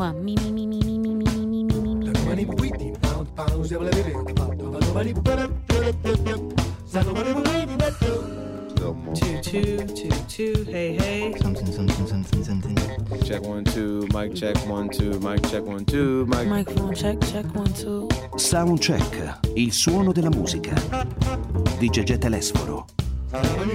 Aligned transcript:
One, 0.00 0.24
me, 0.24 0.34
me, 0.36 0.50
me, 0.50 0.66
me, 0.66 0.80
me, 0.80 0.98
me, 0.98 1.14
me, 1.14 1.28
me, 1.28 1.44
me, 1.44 1.62
me, 1.62 1.94
me. 1.94 2.10
Two, 9.14 9.40
two, 9.42 9.86
two, 9.88 10.08
two, 10.26 10.64
hey, 10.64 10.96
hey. 10.96 11.34
Something, 11.36 11.70
something, 11.70 12.06
something, 12.06 12.44
something. 12.44 12.76
Check 13.24 13.42
one, 13.42 13.64
two, 13.64 14.06
mic 14.14 14.34
check 14.34 14.56
one, 14.66 14.88
two, 14.88 15.20
mic 15.20 15.46
check 15.50 15.66
one, 15.66 15.84
two, 15.84 16.24
mic. 16.28 16.48
Microphone 16.48 16.94
check, 16.94 17.20
check 17.20 17.44
one, 17.54 17.70
two. 17.74 18.08
Soundcheck, 18.36 19.40
il 19.52 19.70
suono 19.70 20.12
della 20.12 20.30
musica. 20.30 20.72
Di 21.78 21.90
Gegè 21.90 22.16
Telesforo. 22.16 22.86
Turn 23.30 23.70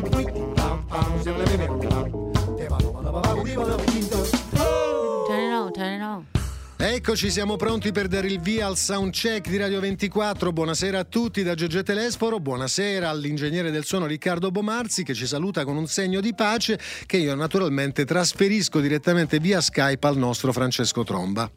Eccoci, 6.87 7.31
siamo 7.31 7.55
pronti 7.55 7.91
per 7.91 8.07
dare 8.07 8.27
il 8.27 8.39
via 8.39 8.67
al 8.67 8.77
soundcheck 8.77 9.49
di 9.49 9.57
Radio 9.57 9.79
24. 9.79 10.51
Buonasera 10.51 10.99
a 10.99 11.03
tutti 11.03 11.41
da 11.41 11.55
Giorgio 11.55 11.81
Telesforo, 11.81 12.39
buonasera 12.39 13.09
all'ingegnere 13.09 13.71
del 13.71 13.85
suono 13.85 14.05
Riccardo 14.05 14.51
Bomarzi 14.51 15.01
che 15.01 15.15
ci 15.15 15.25
saluta 15.25 15.63
con 15.63 15.77
un 15.77 15.87
segno 15.87 16.21
di 16.21 16.35
pace 16.35 16.79
che 17.07 17.17
io 17.17 17.33
naturalmente 17.33 18.05
trasferisco 18.05 18.79
direttamente 18.81 19.39
via 19.39 19.61
Skype 19.61 20.05
al 20.05 20.15
nostro 20.15 20.53
Francesco 20.53 21.03
Tromba. 21.03 21.49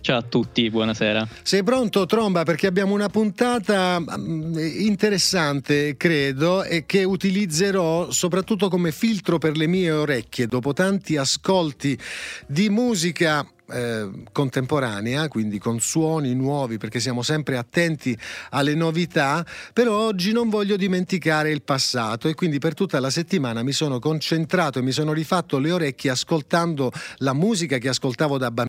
Ciao 0.00 0.16
a 0.16 0.22
tutti, 0.22 0.70
buonasera. 0.70 1.28
Sei 1.42 1.62
pronto 1.62 2.06
Tromba 2.06 2.44
perché 2.44 2.68
abbiamo 2.68 2.94
una 2.94 3.10
puntata 3.10 4.00
mm, 4.00 4.56
interessante 4.78 5.98
credo 5.98 6.64
e 6.64 6.86
che 6.86 7.04
utilizzerò 7.04 8.10
soprattutto 8.10 8.70
come 8.70 8.92
filtro 8.92 9.36
per 9.36 9.58
le 9.58 9.66
mie 9.66 9.90
orecchie 9.90 10.46
dopo 10.46 10.72
tanti 10.72 11.18
ascolti 11.18 11.98
di 12.46 12.70
musica 12.70 13.46
eh, 13.70 14.08
contemporanea, 14.32 15.28
quindi 15.28 15.58
con 15.58 15.80
suoni 15.80 16.34
nuovi, 16.34 16.78
perché 16.78 17.00
siamo 17.00 17.22
sempre 17.22 17.56
attenti 17.56 18.16
alle 18.50 18.74
novità, 18.74 19.44
però 19.72 19.96
oggi 19.96 20.32
non 20.32 20.48
voglio 20.48 20.76
dimenticare 20.76 21.50
il 21.50 21.62
passato 21.62 22.28
e 22.28 22.34
quindi 22.34 22.58
per 22.58 22.74
tutta 22.74 23.00
la 23.00 23.10
settimana 23.10 23.62
mi 23.62 23.72
sono 23.72 23.98
concentrato 23.98 24.78
e 24.78 24.82
mi 24.82 24.92
sono 24.92 25.12
rifatto 25.12 25.58
le 25.58 25.72
orecchie 25.72 26.10
ascoltando 26.10 26.90
la 27.18 27.32
musica 27.32 27.78
che 27.78 27.88
ascoltavo 27.88 28.38
da 28.38 28.46
bambino. 28.46 28.67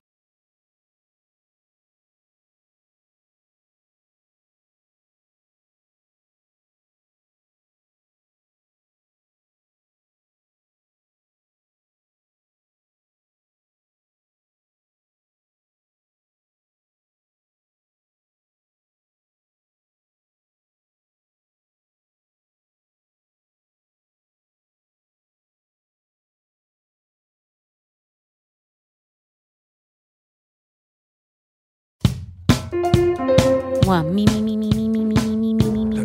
One, 33.99 34.15
me, 34.15 34.25
me, 34.27 34.41
me, 34.41 34.55
me, 34.55 34.69
me, 34.71 34.87
me, 34.87 35.03
me, 35.03 35.25
me, 35.25 35.35
me, 35.35 35.53
me, 35.53 35.69
me, 35.71 35.85
me. 35.85 36.03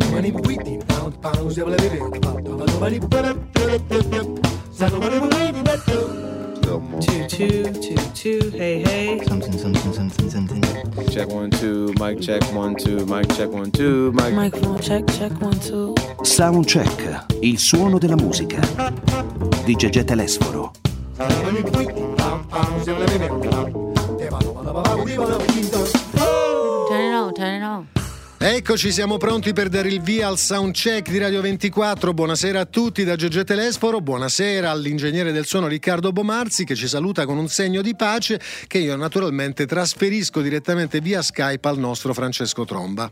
Two, 6.99 7.27
two, 7.29 7.63
two, 7.71 7.95
two, 8.13 8.49
hey, 8.51 8.83
hey. 8.83 9.23
Something, 9.23 9.57
something, 9.57 9.93
something, 9.93 10.29
something. 10.29 10.61
Check 11.09 11.29
one, 11.29 11.49
two, 11.51 11.93
mic 11.97 12.19
check 12.19 12.43
one, 12.53 12.75
two, 12.75 13.05
mic 13.05 13.33
check 13.33 13.49
one, 13.49 13.71
two, 13.71 14.11
mic. 14.11 14.33
Microphone 14.33 14.81
check, 14.81 15.07
check 15.07 15.31
one, 15.39 15.57
two. 15.59 15.93
Soundcheck, 16.21 17.27
il 17.39 17.57
suono 17.57 17.97
della 17.97 18.17
musica. 18.17 18.59
Di 19.63 19.73
Gegè 19.73 20.03
Telesforo. 20.03 20.73
Turn 21.15 21.55
it 21.55 21.73
on, 21.73 21.85
turn 25.37 25.54
it 27.53 27.63
on. 27.63 27.87
Eccoci, 28.37 28.91
siamo 28.91 29.17
pronti 29.17 29.53
per 29.53 29.69
dare 29.69 29.87
il 29.87 30.01
via 30.01 30.27
al 30.27 30.37
soundcheck 30.37 31.09
di 31.09 31.17
Radio 31.17 31.41
24. 31.41 32.13
Buonasera 32.13 32.59
a 32.59 32.65
tutti 32.65 33.03
da 33.03 33.15
Giorgio 33.15 33.43
Telesforo, 33.43 34.01
buonasera 34.01 34.69
all'ingegnere 34.69 35.31
del 35.31 35.45
suono 35.45 35.67
Riccardo 35.67 36.11
Bomarzi 36.11 36.63
che 36.63 36.75
ci 36.75 36.87
saluta 36.87 37.25
con 37.25 37.37
un 37.37 37.47
segno 37.47 37.81
di 37.81 37.95
pace 37.95 38.39
che 38.67 38.77
io 38.77 38.95
naturalmente 38.97 39.65
trasferisco 39.65 40.41
direttamente 40.41 40.99
via 40.99 41.23
Skype 41.23 41.67
al 41.67 41.79
nostro 41.79 42.13
Francesco 42.13 42.65
Tromba. 42.65 43.11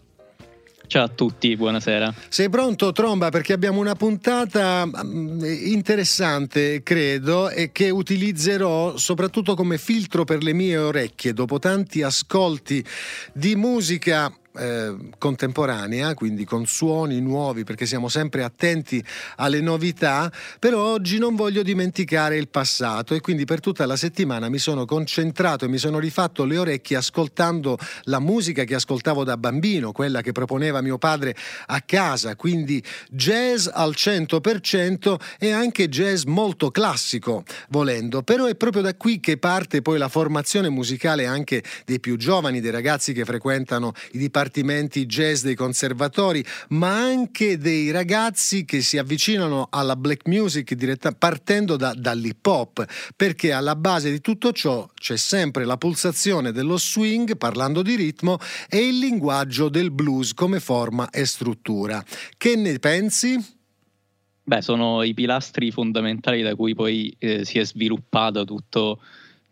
Ciao 0.85 1.05
a 1.05 1.07
tutti, 1.07 1.55
buonasera. 1.55 2.13
Sei 2.29 2.49
pronto 2.49 2.91
Tromba 2.91 3.29
perché 3.29 3.53
abbiamo 3.53 3.79
una 3.79 3.95
puntata 3.95 4.85
mm, 4.85 5.44
interessante 5.44 6.83
credo 6.83 7.49
e 7.49 7.71
che 7.71 7.89
utilizzerò 7.89 8.97
soprattutto 8.97 9.55
come 9.55 9.77
filtro 9.77 10.23
per 10.23 10.43
le 10.43 10.53
mie 10.53 10.77
orecchie 10.77 11.33
dopo 11.33 11.57
tanti 11.57 12.03
ascolti 12.03 12.85
di 13.33 13.55
musica 13.55 14.31
eh, 14.56 14.96
contemporanea, 15.18 16.14
quindi 16.14 16.46
con 16.46 16.66
suoni 16.66 17.19
nuovi, 17.22 17.64
perché 17.64 17.86
siamo 17.86 18.08
sempre 18.08 18.44
attenti 18.44 19.03
alle 19.38 19.62
novità, 19.62 20.31
però 20.59 20.84
oggi 20.84 21.18
non 21.18 21.36
voglio 21.36 21.64
dimenticare 21.64 22.38
il 22.38 22.47
passato 22.50 23.16
e 23.16 23.22
quindi 23.22 23.46
per 23.46 23.59
tutta 23.59 23.86
la 23.86 23.96
settimana 23.96 24.50
mi 24.50 24.59
sono 24.59 24.86
concentrato 24.86 25.66
e 25.66 25.68
mi 25.68 25.78
sono 25.78 26.00
rifatto 26.00 26.46
le 26.46 26.58
orecchie 26.58 26.97
ascoltando 26.97 27.78
la 28.03 28.19
musica 28.19 28.64
che 28.64 28.75
ascoltavo 28.75 29.24
da 29.24 29.38
bambino, 29.38 29.91
quella 29.91 30.22
che 30.22 30.31
proponeva 30.31 30.81
mio 30.81 30.97
padre 30.97 31.35
a 31.68 31.81
casa, 31.81 32.35
quindi 32.35 32.84
jazz 33.09 33.68
al 33.72 33.94
100% 33.96 35.16
e 35.40 35.52
anche 35.52 35.90
jazz 35.90 36.24
molto 36.25 36.70
classico, 36.70 37.44
volendo, 37.70 38.22
però 38.22 38.46
è 38.46 38.56
proprio 38.56 38.81
da 38.81 38.96
qui 38.96 39.20
che 39.20 39.38
parte 39.38 39.81
poi 39.81 39.97
la 39.97 40.09
formazione 40.09 40.70
musicale 40.70 41.25
anche 41.25 41.64
dei 41.85 42.00
più 42.00 42.18
giovani, 42.18 42.62
dei 42.62 42.72
ragazzi 42.72 43.14
che 43.14 43.25
frequentano 43.25 43.94
i 44.12 44.18
dipartimenti 44.18 44.41
jazz 44.49 45.43
dei 45.43 45.55
conservatori, 45.55 46.43
ma 46.69 46.95
anche 46.95 47.57
dei 47.57 47.91
ragazzi 47.91 48.65
che 48.65 48.81
si 48.81 48.97
avvicinano 48.97 49.67
alla 49.69 49.95
black 49.95 50.27
music 50.27 50.73
diretta, 50.73 51.11
partendo 51.11 51.75
da- 51.75 51.93
dall'hip 51.93 52.45
hop, 52.45 52.85
perché 53.15 53.51
alla 53.51 53.75
base 53.75 54.11
di 54.11 54.21
tutto 54.21 54.51
ciò 54.51 54.89
c'è 54.93 55.17
sempre 55.17 55.65
la 55.65 55.77
pulsazione 55.77 56.51
dello 56.51 56.77
swing, 56.77 57.37
parlando 57.37 57.81
di 57.81 57.95
ritmo, 57.95 58.37
e 58.69 58.87
il 58.87 58.99
linguaggio 58.99 59.69
del 59.69 59.91
blues 59.91 60.33
come 60.33 60.59
forma 60.59 61.09
e 61.09 61.25
struttura. 61.25 62.03
Che 62.37 62.55
ne 62.55 62.79
pensi? 62.79 63.37
Beh, 64.45 64.61
sono 64.61 65.03
i 65.03 65.13
pilastri 65.13 65.71
fondamentali 65.71 66.41
da 66.41 66.55
cui 66.55 66.75
poi 66.75 67.15
eh, 67.17 67.45
si 67.45 67.59
è 67.59 67.65
sviluppata 67.65 68.43
tutto- 68.43 68.99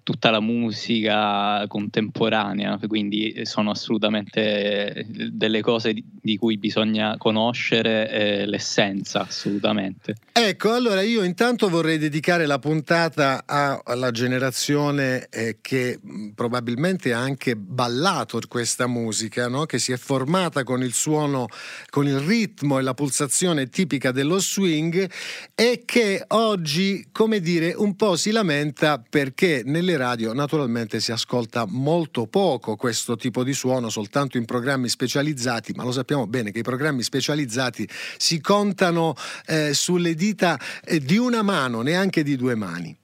tutta 0.04 0.30
la 0.30 0.40
musica 0.40 1.66
contemporanea, 1.68 2.80
quindi 2.88 3.42
sono 3.46 3.72
assolutamente 3.72 5.06
delle 5.08 5.62
cose 5.62 5.94
di, 5.94 6.38
cui 6.38 6.58
bisogna 6.58 7.18
conoscere 7.18 8.10
eh, 8.10 8.46
l'essenza, 8.46 9.22
assolutamente. 9.22 10.16
Ecco, 10.32 10.74
allora 10.74 11.02
io 11.02 11.24
intanto 11.24 11.70
vorrei 11.70 11.98
dedicare 11.98 12.46
la 12.46 12.60
puntata 12.60 13.44
alla 13.46 14.12
generazione 14.12 15.28
eh, 15.30 15.58
che 15.62 16.00
mh, 16.02 16.30
probabilmente 16.30 17.14
ha 17.14 17.20
anche 17.20 17.56
ballato 17.56 18.40
questa 18.48 18.88
musica, 18.88 19.48
no? 19.48 19.66
che 19.66 19.80
si 19.80 19.92
è 19.92 19.98
formata 19.98 20.64
con 20.64 20.84
il 20.84 20.94
suono, 20.94 21.48
con 21.90 22.08
il 22.08 22.20
ritmo 22.20 22.80
e 22.80 22.82
la 22.82 22.94
pulsazione 22.94 23.70
tipica 23.70 24.12
dello 24.12 24.40
swing 24.40 25.10
e 25.56 25.84
che 25.86 26.24
oggi, 26.30 27.08
come 27.12 27.40
dire, 27.40 27.74
un 27.76 27.96
po' 27.96 28.16
si 28.16 28.32
lamenta 28.32 29.02
perché 29.08 29.62
nelle 29.66 29.91
radio 29.98 30.34
naturalmente 30.34 31.00
si 31.00 31.12
ascolta 31.12 31.66
molto 31.68 32.28
poco 32.28 32.76
questo 32.76 33.16
tipo 33.16 33.44
di 33.44 33.54
suono, 33.54 33.90
soltanto 33.90 34.38
in 34.38 34.46
programmi 34.46 34.90
specializzati, 34.90 35.74
ma 35.74 35.84
lo 35.84 35.92
sappiamo 35.92 36.28
bene 36.28 36.52
che 36.52 36.60
i 36.60 36.64
programmi 36.64 37.04
specializzati 37.04 37.88
si 38.18 38.40
contano 38.42 39.16
eh, 39.46 39.74
sulle 39.74 40.16
dita 40.16 40.60
eh, 40.84 41.00
di 41.00 41.18
una 41.18 41.42
mano, 41.42 41.82
neanche 41.82 42.24
di 42.24 42.36
due 42.36 42.56
mani. 42.56 43.01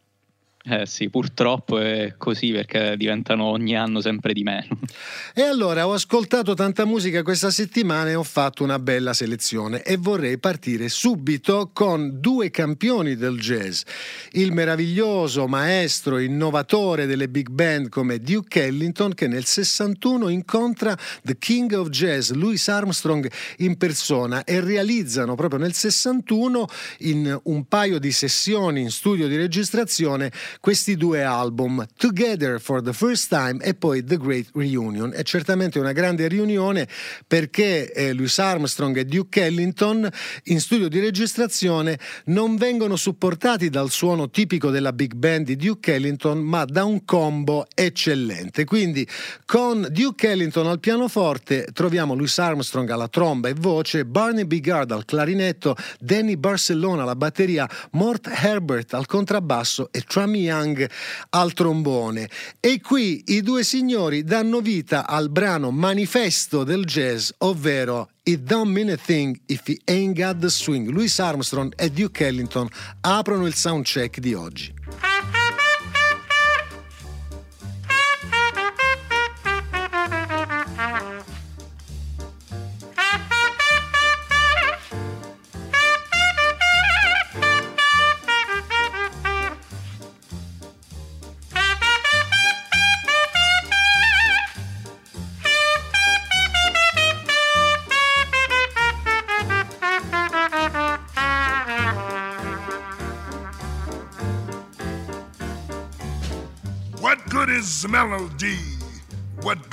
Eh 0.70 0.86
sì, 0.86 1.10
purtroppo 1.10 1.80
è 1.80 2.16
così 2.18 2.52
perché 2.52 2.98
diventano 2.98 3.46
ogni 3.46 3.78
anno 3.78 4.02
sempre 4.02 4.34
di 4.34 4.44
meno. 4.44 4.78
E 5.34 5.44
allora 5.44 5.88
ho 5.88 5.94
ascoltato 5.94 6.56
tanta 6.56 6.84
musica 6.84 7.24
questa 7.24 7.52
settimana 7.52 8.10
e 8.10 8.16
ho 8.16 8.24
fatto 8.24 8.64
una 8.64 8.78
bella 8.78 9.14
selezione 9.14 9.82
e 9.82 9.96
vorrei 9.96 10.40
partire 10.40 10.90
subito 10.90 11.70
con 11.72 12.20
due 12.20 12.50
campioni 12.50 13.16
del 13.16 13.40
jazz. 13.40 13.84
Il 14.32 14.52
meraviglioso 14.52 15.48
maestro 15.48 16.18
innovatore 16.20 17.06
delle 17.06 17.30
big 17.30 17.48
band 17.48 17.88
come 17.88 18.20
Duke 18.20 18.66
Ellington 18.66 19.14
che 19.14 19.28
nel 19.28 19.46
61 19.46 20.28
incontra 20.28 20.98
The 21.24 21.38
King 21.38 21.72
of 21.72 21.88
Jazz, 21.88 22.32
Louis 22.32 22.68
Armstrong 22.68 23.32
in 23.60 23.78
persona 23.78 24.44
e 24.44 24.60
realizzano 24.60 25.36
proprio 25.36 25.62
nel 25.62 25.74
61 25.74 26.68
in 27.00 27.40
un 27.44 27.68
paio 27.70 28.00
di 28.00 28.12
sessioni 28.12 28.82
in 28.82 28.92
studio 28.92 29.30
di 29.30 29.38
registrazione 29.38 30.30
questi 30.60 30.96
due 30.96 31.24
album, 31.24 31.86
Together 31.98 32.60
for 32.60 32.82
the 32.82 32.94
First 32.94 33.30
Time 33.30 33.64
e 33.64 33.74
poi 33.74 34.04
The 34.04 34.18
Great 34.18 34.48
Reunion. 34.54 35.14
È 35.14 35.24
certamente 35.24 35.80
una 35.80 35.92
grande 35.92 36.28
riunione 36.28 36.88
perché 37.26 37.92
eh, 37.92 38.14
Louis 38.14 38.38
Armstrong 38.40 38.98
e 38.98 39.06
Duke 39.06 39.44
Ellington 39.44 40.10
in 40.46 40.60
studio 40.60 40.88
di 40.88 41.00
registrazione 41.00 42.00
non 42.26 42.56
vengono 42.58 42.96
supportati 42.96 43.70
dal 43.70 43.90
suono 43.90 44.30
tipico 44.30 44.70
della 44.70 44.94
big 44.94 45.14
band 45.14 45.46
di 45.46 45.56
Duke 45.56 45.94
Ellington, 45.94 46.40
ma 46.40 46.66
da 46.66 46.84
un 46.84 47.06
combo 47.06 47.68
eccellente. 47.74 48.66
Quindi 48.66 49.08
con 49.46 49.88
Duke 49.92 50.30
Ellington 50.30 50.68
al 50.68 50.80
pianoforte 50.80 51.68
troviamo 51.74 52.16
Louis 52.16 52.38
Armstrong 52.38 52.90
alla 52.90 53.08
tromba 53.08 53.50
e 53.50 53.54
voce, 53.54 54.06
Barney 54.06 54.46
Bigard 54.46 54.92
al 54.92 55.06
clarinetto, 55.06 55.76
Danny 56.00 56.36
Barcellona 56.36 57.04
alla 57.04 57.16
batteria, 57.16 57.70
Mort 57.92 58.30
Herbert 58.32 58.94
al 58.94 59.06
contrabbasso 59.06 59.90
e 59.92 60.02
Trummy 60.02 60.47
Young 60.48 60.90
al 61.30 61.54
trombone. 61.54 62.30
E 62.60 62.82
qui 62.82 63.24
i 63.28 63.42
due 63.42 63.64
signori 63.64 64.24
danno 64.24 64.62
vita 64.62 65.06
al 65.08 65.30
brano 65.30 65.72
manifesto 65.72 66.64
del 66.64 66.86
jazz, 66.86 67.30
ovvero 67.40 68.10
It 68.24 68.42
Don't 68.42 68.72
Mean 68.72 68.90
a 68.90 68.98
Thing 68.98 69.40
If 69.46 69.68
He 69.68 69.80
Ain't 69.86 70.18
Got 70.18 70.40
the 70.40 70.50
Swing. 70.50 70.90
Louis 70.90 71.20
Armstrong 71.20 71.74
e 71.76 71.90
Duke 71.90 72.26
Ellington 72.26 72.68
aprono 73.02 73.46
il 73.46 73.54
soundcheck 73.54 74.20
di 74.20 74.34
oggi. 74.34 74.77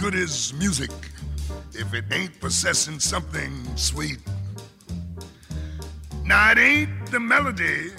Good 0.05 0.15
is 0.17 0.53
music 0.59 0.91
if 1.73 1.95
it 1.95 2.05
ain't 2.13 2.39
possessing 2.39 3.01
something 3.01 3.51
sweet? 3.75 4.19
Now, 6.27 6.51
it 6.51 6.59
ain't 6.59 7.07
the 7.11 7.19
melody 7.19 7.91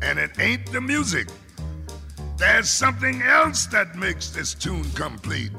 and 0.00 0.18
it 0.18 0.40
ain't 0.40 0.72
the 0.72 0.80
music. 0.80 1.28
There's 2.38 2.70
something 2.70 3.20
else 3.20 3.66
that 3.66 3.96
makes 3.96 4.30
this 4.30 4.54
tune 4.54 4.90
complete. 4.92 5.52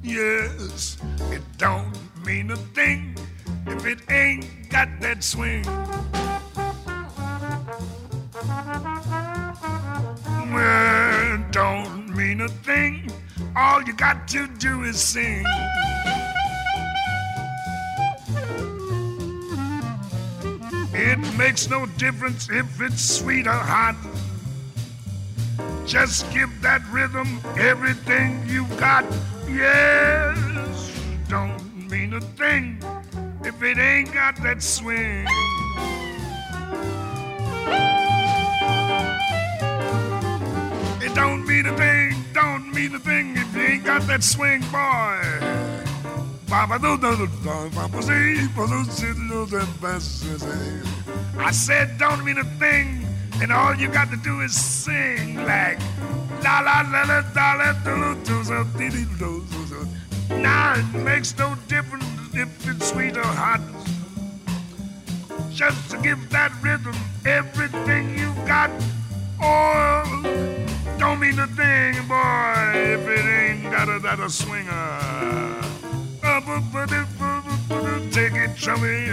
Yes, 0.00 0.96
it 1.32 1.42
don't 1.58 1.92
mean 2.24 2.52
a 2.52 2.56
thing 2.78 3.16
if 3.66 3.84
it 3.84 4.08
ain't 4.12 4.46
got 4.68 4.88
that 5.00 5.24
swing. 5.24 5.64
Well, 10.54 11.44
don't 11.50 12.16
mean 12.16 12.42
a 12.42 12.48
thing. 12.48 13.09
All 13.56 13.82
you 13.82 13.92
got 13.92 14.28
to 14.28 14.46
do 14.58 14.84
is 14.84 15.00
sing. 15.00 15.44
It 20.92 21.18
makes 21.38 21.68
no 21.68 21.86
difference 21.98 22.48
if 22.50 22.80
it's 22.80 23.02
sweet 23.02 23.46
or 23.46 23.50
hot. 23.52 23.96
Just 25.86 26.30
give 26.32 26.50
that 26.62 26.82
rhythm 26.90 27.40
everything 27.56 28.42
you've 28.46 28.76
got. 28.78 29.04
Yes, 29.48 30.38
don't 31.28 31.90
mean 31.90 32.12
a 32.14 32.20
thing 32.20 32.80
if 33.44 33.60
it 33.62 33.78
ain't 33.78 34.12
got 34.12 34.36
that 34.42 34.62
swing. 34.62 35.26
It 41.02 41.14
don't 41.14 41.46
mean 41.46 41.66
a 41.66 41.76
thing, 41.76 42.19
don't 42.40 42.72
mean 42.72 42.94
a 42.94 42.98
thing 42.98 43.36
if 43.36 43.54
you 43.54 43.62
ain't 43.62 43.84
got 43.84 44.02
that 44.02 44.22
swing, 44.22 44.60
boy. 44.72 45.20
I 51.38 51.50
said, 51.52 51.98
don't 51.98 52.24
mean 52.24 52.38
a 52.38 52.44
thing, 52.44 53.06
and 53.42 53.52
all 53.52 53.74
you 53.74 53.88
got 53.88 54.10
to 54.10 54.16
do 54.16 54.40
is 54.40 54.54
sing 54.54 55.36
like 55.36 55.78
la 56.42 56.60
la 56.60 56.80
la 56.80 57.02
la 57.02 57.22
la 57.36 57.52
la 57.60 57.72
do 58.24 58.42
Now 60.30 60.74
it 60.76 60.94
makes 60.94 61.36
no 61.38 61.54
difference 61.68 62.04
if 62.32 62.48
it's 62.68 62.88
sweet 62.90 63.16
or 63.18 63.32
hot. 63.44 63.60
Just 65.52 65.90
to 65.90 65.98
give 65.98 66.30
that 66.30 66.52
rhythm 66.62 66.96
everything 67.26 68.18
you 68.18 68.32
got. 68.46 68.70
Oh, 69.42 70.59
don't 71.00 71.18
mean 71.18 71.38
a 71.38 71.46
thing, 71.46 71.94
boy, 72.06 72.72
if 72.74 73.08
it 73.08 73.24
ain't 73.24 73.72
got 73.72 73.88
a, 73.88 73.98
that 74.00 74.20
a 74.20 74.28
swinger. 74.28 75.30
Take 78.10 78.34
it, 78.34 78.54
chummy. 78.54 79.06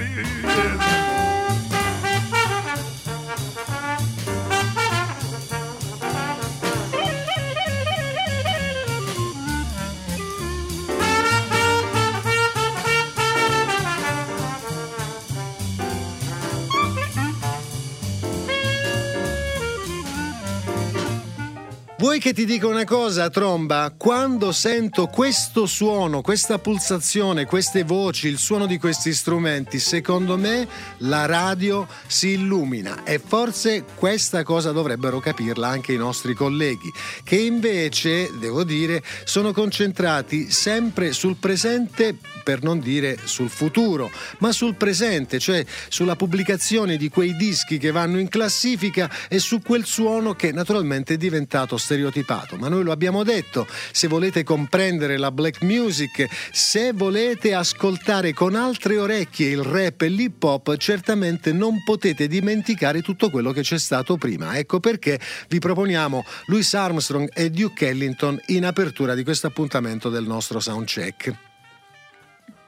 Vuoi 22.00 22.20
che 22.20 22.32
ti 22.32 22.46
dica 22.46 22.68
una 22.68 22.84
cosa, 22.84 23.28
Tromba? 23.32 23.92
Quando 23.98 24.52
sento 24.52 25.08
questo 25.08 25.66
suono, 25.66 26.22
questa 26.22 26.60
pulsazione, 26.60 27.46
queste 27.46 27.82
voci, 27.82 28.28
il 28.28 28.38
suono 28.38 28.68
di 28.68 28.78
questi 28.78 29.12
strumenti, 29.16 29.80
secondo 29.80 30.38
me 30.38 30.68
la 30.98 31.26
radio 31.26 31.88
si 32.06 32.34
illumina 32.34 33.04
e 33.04 33.18
forse 33.18 33.84
questa 33.96 34.44
cosa 34.44 34.72
dovrebbero 34.72 35.20
capirla 35.20 35.70
anche 35.70 35.94
i 35.94 35.98
nostri 35.98 36.36
colleghi, 36.36 36.94
che 37.24 37.38
invece, 37.38 38.30
devo 38.38 38.64
dire, 38.64 39.02
sono 39.24 39.52
concentrati 39.52 40.52
sempre 40.52 41.14
sul 41.14 41.38
presente 41.38 42.16
per 42.44 42.62
non 42.62 42.80
dire 42.80 43.18
sul 43.24 43.50
futuro, 43.50 44.12
ma 44.38 44.52
sul 44.52 44.76
presente, 44.76 45.40
cioè 45.40 45.66
sulla 45.90 46.16
pubblicazione 46.16 46.96
di 46.96 47.10
quei 47.10 47.36
dischi 47.36 47.80
che 47.80 47.90
vanno 47.90 48.20
in 48.20 48.30
classifica 48.30 49.12
e 49.28 49.40
su 49.40 49.64
quel 49.64 49.84
suono 49.84 50.36
che 50.36 50.52
naturalmente 50.52 51.16
è 51.16 51.18
diventato 51.18 51.76
stereotipato. 51.88 52.58
Ma 52.58 52.68
noi 52.68 52.84
lo 52.84 52.92
abbiamo 52.92 53.24
detto, 53.24 53.66
se 53.92 54.08
volete 54.08 54.44
comprendere 54.44 55.18
la 55.18 55.32
black 55.32 55.62
music, 55.62 56.28
se 56.52 56.92
volete 56.92 57.54
ascoltare 57.54 58.34
con 58.34 58.56
altre 58.56 58.98
orecchie 58.98 59.50
il 59.50 59.64
rap 59.64 60.02
e 60.02 60.10
l'hip 60.10 60.44
hop, 60.44 60.76
certamente 60.76 61.54
non 61.54 61.82
potete 61.86 62.28
dimenticare 62.28 63.02
tutto 63.02 63.30
quello 63.30 63.54
che 63.54 63.62
c'è 63.62 63.80
stato 63.80 64.18
prima. 64.18 64.58
Ecco 64.58 64.82
perché 64.82 65.18
vi 65.48 65.60
proponiamo 65.60 66.26
Louis 66.48 66.74
Armstrong 66.74 67.30
e 67.34 67.50
Duke 67.50 67.88
Ellington 67.88 68.38
in 68.48 68.66
apertura 68.66 69.16
di 69.16 69.24
questo 69.24 69.48
appuntamento 69.48 70.10
del 70.10 70.26
nostro 70.26 70.60
soundcheck. 70.60 71.47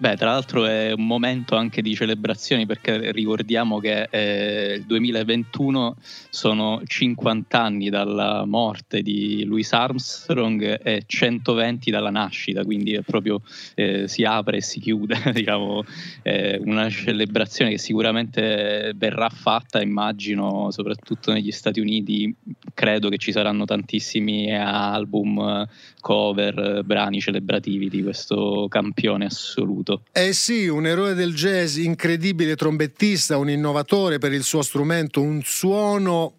Beh, 0.01 0.15
tra 0.15 0.31
l'altro 0.31 0.65
è 0.65 0.93
un 0.93 1.05
momento 1.05 1.57
anche 1.57 1.81
di 1.81 1.93
celebrazioni 1.93 2.65
perché 2.65 3.11
ricordiamo 3.11 3.79
che 3.79 4.07
eh, 4.09 4.75
il 4.75 4.85
2021 4.85 5.97
sono 6.29 6.81
50 6.85 7.61
anni 7.61 7.89
dalla 7.89 8.45
morte 8.45 9.01
di 9.01 9.43
Louis 9.43 9.69
Armstrong 9.73 10.79
e 10.81 11.03
120 11.05 11.91
dalla 11.91 12.11
nascita, 12.11 12.63
quindi 12.63 12.97
proprio 13.05 13.41
eh, 13.75 14.07
si 14.07 14.23
apre 14.23 14.57
e 14.57 14.61
si 14.61 14.79
chiude, 14.79 15.17
diciamo, 15.35 15.83
eh, 16.21 16.57
una 16.63 16.89
celebrazione 16.89 17.71
che 17.71 17.77
sicuramente 17.77 18.93
verrà 18.95 19.27
fatta, 19.27 19.81
immagino, 19.81 20.71
soprattutto 20.71 21.33
negli 21.33 21.51
Stati 21.51 21.81
Uniti, 21.81 22.33
credo 22.73 23.09
che 23.09 23.17
ci 23.17 23.33
saranno 23.33 23.65
tantissimi 23.65 24.55
album, 24.55 25.67
cover, 25.99 26.83
brani 26.85 27.19
celebrativi 27.19 27.89
di 27.89 28.01
questo 28.01 28.67
campione 28.69 29.25
assoluto 29.25 29.87
assoluto. 29.89 30.03
Eh 30.11 30.33
sì, 30.33 30.67
un 30.67 30.85
eroe 30.85 31.13
del 31.13 31.33
jazz, 31.33 31.77
incredibile 31.77 32.55
trombettista, 32.55 33.37
un 33.37 33.49
innovatore 33.49 34.19
per 34.19 34.33
il 34.33 34.43
suo 34.43 34.61
strumento, 34.61 35.21
un 35.21 35.41
suono 35.43 36.33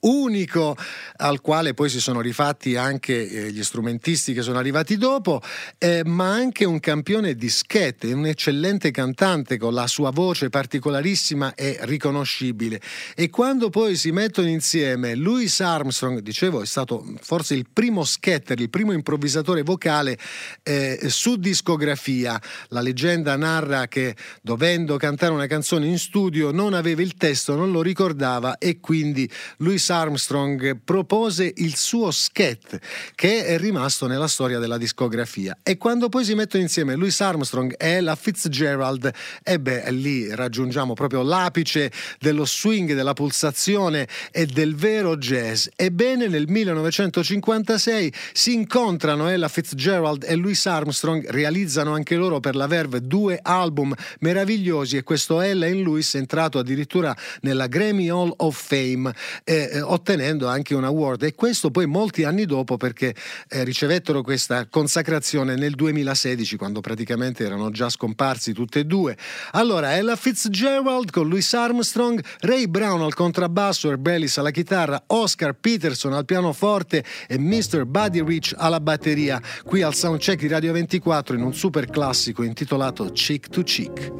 unico 0.00 0.76
al 1.16 1.40
quale 1.40 1.72
poi 1.72 1.88
si 1.88 2.00
sono 2.00 2.20
rifatti 2.20 2.76
anche 2.76 3.28
eh, 3.28 3.52
gli 3.52 3.62
strumentisti 3.62 4.34
che 4.34 4.42
sono 4.42 4.58
arrivati 4.58 4.96
dopo, 4.96 5.40
eh, 5.78 6.02
ma 6.04 6.32
anche 6.32 6.64
un 6.64 6.80
campione 6.80 7.34
di 7.34 7.48
skate, 7.48 8.12
un 8.12 8.26
eccellente 8.26 8.90
cantante 8.90 9.56
con 9.56 9.72
la 9.72 9.86
sua 9.86 10.10
voce 10.10 10.50
particolarissima 10.50 11.54
e 11.54 11.78
riconoscibile. 11.82 12.80
E 13.14 13.30
quando 13.30 13.70
poi 13.70 13.96
si 13.96 14.10
mettono 14.12 14.48
insieme, 14.48 15.14
Louis 15.14 15.60
Armstrong, 15.60 16.20
dicevo, 16.20 16.62
è 16.62 16.66
stato 16.66 17.04
forse 17.20 17.54
il 17.54 17.66
primo 17.72 18.04
skater, 18.04 18.60
il 18.60 18.70
primo 18.70 18.92
improvvisatore 18.92 19.62
vocale 19.62 20.18
eh, 20.62 20.98
su 21.08 21.36
discografia. 21.36 22.40
La 22.68 22.80
leggenda 22.80 23.36
narra 23.36 23.88
che 23.88 24.14
dovendo 24.42 24.96
cantare 24.96 25.32
una 25.32 25.46
canzone 25.46 25.86
in 25.86 25.98
studio 25.98 26.50
non 26.50 26.74
aveva 26.74 27.02
il 27.02 27.14
testo, 27.14 27.54
non 27.54 27.70
lo 27.70 27.80
ricordava 27.80 28.58
e 28.58 28.80
quindi 28.80 29.30
Louis 29.58 29.88
Armstrong 29.90 30.78
propose 30.82 31.52
il 31.56 31.76
suo 31.76 32.10
sket 32.10 32.78
che 33.14 33.46
è 33.46 33.58
rimasto 33.58 34.06
nella 34.06 34.28
storia 34.28 34.58
della 34.58 34.78
discografia 34.78 35.56
e 35.62 35.76
quando 35.76 36.08
poi 36.08 36.24
si 36.24 36.34
mettono 36.34 36.62
insieme 36.62 36.94
Louis 36.94 37.20
Armstrong 37.20 37.74
e 37.78 38.00
la 38.00 38.14
Fitzgerald 38.16 39.12
e 39.42 39.60
beh 39.60 39.90
lì 39.92 40.34
raggiungiamo 40.34 40.94
proprio 40.94 41.22
l'apice 41.22 41.90
dello 42.18 42.44
swing, 42.44 42.94
della 42.94 43.12
pulsazione 43.12 44.08
e 44.30 44.46
del 44.46 44.74
vero 44.74 45.16
jazz. 45.16 45.66
Ebbene 45.76 46.28
nel 46.28 46.48
1956 46.48 48.12
si 48.32 48.52
incontrano 48.54 49.28
Ella 49.28 49.48
Fitzgerald 49.48 50.24
e 50.24 50.34
Louis 50.34 50.66
Armstrong, 50.66 51.28
realizzano 51.30 51.94
anche 51.94 52.16
loro 52.16 52.40
per 52.40 52.56
la 52.56 52.66
Verve 52.66 53.00
due 53.00 53.38
album 53.42 53.94
meravigliosi 54.20 54.96
e 54.96 55.02
questo 55.02 55.40
Ella 55.40 55.66
in 55.66 55.82
Louis 55.82 56.14
è 56.14 56.18
entrato 56.18 56.58
addirittura 56.58 57.16
nella 57.42 57.66
Grammy 57.66 58.08
Hall 58.08 58.32
of 58.36 58.60
Fame 58.66 59.12
eh, 59.44 59.68
eh, 59.72 59.80
ottenendo 59.82 60.48
anche 60.48 60.74
un 60.74 60.84
award 60.84 61.22
e 61.22 61.34
questo 61.34 61.70
poi 61.70 61.86
molti 61.86 62.24
anni 62.24 62.46
dopo 62.46 62.78
perché 62.78 63.14
eh, 63.48 63.62
ricevettero 63.62 64.22
questa 64.22 64.66
consacrazione 64.66 65.54
nel 65.54 65.74
2016 65.74 66.56
quando 66.56 66.80
praticamente 66.80 67.44
erano 67.44 67.70
già 67.70 67.90
scomparsi 67.90 68.52
tutti 68.52 68.78
e 68.78 68.84
due. 68.84 69.16
Allora 69.52 69.96
Ella 69.96 70.16
Fitzgerald 70.16 71.10
con 71.10 71.28
Louis 71.28 71.52
Armstrong, 71.52 72.24
Ray 72.40 72.66
Brown 72.66 73.02
al 73.02 73.14
contrabbasso, 73.14 73.90
Herb 73.90 74.06
Ellis 74.06 74.38
alla 74.38 74.50
chitarra, 74.50 75.02
Oscar 75.08 75.52
Peterson 75.52 76.14
al 76.14 76.24
pianoforte 76.24 77.04
e 77.28 77.38
Mr. 77.38 77.84
Buddy 77.84 78.24
Rich 78.24 78.54
alla 78.56 78.80
batteria 78.80 79.40
qui 79.64 79.82
al 79.82 79.94
soundcheck 79.94 80.40
di 80.40 80.48
Radio 80.48 80.72
24 80.72 81.36
in 81.36 81.42
un 81.42 81.54
super 81.54 81.86
classico 81.90 82.42
intitolato 82.42 83.10
Cheek 83.12 83.48
to 83.48 83.62
Cheek. 83.62 84.10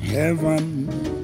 Heaven 0.00 1.17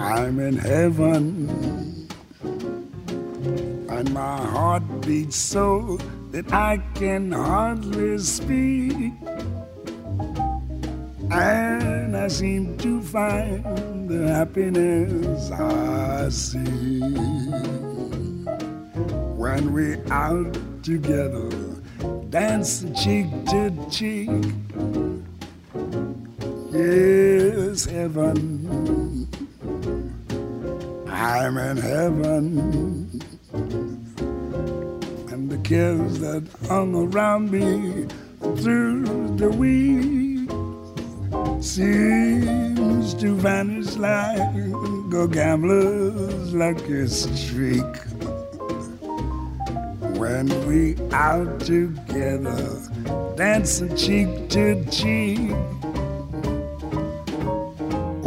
I'm 0.00 0.40
in 0.40 0.56
heaven, 0.56 2.08
and 2.42 4.14
my 4.14 4.38
heart 4.38 4.82
beats 5.02 5.36
so 5.36 5.98
that 6.30 6.50
I 6.54 6.78
can 6.94 7.30
hardly 7.32 8.16
speak. 8.16 9.12
And 11.30 12.16
I 12.16 12.28
seem 12.28 12.78
to 12.78 13.02
find 13.02 14.08
the 14.08 14.26
happiness 14.28 15.50
I 15.50 16.30
see 16.30 17.00
when 19.36 19.72
we're 19.72 20.02
out 20.10 20.56
together, 20.82 21.50
dance 22.30 22.86
cheek 22.96 23.28
to 23.50 23.70
cheek. 23.90 24.30
Yes, 26.72 27.84
heaven 27.84 29.28
I'm 31.20 31.58
in 31.58 31.76
heaven. 31.76 33.20
And 35.30 35.50
the 35.50 35.58
cares 35.58 36.18
that 36.20 36.48
hung 36.66 36.94
around 36.94 37.50
me 37.50 38.06
through 38.62 39.36
the 39.36 39.50
week 39.50 40.48
seems 41.62 43.12
to 43.12 43.34
vanish 43.34 43.96
like 43.96 44.40
a 45.12 45.28
gambler's 45.28 46.54
lucky 46.54 47.06
streak. 47.06 47.96
When 50.16 50.48
we 50.66 50.96
out 51.12 51.60
together, 51.60 52.80
dancing 53.36 53.94
cheek 53.94 54.48
to 54.48 54.82
cheek. 54.86 55.50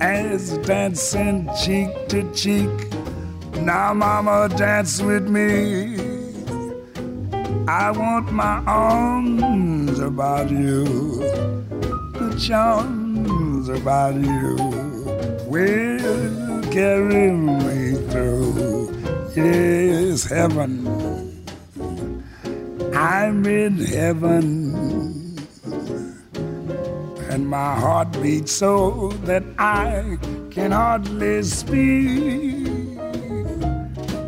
as 0.00 0.58
dancing 0.58 1.48
cheek 1.62 1.90
to 2.08 2.22
cheek. 2.32 2.70
Now, 3.62 3.92
mama, 3.94 4.48
dance 4.56 5.00
with 5.02 5.28
me. 5.28 5.96
I 7.66 7.90
want 7.90 8.32
my 8.32 8.62
arms 8.66 9.98
about 9.98 10.50
you, 10.50 10.84
the 12.14 12.34
charms 12.40 13.68
about 13.68 14.14
you 14.14 14.56
will 15.46 16.62
carry 16.72 17.32
me 17.32 17.94
through. 18.08 18.94
Yes, 19.36 20.24
heaven. 20.24 20.86
I'm 22.94 23.44
in 23.44 23.76
heaven 23.78 24.78
and 27.30 27.48
my 27.48 27.74
heart 27.74 28.07
beats 28.22 28.52
so 28.52 29.08
that 29.24 29.42
I 29.58 30.18
can 30.50 30.72
hardly 30.72 31.42
speak. 31.42 32.68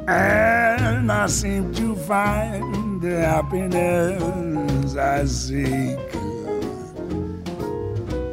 And 0.09 1.11
I 1.11 1.27
seem 1.27 1.73
to 1.75 1.95
find 1.95 3.01
the 3.01 3.21
happiness 3.21 4.97
I 4.97 5.25
seek 5.25 5.99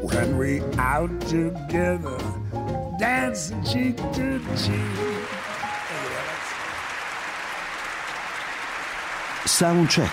when 0.01 0.37
we 0.37 0.61
out 0.77 1.21
together, 1.21 2.17
dancing 2.99 3.63
cheek 3.63 3.97
to 4.13 4.39
cheek. 4.55 5.27
Soundcheck, 9.45 10.11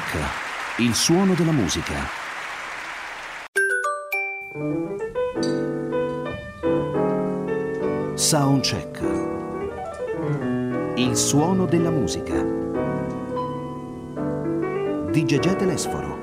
il 0.78 0.94
suono 0.94 1.34
della 1.34 1.52
musica. 1.52 2.22
Soundcheck. 8.34 9.00
Il 10.96 11.16
suono 11.16 11.66
della 11.66 11.90
musica. 11.90 12.42
Di 15.12 15.24
Gegè 15.24 15.54
Telesforo. 15.54 16.13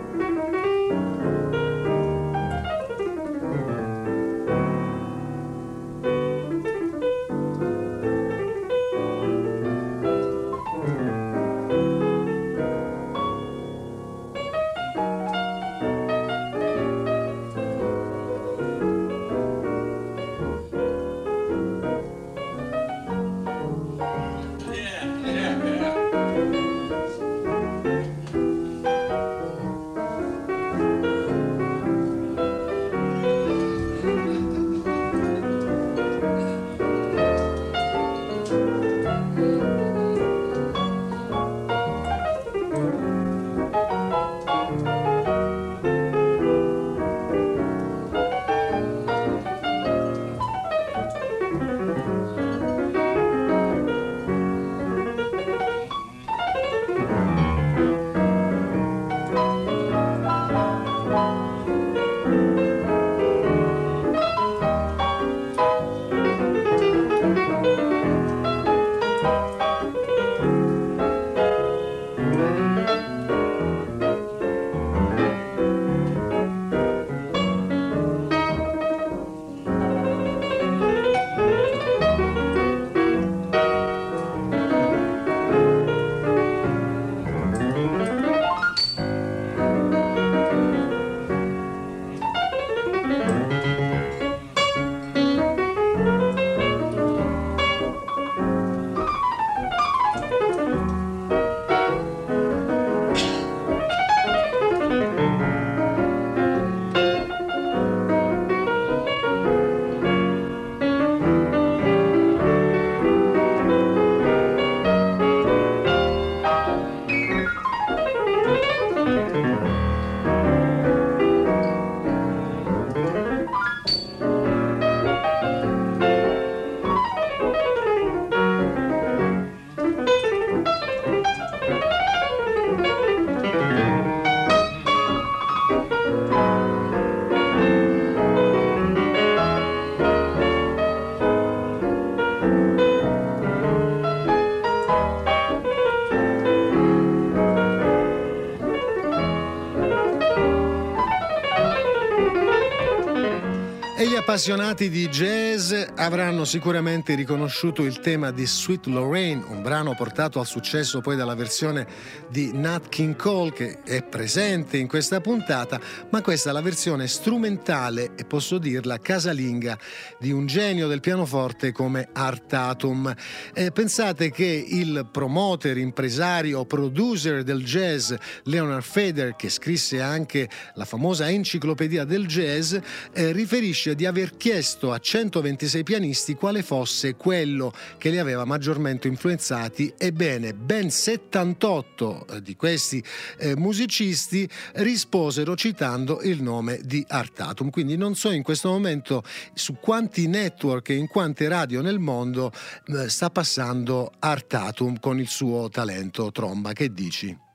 Appassionati 154.21 154.91
di 154.91 155.09
jazz 155.09 155.73
avranno 155.95 156.45
sicuramente 156.45 157.15
riconosciuto 157.15 157.83
il 157.83 157.99
tema 158.01 158.29
di 158.29 158.45
Sweet 158.45 158.85
Lorraine, 158.85 159.43
un 159.47 159.63
brano 159.63 159.95
portato 159.95 160.39
al 160.39 160.45
successo 160.45 161.01
poi 161.01 161.15
dalla 161.15 161.33
versione 161.33 161.87
di 162.29 162.51
Nat 162.53 162.87
King 162.87 163.15
Cole 163.15 163.51
che 163.51 163.79
è 163.83 164.03
presente 164.03 164.77
in 164.77 164.87
questa 164.87 165.21
puntata, 165.21 165.81
ma 166.11 166.21
questa 166.21 166.51
è 166.51 166.53
la 166.53 166.61
versione 166.61 167.07
strumentale 167.07 168.11
e 168.15 168.23
posso 168.25 168.59
dirla 168.59 168.99
casalinga 168.99 169.75
di 170.19 170.31
un 170.31 170.45
genio 170.45 170.87
del 170.87 170.99
pianoforte 170.99 171.71
come 171.71 172.09
Art 172.13 172.45
Tatum. 172.45 173.11
Eh, 173.55 173.71
pensate 173.71 174.29
che 174.29 174.45
il 174.45 175.07
promoter, 175.11 175.79
impresario, 175.79 176.63
producer 176.65 177.41
del 177.41 177.63
jazz 177.63 178.13
Leonard 178.43 178.83
Feder, 178.83 179.35
che 179.35 179.49
scrisse 179.49 179.99
anche 179.99 180.47
la 180.75 180.85
famosa 180.85 181.27
enciclopedia 181.27 182.03
del 182.03 182.27
jazz, 182.27 182.75
eh, 183.13 183.31
riferisce 183.31 183.95
di 183.95 184.09
aver 184.11 184.35
chiesto 184.35 184.91
a 184.91 184.99
126 184.99 185.83
pianisti 185.83 186.35
quale 186.35 186.63
fosse 186.63 187.15
quello 187.15 187.73
che 187.97 188.09
li 188.09 188.19
aveva 188.19 188.43
maggiormente 188.43 189.07
influenzati. 189.07 189.93
Ebbene, 189.97 190.53
ben 190.53 190.91
78 190.91 192.27
eh, 192.27 192.41
di 192.41 192.57
questi 192.57 193.01
eh, 193.37 193.55
musicisti 193.55 194.47
risposero 194.73 195.55
citando 195.55 196.21
il 196.23 196.41
nome 196.43 196.81
di 196.83 197.03
Artatum. 197.07 197.69
Quindi 197.69 197.95
non 197.95 198.15
so 198.15 198.31
in 198.31 198.43
questo 198.43 198.67
momento 198.69 199.23
su 199.53 199.77
quanti 199.79 200.27
network 200.27 200.89
e 200.89 200.95
in 200.95 201.07
quante 201.07 201.47
radio 201.47 201.81
nel 201.81 201.99
mondo 201.99 202.51
eh, 202.87 203.07
sta 203.07 203.29
passando 203.29 204.11
Artatum 204.19 204.99
con 204.99 205.19
il 205.19 205.29
suo 205.29 205.69
talento 205.69 206.31
tromba. 206.31 206.73
Che 206.73 206.91
dici? 206.91 207.49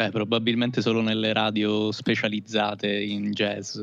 Beh, 0.00 0.10
probabilmente 0.10 0.80
solo 0.82 1.00
nelle 1.00 1.32
radio 1.32 1.90
specializzate 1.90 2.90
in 2.90 3.32
jazz. 3.32 3.78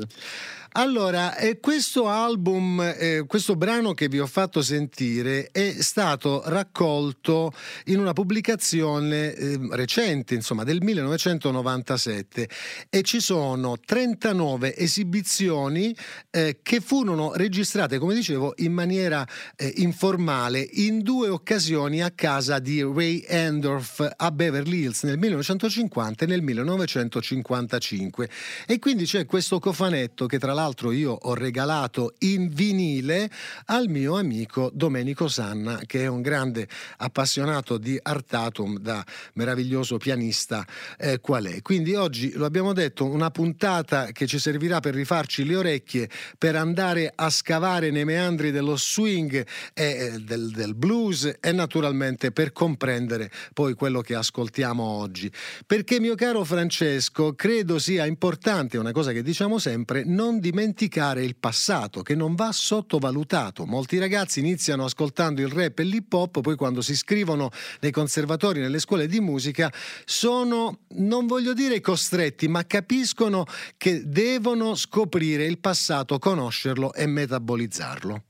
Allora, 0.78 1.34
eh, 1.34 1.58
questo 1.58 2.06
album, 2.06 2.80
eh, 2.80 3.24
questo 3.26 3.56
brano 3.56 3.94
che 3.94 4.06
vi 4.06 4.20
ho 4.20 4.28
fatto 4.28 4.62
sentire 4.62 5.48
è 5.50 5.74
stato 5.80 6.40
raccolto 6.46 7.52
in 7.86 7.98
una 7.98 8.12
pubblicazione 8.12 9.34
eh, 9.34 9.58
recente, 9.72 10.34
insomma, 10.34 10.62
del 10.62 10.80
1997 10.80 12.48
e 12.90 13.02
ci 13.02 13.18
sono 13.18 13.76
39 13.84 14.76
esibizioni 14.76 15.92
eh, 16.30 16.60
che 16.62 16.80
furono 16.80 17.32
registrate, 17.34 17.98
come 17.98 18.14
dicevo, 18.14 18.52
in 18.58 18.72
maniera 18.72 19.26
eh, 19.56 19.72
informale 19.78 20.60
in 20.60 21.02
due 21.02 21.28
occasioni 21.28 22.04
a 22.04 22.12
casa 22.12 22.60
di 22.60 22.82
Ray 22.82 23.24
Endorf 23.26 24.08
a 24.16 24.30
Beverly 24.30 24.82
Hills 24.82 25.02
nel 25.02 25.18
1950 25.18 26.24
e 26.24 26.28
nel 26.28 26.42
1955 26.42 28.30
e 28.64 28.78
quindi 28.78 29.06
c'è 29.06 29.26
questo 29.26 29.58
cofanetto 29.58 30.26
che 30.26 30.38
tra 30.38 30.52
l'altro 30.52 30.66
io 30.92 31.12
ho 31.12 31.34
regalato 31.34 32.14
in 32.20 32.48
vinile 32.48 33.30
al 33.66 33.88
mio 33.88 34.16
amico 34.16 34.70
Domenico 34.72 35.28
Sanna, 35.28 35.80
che 35.86 36.02
è 36.02 36.06
un 36.06 36.20
grande 36.20 36.68
appassionato 36.98 37.78
di 37.78 37.98
Artatum, 38.00 38.78
da 38.78 39.04
meraviglioso 39.34 39.96
pianista 39.96 40.66
eh, 40.98 41.20
qual 41.20 41.46
è. 41.46 41.62
Quindi 41.62 41.94
oggi, 41.94 42.32
lo 42.32 42.44
abbiamo 42.44 42.72
detto, 42.72 43.04
una 43.04 43.30
puntata 43.30 44.06
che 44.12 44.26
ci 44.26 44.38
servirà 44.38 44.80
per 44.80 44.94
rifarci 44.94 45.44
le 45.44 45.56
orecchie, 45.56 46.08
per 46.36 46.56
andare 46.56 47.12
a 47.14 47.30
scavare 47.30 47.90
nei 47.90 48.04
meandri 48.04 48.50
dello 48.50 48.76
swing 48.76 49.46
e 49.74 50.16
del, 50.20 50.50
del 50.50 50.74
blues 50.74 51.38
e 51.40 51.52
naturalmente 51.52 52.30
per 52.30 52.52
comprendere 52.52 53.30
poi 53.54 53.74
quello 53.74 54.00
che 54.00 54.14
ascoltiamo 54.14 54.82
oggi. 54.82 55.30
Perché, 55.66 56.00
mio 56.00 56.14
caro 56.14 56.44
Francesco, 56.44 57.34
credo 57.34 57.78
sia 57.78 58.06
importante, 58.06 58.78
una 58.78 58.92
cosa 58.92 59.12
che 59.12 59.22
diciamo 59.22 59.58
sempre, 59.58 60.04
non 60.04 60.40
dimenticare 60.50 61.24
il 61.24 61.36
passato, 61.36 62.02
che 62.02 62.14
non 62.14 62.34
va 62.34 62.52
sottovalutato. 62.52 63.66
Molti 63.66 63.98
ragazzi 63.98 64.40
iniziano 64.40 64.84
ascoltando 64.84 65.40
il 65.42 65.48
rap 65.48 65.78
e 65.78 65.82
l'hip 65.84 66.12
hop, 66.12 66.40
poi 66.40 66.56
quando 66.56 66.80
si 66.80 66.92
iscrivono 66.92 67.50
nei 67.80 67.90
conservatori, 67.90 68.60
nelle 68.60 68.78
scuole 68.78 69.06
di 69.06 69.20
musica, 69.20 69.72
sono, 70.04 70.80
non 70.94 71.26
voglio 71.26 71.52
dire 71.52 71.80
costretti, 71.80 72.48
ma 72.48 72.66
capiscono 72.66 73.44
che 73.76 74.02
devono 74.06 74.74
scoprire 74.74 75.44
il 75.44 75.58
passato, 75.58 76.18
conoscerlo 76.18 76.94
e 76.94 77.06
metabolizzarlo. 77.06 78.22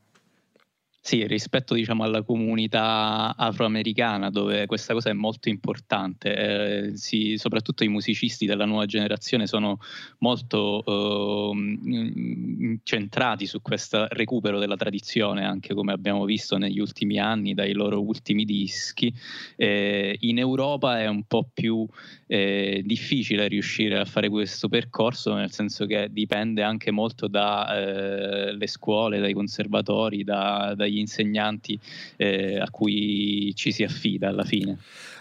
Sì, 1.00 1.26
rispetto 1.26 1.72
diciamo, 1.74 2.02
alla 2.02 2.22
comunità 2.22 3.34
afroamericana 3.34 4.28
dove 4.28 4.66
questa 4.66 4.92
cosa 4.92 5.08
è 5.08 5.14
molto 5.14 5.48
importante, 5.48 6.88
eh, 6.90 6.96
sì, 6.98 7.38
soprattutto 7.38 7.82
i 7.82 7.88
musicisti 7.88 8.44
della 8.44 8.66
nuova 8.66 8.84
generazione 8.84 9.46
sono 9.46 9.78
molto 10.18 10.84
eh, 11.54 12.80
centrati 12.82 13.46
su 13.46 13.62
questo 13.62 14.06
recupero 14.10 14.58
della 14.58 14.76
tradizione, 14.76 15.46
anche 15.46 15.72
come 15.72 15.92
abbiamo 15.92 16.26
visto 16.26 16.58
negli 16.58 16.78
ultimi 16.78 17.18
anni 17.18 17.54
dai 17.54 17.72
loro 17.72 18.02
ultimi 18.02 18.44
dischi. 18.44 19.10
Eh, 19.56 20.14
in 20.20 20.38
Europa 20.38 21.00
è 21.00 21.06
un 21.06 21.24
po' 21.24 21.48
più 21.52 21.86
eh, 22.26 22.82
difficile 22.84 23.48
riuscire 23.48 23.98
a 23.98 24.04
fare 24.04 24.28
questo 24.28 24.68
percorso, 24.68 25.34
nel 25.34 25.52
senso 25.52 25.86
che 25.86 26.08
dipende 26.10 26.62
anche 26.62 26.90
molto 26.90 27.28
dalle 27.28 28.58
eh, 28.64 28.66
scuole, 28.66 29.20
dai 29.20 29.32
conservatori, 29.32 30.22
da, 30.24 30.74
dagli 30.88 30.98
insegnanti 30.98 31.78
eh, 32.16 32.58
a 32.58 32.68
cui 32.70 33.52
ci 33.54 33.70
si 33.70 33.84
affida 33.84 34.28
alla 34.28 34.44
fine. 34.44 34.78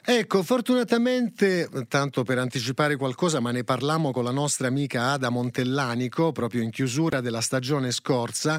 Ecco, 0.10 0.42
fortunatamente, 0.42 1.68
tanto 1.90 2.24
per 2.24 2.38
anticipare 2.38 2.96
qualcosa, 2.96 3.42
ma 3.42 3.52
ne 3.52 3.66
parlammo 3.66 4.12
con 4.12 4.24
la 4.24 4.32
nostra 4.32 4.68
amica 4.68 5.12
Ada 5.12 5.28
Montellanico 5.28 6.32
proprio 6.32 6.62
in 6.62 6.70
chiusura 6.70 7.20
della 7.20 7.42
stagione 7.42 7.92
scorsa, 7.92 8.58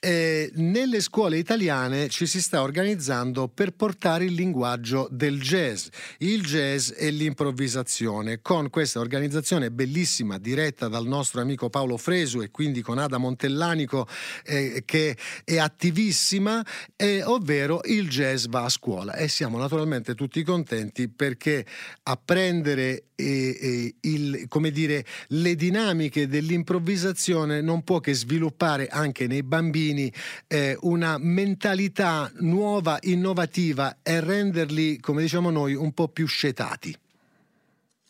eh, 0.00 0.50
nelle 0.54 1.00
scuole 1.00 1.36
italiane 1.36 2.08
ci 2.08 2.26
si 2.26 2.42
sta 2.42 2.62
organizzando 2.62 3.46
per 3.46 3.70
portare 3.70 4.24
il 4.24 4.32
linguaggio 4.32 5.06
del 5.12 5.40
jazz, 5.40 5.86
il 6.18 6.42
jazz 6.42 6.90
e 6.96 7.10
l'improvvisazione, 7.10 8.40
con 8.42 8.68
questa 8.68 8.98
organizzazione 8.98 9.70
bellissima 9.70 10.38
diretta 10.38 10.88
dal 10.88 11.06
nostro 11.06 11.40
amico 11.40 11.70
Paolo 11.70 11.98
Fresu 11.98 12.40
e 12.40 12.50
quindi 12.50 12.82
con 12.82 12.98
Ada 12.98 13.18
Montellanico 13.18 14.08
eh, 14.44 14.82
che 14.84 15.16
è 15.44 15.58
attivissima, 15.58 16.66
eh, 16.96 17.22
ovvero 17.22 17.80
il 17.84 18.08
jazz 18.08 18.46
va 18.48 18.64
a 18.64 18.68
scuola. 18.68 19.14
E 19.14 19.28
siamo 19.28 19.56
naturalmente 19.56 20.16
tutti 20.16 20.42
contenti 20.42 20.78
perché 21.14 21.66
apprendere 22.04 23.04
eh, 23.14 23.94
il, 24.00 24.46
come 24.48 24.70
dire, 24.70 25.04
le 25.28 25.54
dinamiche 25.54 26.26
dell'improvvisazione 26.26 27.60
non 27.60 27.82
può 27.82 28.00
che 28.00 28.14
sviluppare 28.14 28.88
anche 28.88 29.26
nei 29.26 29.42
bambini 29.42 30.12
eh, 30.46 30.76
una 30.82 31.18
mentalità 31.18 32.30
nuova, 32.38 32.98
innovativa 33.02 33.98
e 34.02 34.20
renderli, 34.20 35.00
come 35.00 35.22
diciamo 35.22 35.50
noi, 35.50 35.74
un 35.74 35.92
po' 35.92 36.08
più 36.08 36.26
scetati. 36.26 36.96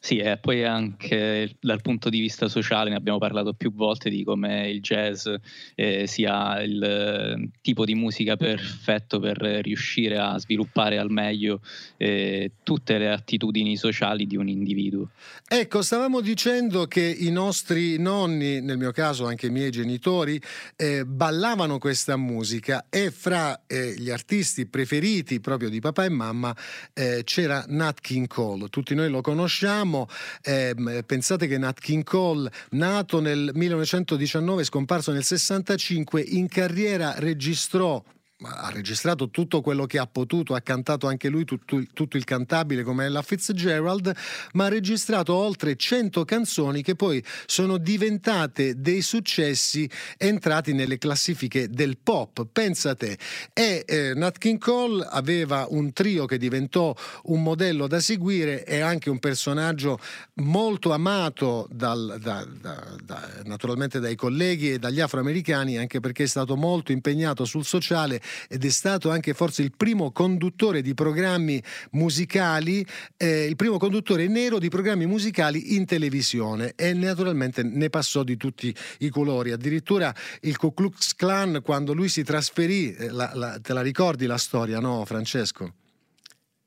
Sì, 0.03 0.17
e 0.17 0.39
poi 0.39 0.65
anche 0.65 1.57
dal 1.61 1.83
punto 1.83 2.09
di 2.09 2.21
vista 2.21 2.49
sociale 2.49 2.89
ne 2.89 2.97
abbiamo 2.97 3.19
parlato 3.19 3.53
più 3.53 3.71
volte 3.71 4.09
di 4.09 4.25
come 4.25 4.71
il 4.71 4.81
jazz 4.81 5.29
eh, 5.75 6.07
sia 6.07 6.63
il 6.63 6.83
eh, 6.83 7.51
tipo 7.61 7.85
di 7.85 7.95
musica 7.95 8.35
perfetto 8.39 9.21
per 9.21 9.37
riuscire 9.37 10.17
a 10.17 10.39
sviluppare 10.39 10.97
al 10.97 11.11
meglio 11.11 11.61
eh, 11.99 12.53
tutte 12.63 12.97
le 12.97 13.11
attitudini 13.11 13.77
sociali 13.77 14.27
di 14.27 14.37
un 14.37 14.49
individuo. 14.49 15.11
Ecco, 15.47 15.83
stavamo 15.83 16.23
dicendo 16.23 16.87
che 16.87 17.03
i 17.03 17.31
nostri 17.31 17.99
nonni, 17.99 18.63
nel 18.63 18.79
mio 18.79 18.93
caso 18.93 19.27
anche 19.27 19.49
i 19.49 19.51
miei 19.51 19.71
genitori, 19.71 20.41
eh, 20.77 21.05
ballavano 21.05 21.77
questa 21.77 22.17
musica 22.17 22.87
e 22.89 23.11
fra 23.11 23.65
eh, 23.67 23.95
gli 23.99 24.09
artisti 24.09 24.65
preferiti 24.65 25.41
proprio 25.41 25.69
di 25.69 25.79
papà 25.79 26.07
e 26.07 26.09
mamma 26.09 26.57
eh, 26.95 27.21
c'era 27.25 27.67
Nat 27.69 28.01
King 28.01 28.29
Cole. 28.29 28.69
Tutti 28.71 28.95
noi 28.95 29.11
lo 29.11 29.21
conosciamo 29.21 29.89
diciamo, 29.91 30.07
eh, 30.43 31.03
pensate 31.05 31.47
che 31.47 31.59
Nat 31.59 31.81
King 31.81 32.05
Cole, 32.05 32.51
nato 32.71 33.21
nel 33.21 33.51
1919, 33.53 34.65
scomparso 34.65 35.13
nel 35.13 35.25
65, 35.25 36.21
in 36.21 36.49
carriera 36.49 37.15
registrò 37.19 38.03
ha 38.43 38.71
registrato 38.71 39.31
tutto 39.31 39.61
quello 39.61 39.87
che 39.87 39.99
ha 39.99 40.07
potuto, 40.07 40.55
ha 40.55 40.61
cantato 40.61 41.07
anche 41.07 41.29
lui 41.29 41.45
tutto, 41.45 41.83
tutto, 41.93 42.17
il 42.17 42.25
cantabile 42.25 42.83
come 42.83 43.05
Ella 43.05 43.23
Fitzgerald, 43.23 44.15
ma 44.53 44.67
ha 44.67 44.69
registrato 44.69 45.35
oltre 45.35 45.77
100 45.77 46.25
canzoni 46.25 46.83
che 46.83 46.95
poi 46.95 47.23
sono 47.47 47.77
diventate 47.77 48.81
dei 48.81 49.03
successi 49.03 49.89
entrati 50.17 50.73
nelle 50.73 50.99
classifiche 50.99 51.69
del 51.69 51.99
pop. 51.99 52.47
Pensa 52.51 52.95
te. 52.95 53.19
E 53.53 53.85
eh, 53.87 54.13
Nat 54.15 54.39
King 54.39 54.59
Cole 54.59 55.07
aveva 55.09 55.67
un 55.69 55.93
trio 55.93 56.25
che 56.25 56.39
diventò 56.39 56.95
un 57.25 57.43
modello 57.43 57.87
da 57.87 58.01
seguire 58.01 58.65
e 58.65 58.81
anche 58.81 59.11
un 59.11 59.19
personaggio 59.19 59.99
molto 60.35 60.93
amato 60.93 61.69
dal, 61.71 62.19
da, 62.21 62.47
da, 62.61 62.97
da, 63.05 63.29
naturalmente 63.45 64.01
dai 64.01 64.17
colleghi 64.17 64.73
e 64.73 64.79
dagli 64.79 65.01
afroamericani, 65.01 65.77
anche 65.77 66.01
perché 66.01 66.25
è 66.25 66.27
stato 66.27 66.57
molto 66.57 66.93
impegnato 66.93 67.45
sul 67.45 67.65
sociale 67.65 68.21
ed 68.49 68.65
è 68.65 68.69
stato 68.69 69.11
anche 69.11 69.35
forse 69.35 69.63
il 69.63 69.73
primo 69.77 70.13
conduttore 70.13 70.83
di 70.83 70.95
programmi 70.95 71.63
musicali, 71.93 72.85
eh, 73.17 73.45
il 73.45 73.57
primo 73.57 73.79
conduttore 73.79 74.27
nero 74.29 74.59
di 74.59 74.69
programmi 74.69 75.07
musicali 75.07 75.75
in 75.75 75.87
televisione 75.87 76.73
e 76.77 76.93
naturalmente 76.93 77.63
ne 77.63 77.91
passò 77.91 78.23
di 78.23 78.37
tutti 78.37 78.75
i 78.99 79.09
colori. 79.09 79.53
Addirittura 79.53 80.15
il 80.43 80.57
Ku 80.57 80.73
Klux 80.75 81.15
Klan 81.15 81.61
quando 81.63 81.93
lui 81.93 82.09
si 82.09 82.23
trasferì, 82.23 82.95
eh, 82.95 83.11
la, 83.11 83.33
la, 83.35 83.59
te 83.61 83.73
la 83.73 83.83
ricordi 83.83 84.27
la 84.27 84.39
storia, 84.39 84.81
no 84.81 85.05
Francesco? 85.05 85.75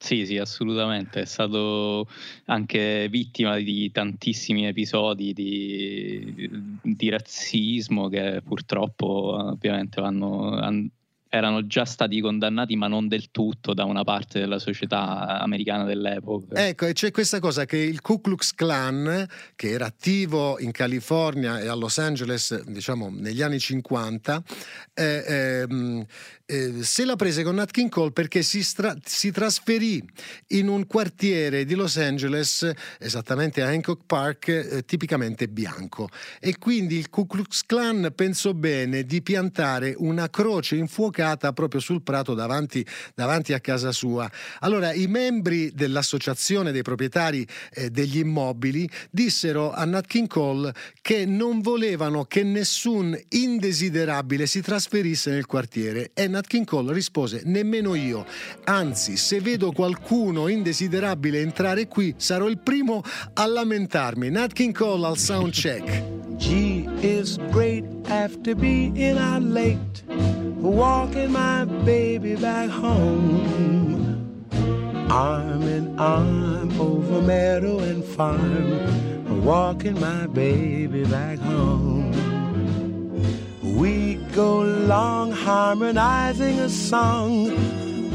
Sì, 0.04 0.26
sì, 0.26 0.38
assolutamente. 0.38 1.22
È 1.22 1.26
stato 1.26 2.10
anche 2.48 3.08
vittima 3.10 3.56
di 3.56 3.90
tantissimi 3.90 4.66
episodi 4.68 5.32
di, 5.32 6.50
di 6.82 7.10
razzismo 7.10 8.10
che 8.10 8.42
purtroppo 8.46 9.06
ovviamente 9.52 10.02
vanno, 10.02 10.60
erano 11.36 11.66
già 11.66 11.84
stati 11.84 12.22
condannati, 12.22 12.76
ma 12.76 12.88
non 12.88 13.08
del 13.08 13.32
tutto 13.32 13.74
da 13.74 13.86
una 13.86 14.04
parte 14.04 14.40
della 14.40 14.60
società 14.60 15.40
americana 15.40 15.84
dell'epoca. 15.84 16.68
Ecco, 16.68 16.86
e 16.86 16.94
c'è 16.94 17.10
questa 17.10 17.40
cosa 17.40 17.66
che 17.66 17.78
il 17.78 18.02
Ku 18.02 18.22
Klux 18.22 18.54
Klan, 18.54 19.28
che 19.56 19.70
era 19.72 19.88
attivo 19.88 20.60
in 20.60 20.70
California 20.70 21.60
e 21.60 21.68
a 21.68 21.74
Los 21.74 21.98
Angeles, 21.98 22.64
diciamo 22.66 23.10
negli 23.12 23.42
anni 23.42 23.58
50, 23.58 24.44
eh, 24.94 25.24
eh, 25.28 26.06
eh, 26.46 26.84
se 26.84 27.04
la 27.04 27.16
prese 27.16 27.42
con 27.42 27.56
Nat 27.56 27.72
King 27.72 27.90
Cole 27.90 28.12
perché 28.12 28.44
si, 28.44 28.62
stra- 28.62 28.96
si, 29.04 29.32
trasferì 29.32 30.08
in 30.50 30.68
un 30.68 30.86
quartiere 30.86 31.66
di 31.66 31.74
Los 31.74 31.98
Angeles, 31.98 32.72
esattamente 33.00 33.64
a 33.64 33.70
Hancock 33.70 34.04
Park, 34.06 34.48
eh, 34.50 34.86
tipicamente 34.86 35.48
bianco. 35.48 36.10
E 36.40 36.60
quindi 36.60 36.96
il 36.98 37.10
Ku 37.10 37.26
Klux 37.26 37.64
Klan 37.66 38.12
pensò 38.16 38.54
bene 38.54 39.04
di 39.04 39.24
piantare 39.24 39.96
una 39.98 40.30
croce 40.30 40.76
infuocata 40.76 41.22
proprio 41.54 41.80
sul 41.80 42.02
prato 42.02 42.34
davanti, 42.34 42.86
davanti 43.16 43.54
a 43.54 43.60
casa 43.60 43.92
sua. 43.92 44.30
Allora 44.60 44.94
i 44.94 45.08
membri 45.08 45.72
dell'associazione 45.74 46.72
dei 46.72 46.82
proprietari 46.82 47.48
eh, 47.74 47.90
degli 47.90 48.20
immobili 48.20 48.90
dissero 49.10 49.72
a 49.72 49.86
Nat 49.86 50.06
King 50.06 50.28
Cole 50.28 50.74
che 51.02 51.26
non 51.26 51.62
volevano 51.62 52.26
che 52.26 52.44
nessun 52.44 53.18
indesiderabile 53.30 54.46
si 54.46 54.62
trasferisse 54.62 55.32
nel 55.32 55.46
quartiere 55.46 56.12
e 56.14 56.28
Nat 56.28 56.48
King 56.48 56.66
Cole 56.66 56.94
rispose 56.94 57.42
nemmeno 57.46 57.96
io, 57.96 58.26
anzi 58.66 59.18
se 59.18 59.40
vedo 59.40 59.72
qualcuno 59.72 60.48
indesiderabile 60.48 61.40
entrare 61.40 61.88
qui 61.88 62.14
sarò 62.18 62.48
il 62.48 62.60
primo 62.60 63.02
a 63.34 63.46
lamentarmi. 63.46 64.30
Nat 64.30 64.54
King 64.54 64.76
Cole 64.76 65.08
al 65.08 65.18
sound 65.18 65.52
check. 65.52 66.73
Is 67.04 67.38
great 67.52 67.84
after 68.06 68.56
being 68.56 69.18
out 69.18 69.44
late, 69.44 70.04
walking 70.08 71.34
my 71.34 71.66
baby 71.66 72.36
back 72.38 72.70
home. 72.70 74.48
Arm 75.12 75.64
in 75.64 76.00
arm 76.00 76.80
over 76.80 77.22
meadow 77.22 77.80
and 77.80 78.06
farm, 78.06 79.44
walking 79.44 80.00
my 80.00 80.28
baby 80.28 81.04
back 81.04 81.40
home. 81.40 82.14
We 83.76 84.16
go 84.34 84.62
long 84.62 85.34
harmonizing 85.34 86.58
a 86.60 86.70
song, 86.70 87.52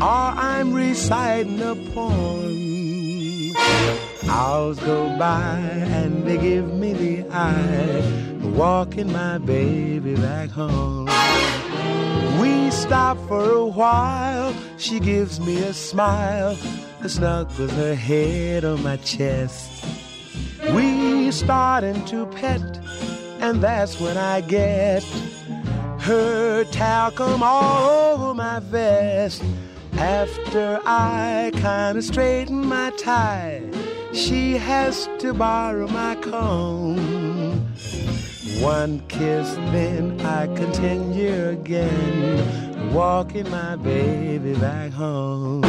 or 0.00 0.32
I'm 0.50 0.72
reciting 0.72 1.60
a 1.60 1.74
poem. 1.92 2.77
Hours 4.28 4.78
go 4.80 5.16
by 5.18 5.58
and 5.98 6.24
they 6.24 6.36
give 6.38 6.72
me 6.72 6.92
the 6.92 7.24
eye, 7.30 8.02
walking 8.42 9.12
my 9.12 9.38
baby 9.38 10.14
back 10.14 10.50
home. 10.50 11.06
We 12.40 12.70
stop 12.70 13.16
for 13.26 13.50
a 13.50 13.66
while, 13.66 14.54
she 14.76 15.00
gives 15.00 15.40
me 15.40 15.62
a 15.62 15.72
smile, 15.72 16.56
snuggles 17.06 17.72
her 17.72 17.94
head 17.94 18.64
on 18.64 18.82
my 18.82 18.96
chest. 18.98 19.84
We 20.74 21.30
starting 21.30 22.04
to 22.06 22.26
pet, 22.26 22.62
and 23.40 23.62
that's 23.62 24.00
when 24.00 24.16
I 24.16 24.40
get 24.40 25.02
her 26.00 26.64
talcum 26.64 27.42
all 27.42 27.88
over 28.12 28.34
my 28.34 28.60
vest. 28.60 29.42
After 30.00 30.80
I 30.86 31.50
kinda 31.54 32.00
straighten 32.02 32.64
my 32.64 32.90
tie, 32.90 33.62
she 34.12 34.52
has 34.52 35.08
to 35.18 35.34
borrow 35.34 35.88
my 35.88 36.14
comb. 36.14 37.66
One 38.60 39.00
kiss, 39.08 39.54
then 39.72 40.20
I 40.20 40.46
continue 40.54 41.48
again, 41.48 42.92
walking 42.92 43.50
my 43.50 43.74
baby 43.74 44.54
back 44.54 44.92
home. 44.92 45.64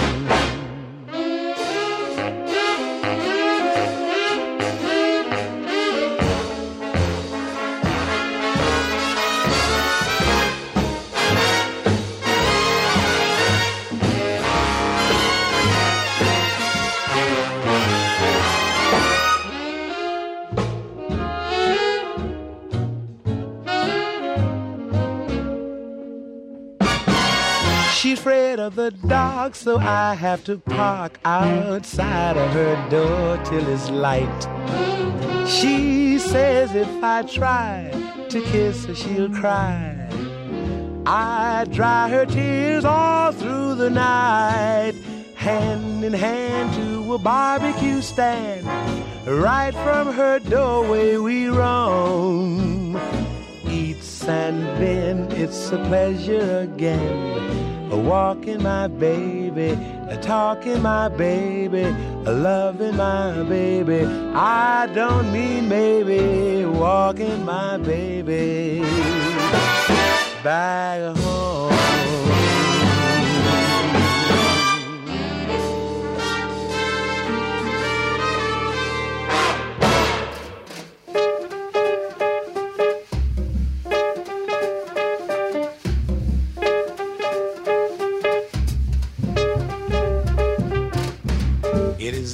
Afraid 28.30 28.60
of 28.60 28.76
the 28.76 28.92
dark, 29.08 29.56
so 29.56 29.80
I 29.80 30.14
have 30.14 30.44
to 30.44 30.60
park 30.60 31.20
outside 31.26 32.38
of 32.38 32.52
her 32.52 32.76
door 32.88 33.44
till 33.44 33.68
it's 33.68 33.90
light. 33.90 34.42
She 35.48 36.20
says 36.20 36.76
if 36.76 37.04
I 37.04 37.24
try 37.24 37.92
to 38.30 38.42
kiss 38.52 38.86
her, 38.86 38.94
she'll 38.94 39.32
cry. 39.32 40.08
I 41.08 41.66
dry 41.72 42.08
her 42.10 42.28
tears 42.28 42.86
all 42.86 43.32
through 43.32 43.74
the 43.76 43.90
night, 43.90 44.94
hand 45.34 46.04
in 46.04 46.14
hand 46.14 46.72
to 46.76 47.16
a 47.16 47.18
barbecue 47.18 48.00
stand. 48.00 48.64
Right 49.26 49.74
from 49.74 50.14
her 50.14 50.38
doorway 50.38 51.18
we 51.18 51.48
roam. 51.48 52.96
Eats 53.68 54.24
and 54.28 54.62
then 54.80 55.32
it's 55.32 55.72
a 55.72 55.78
pleasure 55.78 56.60
again 56.60 57.59
walking 58.00 58.64
my 58.64 58.88
baby, 58.88 59.78
talking 60.22 60.82
my 60.82 61.10
baby, 61.10 61.86
loving 62.24 62.96
my 62.96 63.44
baby. 63.44 64.06
I 64.34 64.88
don't 64.94 65.32
mean 65.32 65.68
maybe 65.68 66.66
walking 66.66 67.46
my 67.46 67.78
baby 67.78 68.82
back 70.44 71.16
home. 71.18 71.89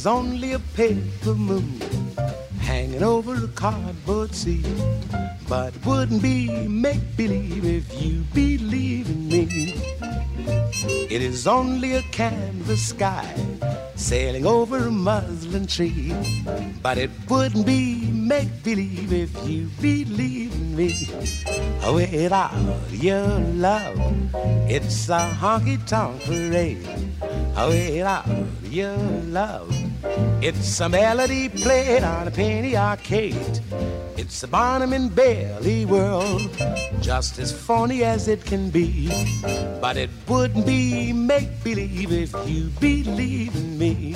It's 0.06 0.12
only 0.14 0.54
a 0.54 0.60
paper 0.60 1.34
moon 1.34 1.82
hanging 2.60 3.02
over 3.02 3.34
a 3.44 3.48
cardboard 3.48 4.36
sea. 4.36 4.64
But 5.50 5.76
it 5.76 5.84
wouldn't 5.84 6.22
be 6.22 6.68
make 6.68 7.18
believe 7.18 7.66
if 7.66 8.04
you 8.04 8.24
believe 8.32 9.10
in 9.10 9.28
me. 9.28 9.74
It 11.10 11.24
is 11.24 11.48
only 11.48 11.96
a 11.96 12.04
canvas 12.04 12.90
sky 12.90 13.34
sailing 13.96 14.46
over 14.46 14.78
a 14.78 14.92
muslin 14.92 15.66
tree. 15.66 16.14
But 16.84 17.00
it 17.00 17.10
wouldn't 17.28 17.66
be 17.66 18.06
make 18.12 18.62
believe 18.64 19.12
if 19.12 19.34
you 19.50 19.72
believe 19.82 20.54
in 20.54 20.76
me. 20.76 20.94
Oh, 21.82 21.96
without 21.96 22.54
your 22.92 23.40
love, 23.58 23.98
it's 24.70 25.10
a 25.10 25.32
honky 25.42 25.84
tonk 25.88 26.22
parade. 26.26 26.88
Oh, 27.58 27.70
without 27.70 28.28
your 28.70 28.98
love, 29.34 29.74
it's 30.42 30.80
a 30.80 30.90
melody 30.90 31.50
played 31.50 32.04
on 32.04 32.28
a 32.28 32.32
penny 32.32 32.78
arcade. 32.78 33.60
It's 34.18 34.44
a 34.44 34.48
Barnum 34.48 34.94
and 34.94 35.14
Bailey 35.14 35.86
world, 35.86 36.42
just 37.02 37.40
as 37.40 37.52
phony 37.52 38.04
as 38.04 38.28
it 38.28 38.46
can 38.46 38.70
be. 38.70 39.10
But 39.82 39.98
it 39.98 40.10
wouldn't 40.28 40.66
be 40.66 41.14
make 41.14 41.64
believe 41.64 42.12
if 42.12 42.34
you 42.48 42.70
believe 42.80 43.56
in 43.56 43.78
me. 43.78 44.16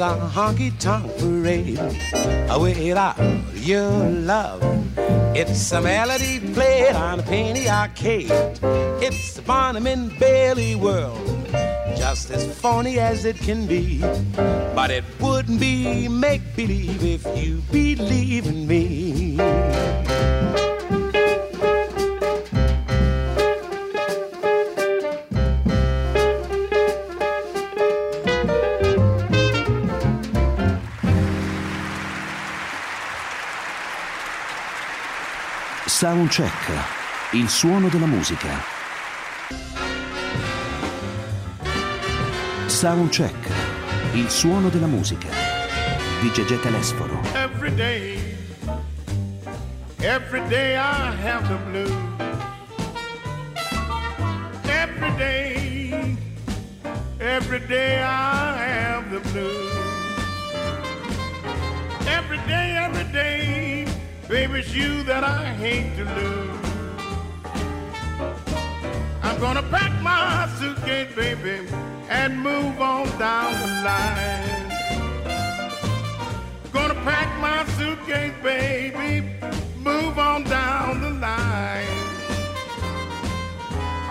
It's 0.00 0.04
a 0.04 0.30
honky 0.32 0.70
tonk 0.78 1.10
parade. 1.18 1.80
Without 2.60 3.18
your 3.54 3.90
love, 3.90 4.62
it's 5.36 5.72
a 5.72 5.80
melody 5.80 6.38
played 6.54 6.94
on 6.94 7.18
a 7.18 7.22
penny 7.24 7.68
arcade. 7.68 8.30
It's 9.02 9.38
a 9.38 9.42
Barnum 9.42 9.88
and 9.88 10.16
Bailey 10.20 10.76
world, 10.76 11.18
just 11.96 12.30
as 12.30 12.46
phony 12.60 13.00
as 13.00 13.24
it 13.24 13.38
can 13.38 13.66
be. 13.66 13.98
But 14.76 14.92
it 14.92 15.02
wouldn't 15.18 15.58
be 15.58 16.06
make 16.06 16.42
believe 16.54 17.02
if 17.04 17.26
you 17.36 17.56
believe 17.72 18.46
in 18.46 18.68
me. 18.68 19.27
Soundcheck, 36.18 36.72
il 37.30 37.48
suono 37.48 37.86
della 37.86 38.06
musica. 38.06 38.48
Soundcheck, 42.66 43.48
il 44.14 44.28
suono 44.28 44.68
della 44.68 44.88
musica. 44.88 45.28
Di 46.20 46.32
Gegè 46.32 46.58
Telesforo. 46.58 47.20
Every 47.34 47.72
day, 47.72 48.18
every 49.98 50.42
day 50.48 50.74
I 50.74 51.14
have 51.22 51.46
the 51.46 51.58
blues. 51.70 51.92
Every 54.64 55.14
day, 55.16 56.16
every 57.18 57.64
day 57.68 58.02
I 58.02 58.56
have 58.56 59.08
the 59.10 59.20
blues. 59.30 59.72
Every 62.08 62.38
day, 62.48 62.76
every 62.76 63.04
day, 63.12 63.57
baby, 64.28 64.58
it's 64.58 64.74
you 64.74 65.02
that 65.04 65.24
I 65.24 65.44
hate 65.54 65.96
to 65.96 66.04
lose. 66.04 66.58
I'm 69.22 69.40
gonna 69.40 69.62
pack 69.62 69.92
my 70.02 70.48
suitcase, 70.58 71.14
baby, 71.14 71.66
and 72.10 72.38
move 72.38 72.78
on 72.80 73.06
down 73.18 73.52
the 73.52 73.68
line. 73.88 74.68
Gonna 76.72 76.94
pack 77.04 77.28
my 77.40 77.64
suitcase, 77.76 78.34
baby, 78.42 79.30
move 79.78 80.18
on 80.18 80.44
down 80.44 81.00
the 81.00 81.10
line. 81.10 81.86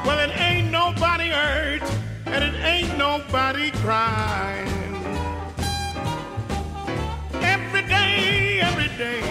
Well, 0.04 0.20
it 0.20 0.36
ain't 0.40 0.72
nobody 0.72 1.30
hurt, 1.30 1.84
and 2.26 2.44
it 2.44 2.56
ain't 2.64 2.98
nobody 2.98 3.70
crying. 3.84 4.68
Every 7.42 7.84
day, 7.84 8.62
every 8.62 8.88
day, 8.98 9.22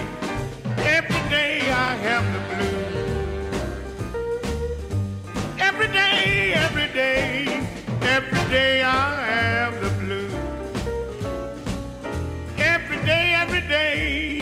day 1.36 1.60
I 1.88 1.90
have 2.08 2.26
the 2.36 2.42
blues. 2.50 2.96
Every 5.68 5.88
day, 5.88 6.54
every 6.64 6.88
day, 7.02 7.28
every 8.16 8.44
day 8.56 8.72
I 8.82 9.08
have 9.32 9.74
the 9.84 9.92
blues. 10.00 10.32
Every 12.74 12.98
day, 13.10 13.26
every 13.42 13.64
day, 13.78 14.40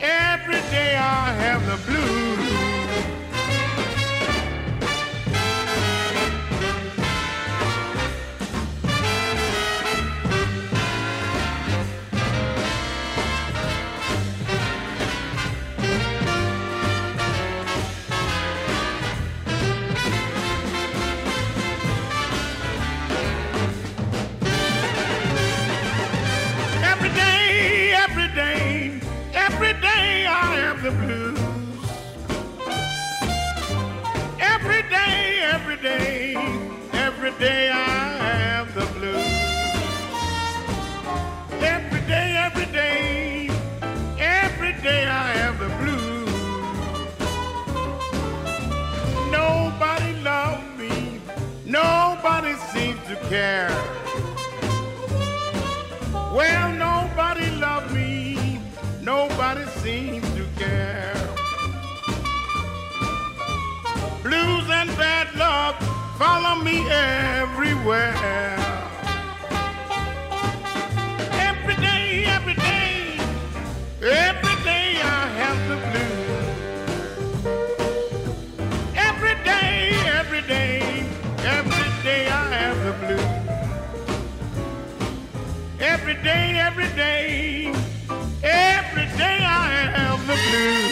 every 0.00 0.62
day 0.76 0.90
I 0.96 1.24
have 1.44 1.62
the 1.72 1.78
blues. 1.86 2.43
The 30.84 30.90
blues. 30.90 31.38
Every 34.38 34.82
day, 34.90 35.40
every 35.54 35.76
day, 35.76 36.34
every 36.92 37.32
day 37.38 37.70
I 37.70 38.18
have 38.44 38.74
the 38.74 38.84
blues. 38.92 39.32
Every 41.62 42.00
day, 42.02 42.36
every 42.36 42.66
day, 42.66 43.48
every 44.18 44.74
day 44.82 45.06
I 45.06 45.28
have 45.40 45.58
the 45.58 45.70
blues. 45.80 46.28
Nobody 49.32 50.12
loves 50.20 50.68
me, 50.78 51.18
nobody 51.64 52.52
seems 52.74 53.00
to 53.08 53.16
care. 53.30 53.72
Well, 56.36 56.68
nobody 56.74 57.48
loved 57.52 57.90
me, 57.94 58.60
nobody 59.00 59.64
seems 59.80 60.33
care. 60.64 61.14
Blues 64.22 64.66
and 64.70 64.90
bad 64.96 65.28
luck 65.36 65.76
follow 66.18 66.54
me 66.62 66.76
everywhere. 66.90 68.56
Every 71.48 71.76
day, 71.76 72.24
every 72.36 72.54
day, 72.54 73.18
every 74.02 74.43
the 90.26 90.32
blues. 90.32 90.83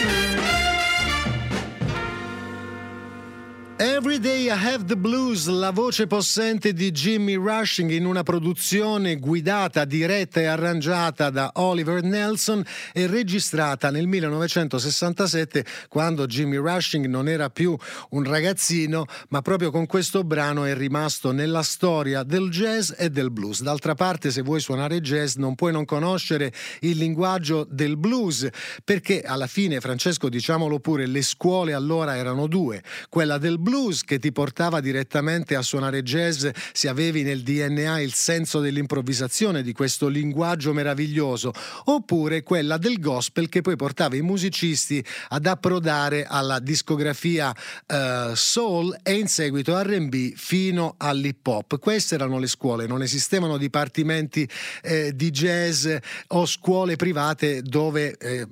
Every 3.83 4.17
Day 4.17 4.45
I 4.45 4.51
Have 4.51 4.85
the 4.85 4.95
Blues, 4.95 5.45
la 5.47 5.71
voce 5.71 6.07
possente 6.07 6.71
di 6.71 6.89
Jimmy 6.91 7.35
Rushing 7.35 7.91
in 7.91 8.05
una 8.05 8.23
produzione 8.23 9.17
guidata, 9.17 9.83
diretta 9.83 10.39
e 10.39 10.45
arrangiata 10.45 11.29
da 11.29 11.51
Oliver 11.55 12.01
Nelson 12.01 12.63
e 12.93 13.07
registrata 13.07 13.91
nel 13.91 14.07
1967 14.07 15.65
quando 15.89 16.25
Jimmy 16.27 16.55
Rushing 16.55 17.07
non 17.07 17.27
era 17.27 17.49
più 17.49 17.75
un 18.11 18.23
ragazzino, 18.23 19.03
ma 19.27 19.41
proprio 19.41 19.69
con 19.69 19.85
questo 19.85 20.23
brano 20.23 20.63
è 20.63 20.73
rimasto 20.73 21.33
nella 21.33 21.61
storia 21.61 22.23
del 22.23 22.49
jazz 22.51 22.93
e 22.95 23.09
del 23.09 23.31
blues. 23.31 23.63
D'altra 23.63 23.95
parte, 23.95 24.31
se 24.31 24.43
vuoi 24.43 24.61
suonare 24.61 25.01
jazz 25.01 25.35
non 25.35 25.55
puoi 25.55 25.73
non 25.73 25.83
conoscere 25.83 26.53
il 26.81 26.97
linguaggio 26.97 27.67
del 27.69 27.97
blues, 27.97 28.47
perché 28.85 29.23
alla 29.23 29.47
fine, 29.47 29.81
Francesco, 29.81 30.29
diciamolo 30.29 30.79
pure, 30.79 31.05
le 31.05 31.21
scuole 31.21 31.73
allora 31.73 32.15
erano 32.15 32.47
due, 32.47 32.81
quella 33.09 33.37
del 33.37 33.59
blues 33.59 33.71
blues 33.73 34.03
che 34.03 34.19
ti 34.19 34.31
portava 34.31 34.79
direttamente 34.79 35.55
a 35.55 35.63
suonare 35.63 36.03
jazz 36.03 36.45
se 36.73 36.87
avevi 36.87 37.23
nel 37.23 37.41
DNA 37.41 38.01
il 38.01 38.13
senso 38.13 38.59
dell'improvvisazione, 38.59 39.63
di 39.63 39.73
questo 39.73 40.07
linguaggio 40.07 40.73
meraviglioso, 40.73 41.51
oppure 41.85 42.43
quella 42.43 42.77
del 42.77 42.99
gospel 42.99 43.49
che 43.49 43.61
poi 43.61 43.75
portava 43.75 44.15
i 44.15 44.21
musicisti 44.21 45.03
ad 45.29 45.47
approdare 45.47 46.23
alla 46.27 46.59
discografia 46.59 47.49
uh, 47.49 48.35
soul 48.35 48.95
e 49.01 49.13
in 49.13 49.27
seguito 49.27 49.81
RB 49.81 50.33
fino 50.35 50.93
all'hip 50.97 51.47
hop. 51.47 51.79
Queste 51.79 52.13
erano 52.13 52.37
le 52.37 52.47
scuole, 52.47 52.85
non 52.85 53.01
esistevano 53.01 53.57
dipartimenti 53.57 54.47
eh, 54.83 55.15
di 55.15 55.31
jazz 55.31 55.87
o 56.27 56.45
scuole 56.45 56.95
private 56.95 57.63
dove 57.63 58.15
eh, 58.17 58.45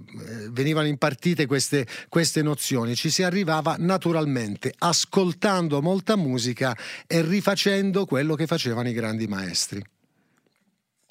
venivano 0.49 0.87
impartite 0.87 1.45
queste, 1.45 1.85
queste 2.09 2.41
nozioni, 2.41 2.95
ci 2.95 3.11
si 3.11 3.21
arrivava 3.21 3.75
naturalmente 3.77 4.73
a 4.79 4.91
ascoltando 5.11 5.81
molta 5.81 6.15
musica 6.15 6.75
e 7.05 7.21
rifacendo 7.21 8.05
quello 8.05 8.35
che 8.35 8.47
facevano 8.47 8.87
i 8.87 8.93
grandi 8.93 9.27
maestri. 9.27 9.83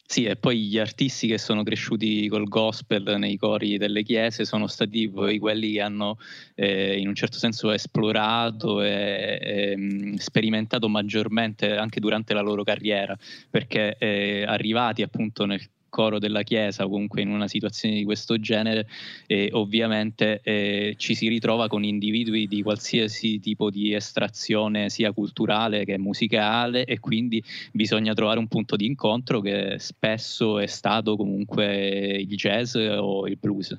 Sì, 0.07 0.25
e 0.25 0.35
poi 0.35 0.63
gli 0.63 0.79
artisti 0.79 1.29
che 1.29 1.39
sono 1.39 1.63
cresciuti 1.63 2.27
col 2.27 2.49
gospel 2.49 3.17
nei 3.19 3.37
cori 3.37 3.77
delle 3.79 4.03
chiese 4.03 4.45
sono 4.45 4.67
stati 4.67 5.09
poi 5.09 5.39
quelli 5.39 5.73
che 5.73 5.81
hanno 5.83 6.19
eh, 6.57 6.99
in 6.99 7.07
un 7.07 7.15
certo 7.15 7.39
senso 7.39 7.71
esplorato 7.71 8.83
e, 8.83 9.39
e 9.41 9.77
mm, 9.77 10.15
sperimentato 10.15 10.89
maggiormente 10.89 11.77
anche 11.77 12.01
durante 12.01 12.35
la 12.35 12.41
loro 12.41 12.65
carriera, 12.65 13.17
perché 13.51 13.97
eh, 13.99 14.45
arrivati 14.45 15.03
appunto 15.03 15.45
nel 15.45 15.61
coro 15.91 16.19
della 16.19 16.43
Chiesa 16.43 16.87
comunque 16.87 17.21
in 17.21 17.29
una 17.29 17.49
situazione 17.49 17.97
di 17.97 18.05
questo 18.05 18.39
genere, 18.41 18.89
eh, 19.27 19.51
ovviamente 19.53 20.41
eh, 20.43 20.95
ci 20.97 21.15
si 21.15 21.29
ritrova 21.29 21.69
con 21.69 21.85
individui 21.85 22.47
di 22.47 22.63
qualsiasi 22.63 23.41
tipo 23.41 23.69
di 23.69 23.93
estrazione 23.93 24.89
sia 24.89 25.13
culturale 25.13 25.85
che 25.85 25.99
musicale 25.99 26.85
e 26.85 26.99
quindi 26.99 27.43
bisogna 27.73 28.15
trovare 28.15 28.39
un 28.39 28.49
punto 28.49 28.77
di 28.77 28.87
incontro 28.87 29.41
che 29.41 29.77
spesso 29.79 30.59
è 30.59 30.67
stato 30.67 31.17
comunque 31.17 32.17
il 32.19 32.37
jazz 32.37 32.75
o 32.75 33.27
il 33.27 33.37
blues. 33.39 33.79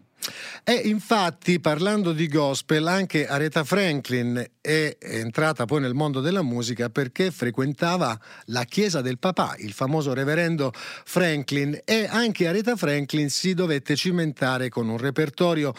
E 0.63 0.73
infatti, 0.73 1.59
parlando 1.59 2.13
di 2.13 2.27
gospel, 2.27 2.87
anche 2.87 3.27
Aretha 3.27 3.63
Franklin 3.63 4.45
è 4.61 4.95
entrata 4.99 5.65
poi 5.65 5.81
nel 5.81 5.95
mondo 5.95 6.21
della 6.21 6.43
musica 6.43 6.89
perché 6.89 7.31
frequentava 7.31 8.19
la 8.45 8.63
chiesa 8.65 9.01
del 9.01 9.17
papà, 9.17 9.55
il 9.57 9.73
famoso 9.73 10.13
reverendo 10.13 10.71
Franklin, 10.73 11.79
e 11.83 12.05
anche 12.07 12.47
Aretha 12.47 12.75
Franklin 12.75 13.29
si 13.29 13.55
dovette 13.55 13.95
cimentare 13.95 14.69
con 14.69 14.87
un 14.87 14.97
repertorio 14.97 15.73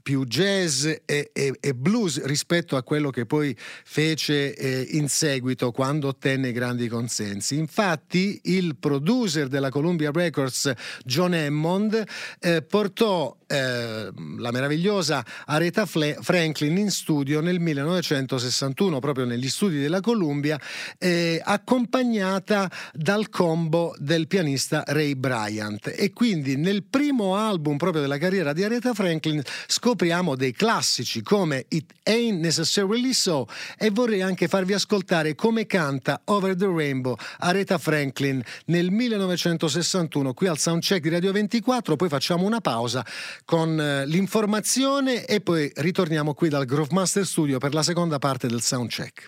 più 0.00 0.24
jazz 0.24 0.86
e, 0.86 1.30
e, 1.32 1.52
e 1.60 1.74
blues 1.74 2.24
rispetto 2.24 2.76
a 2.76 2.82
quello 2.82 3.10
che 3.10 3.26
poi 3.26 3.54
fece 3.84 4.54
eh, 4.54 4.86
in 4.92 5.08
seguito 5.08 5.72
quando 5.72 6.08
ottenne 6.08 6.52
grandi 6.52 6.88
consensi. 6.88 7.58
Infatti, 7.58 8.40
il 8.44 8.76
producer 8.76 9.48
della 9.48 9.70
Columbia 9.70 10.10
Records, 10.12 10.72
John 11.04 11.34
Hammond, 11.34 12.02
eh, 12.40 12.62
portò 12.62 13.36
eh, 13.48 14.10
la 14.36 14.50
meravigliosa 14.50 15.24
Aretha 15.46 15.86
Franklin 15.86 16.76
in 16.76 16.90
studio 16.90 17.40
nel 17.40 17.58
1961, 17.58 18.98
proprio 19.00 19.24
negli 19.24 19.48
studi 19.48 19.80
della 19.80 20.00
Columbia, 20.00 20.60
eh, 20.98 21.40
accompagnata 21.42 22.70
dal 22.92 23.30
combo 23.30 23.94
del 23.98 24.26
pianista 24.26 24.84
Ray 24.86 25.14
Bryant. 25.14 25.94
E 25.96 26.12
quindi 26.12 26.56
nel 26.56 26.84
primo 26.84 27.36
album 27.36 27.78
proprio 27.78 28.02
della 28.02 28.18
carriera 28.18 28.52
di 28.52 28.62
Aretha 28.62 28.92
Franklin 28.92 29.42
scopriamo 29.66 30.36
dei 30.36 30.52
classici 30.52 31.22
come 31.22 31.64
It 31.68 31.92
Ain't 32.04 32.40
Necessarily 32.40 33.14
So 33.14 33.46
e 33.78 33.90
vorrei 33.90 34.20
anche 34.20 34.46
farvi 34.46 34.74
ascoltare 34.74 35.34
come 35.34 35.66
canta 35.66 36.20
Over 36.24 36.54
the 36.54 36.66
Rainbow 36.66 37.16
Aretha 37.38 37.78
Franklin 37.78 38.42
nel 38.66 38.90
1961 38.90 40.34
qui 40.34 40.46
al 40.46 40.58
soundcheck 40.58 41.02
di 41.02 41.08
Radio 41.08 41.32
24, 41.32 41.96
poi 41.96 42.08
facciamo 42.08 42.44
una 42.44 42.60
pausa 42.60 43.04
con 43.44 43.80
eh, 43.80 44.06
l'informazione 44.06 45.24
e 45.24 45.40
poi 45.40 45.70
ritorniamo 45.76 46.34
qui 46.34 46.48
dal 46.48 46.64
Grove 46.64 46.92
Master 46.92 47.26
Studio 47.26 47.58
per 47.58 47.74
la 47.74 47.82
seconda 47.82 48.18
parte 48.18 48.46
del 48.46 48.62
soundcheck. 48.62 49.26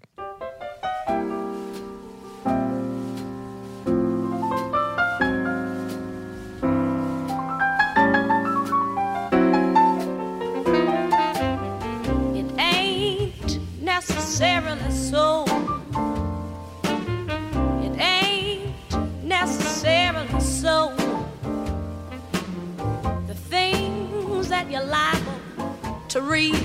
To 26.11 26.21
read 26.23 26.57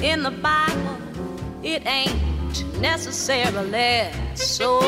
in 0.00 0.22
the 0.22 0.30
Bible, 0.30 0.96
it 1.64 1.84
ain't 1.86 2.14
necessarily 2.80 4.12
so. 4.36 4.80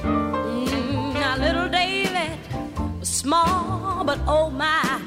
Mm, 0.00 1.12
now, 1.12 1.36
little 1.36 1.68
David 1.68 2.38
was 2.98 3.10
small, 3.10 4.04
but 4.04 4.18
oh 4.26 4.48
my. 4.48 5.00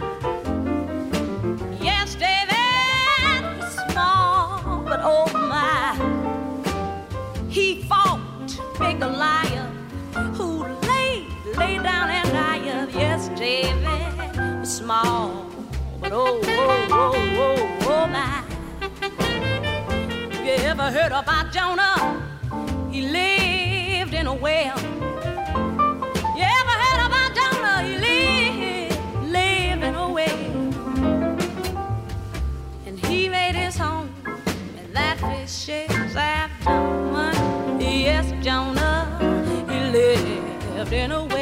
Yes, 1.81 2.13
David 2.13 3.57
was 3.57 3.73
small, 3.89 4.83
but 4.85 4.99
oh 5.01 5.25
my. 5.33 5.95
He 7.49 7.81
fought 7.81 8.19
big 8.77 8.99
Goliath, 8.99 9.73
who 10.35 10.67
laid, 10.87 11.25
laid 11.57 11.81
down 11.81 12.11
and 12.11 12.29
died. 12.29 12.93
Yes, 12.93 13.29
David 13.29 14.59
was 14.59 14.75
small, 14.77 15.46
but 16.09 16.15
oh, 16.15 16.39
oh, 16.41 16.87
oh, 16.89 17.15
oh, 17.37 17.87
oh 17.89 18.07
my. 18.07 18.41
You 20.41 20.53
ever 20.71 20.89
heard 20.89 21.11
about 21.11 21.51
Jonah? 21.51 22.23
He 22.89 23.01
lived 23.01 24.13
in 24.13 24.27
a 24.27 24.33
well. 24.33 24.79
You 26.37 26.45
ever 26.59 26.75
heard 26.83 27.01
about 27.07 27.35
Jonah? 27.35 27.83
He 27.83 27.97
lived, 27.97 28.95
lived 29.25 29.83
in 29.83 29.95
a 29.95 30.09
well. 30.09 30.63
And 32.85 32.97
he 33.05 33.27
made 33.27 33.55
his 33.55 33.75
home 33.77 34.09
in 34.77 34.93
that 34.93 35.19
fish's 35.19 36.15
abdomen. 36.15 37.81
Yes, 37.81 38.31
Jonah, 38.41 39.17
he 39.67 39.79
lived 39.91 40.93
in 40.93 41.11
a 41.11 41.25
well. 41.25 41.36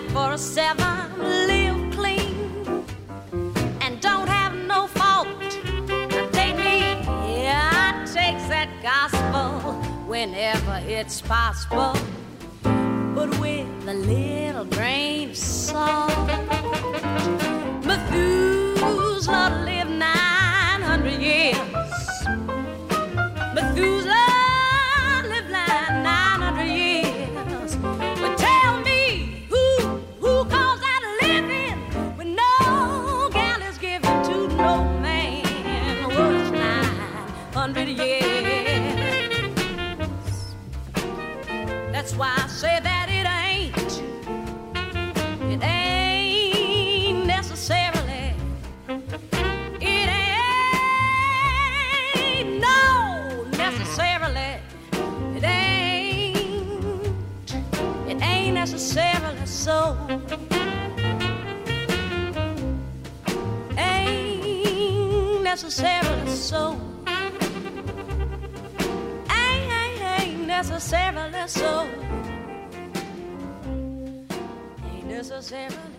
Snap 0.00 0.12
for 0.12 0.32
a 0.32 0.38
seven, 0.38 1.18
live 1.46 1.92
clean, 1.94 2.84
and 3.80 4.00
don't 4.00 4.28
have 4.28 4.54
no 4.54 4.86
fault. 4.86 5.28
Now 5.88 6.28
take 6.30 6.56
me, 6.56 6.80
yeah, 7.42 7.70
I 7.72 8.04
takes 8.06 8.46
that 8.48 8.68
gospel 8.82 9.72
whenever 10.06 10.80
it's 10.86 11.20
possible. 11.20 11.94
but 13.14 13.38
with 13.40 13.88
a 13.88 13.94
little 13.94 14.64
grain 14.64 15.30
of 15.30 15.36
salt. 15.36 16.28
Methuselah 17.84 19.62
lived 19.64 19.90
900 19.90 21.20
years. 21.20 21.79
Necessarily 65.82 66.36
so. 66.36 66.80
Ain't, 69.30 69.72
ain't, 69.72 70.20
ain't 70.20 70.46
necessarily 70.46 71.48
so. 71.48 71.88
Ain't 74.84 75.06
necessarily. 75.06 75.89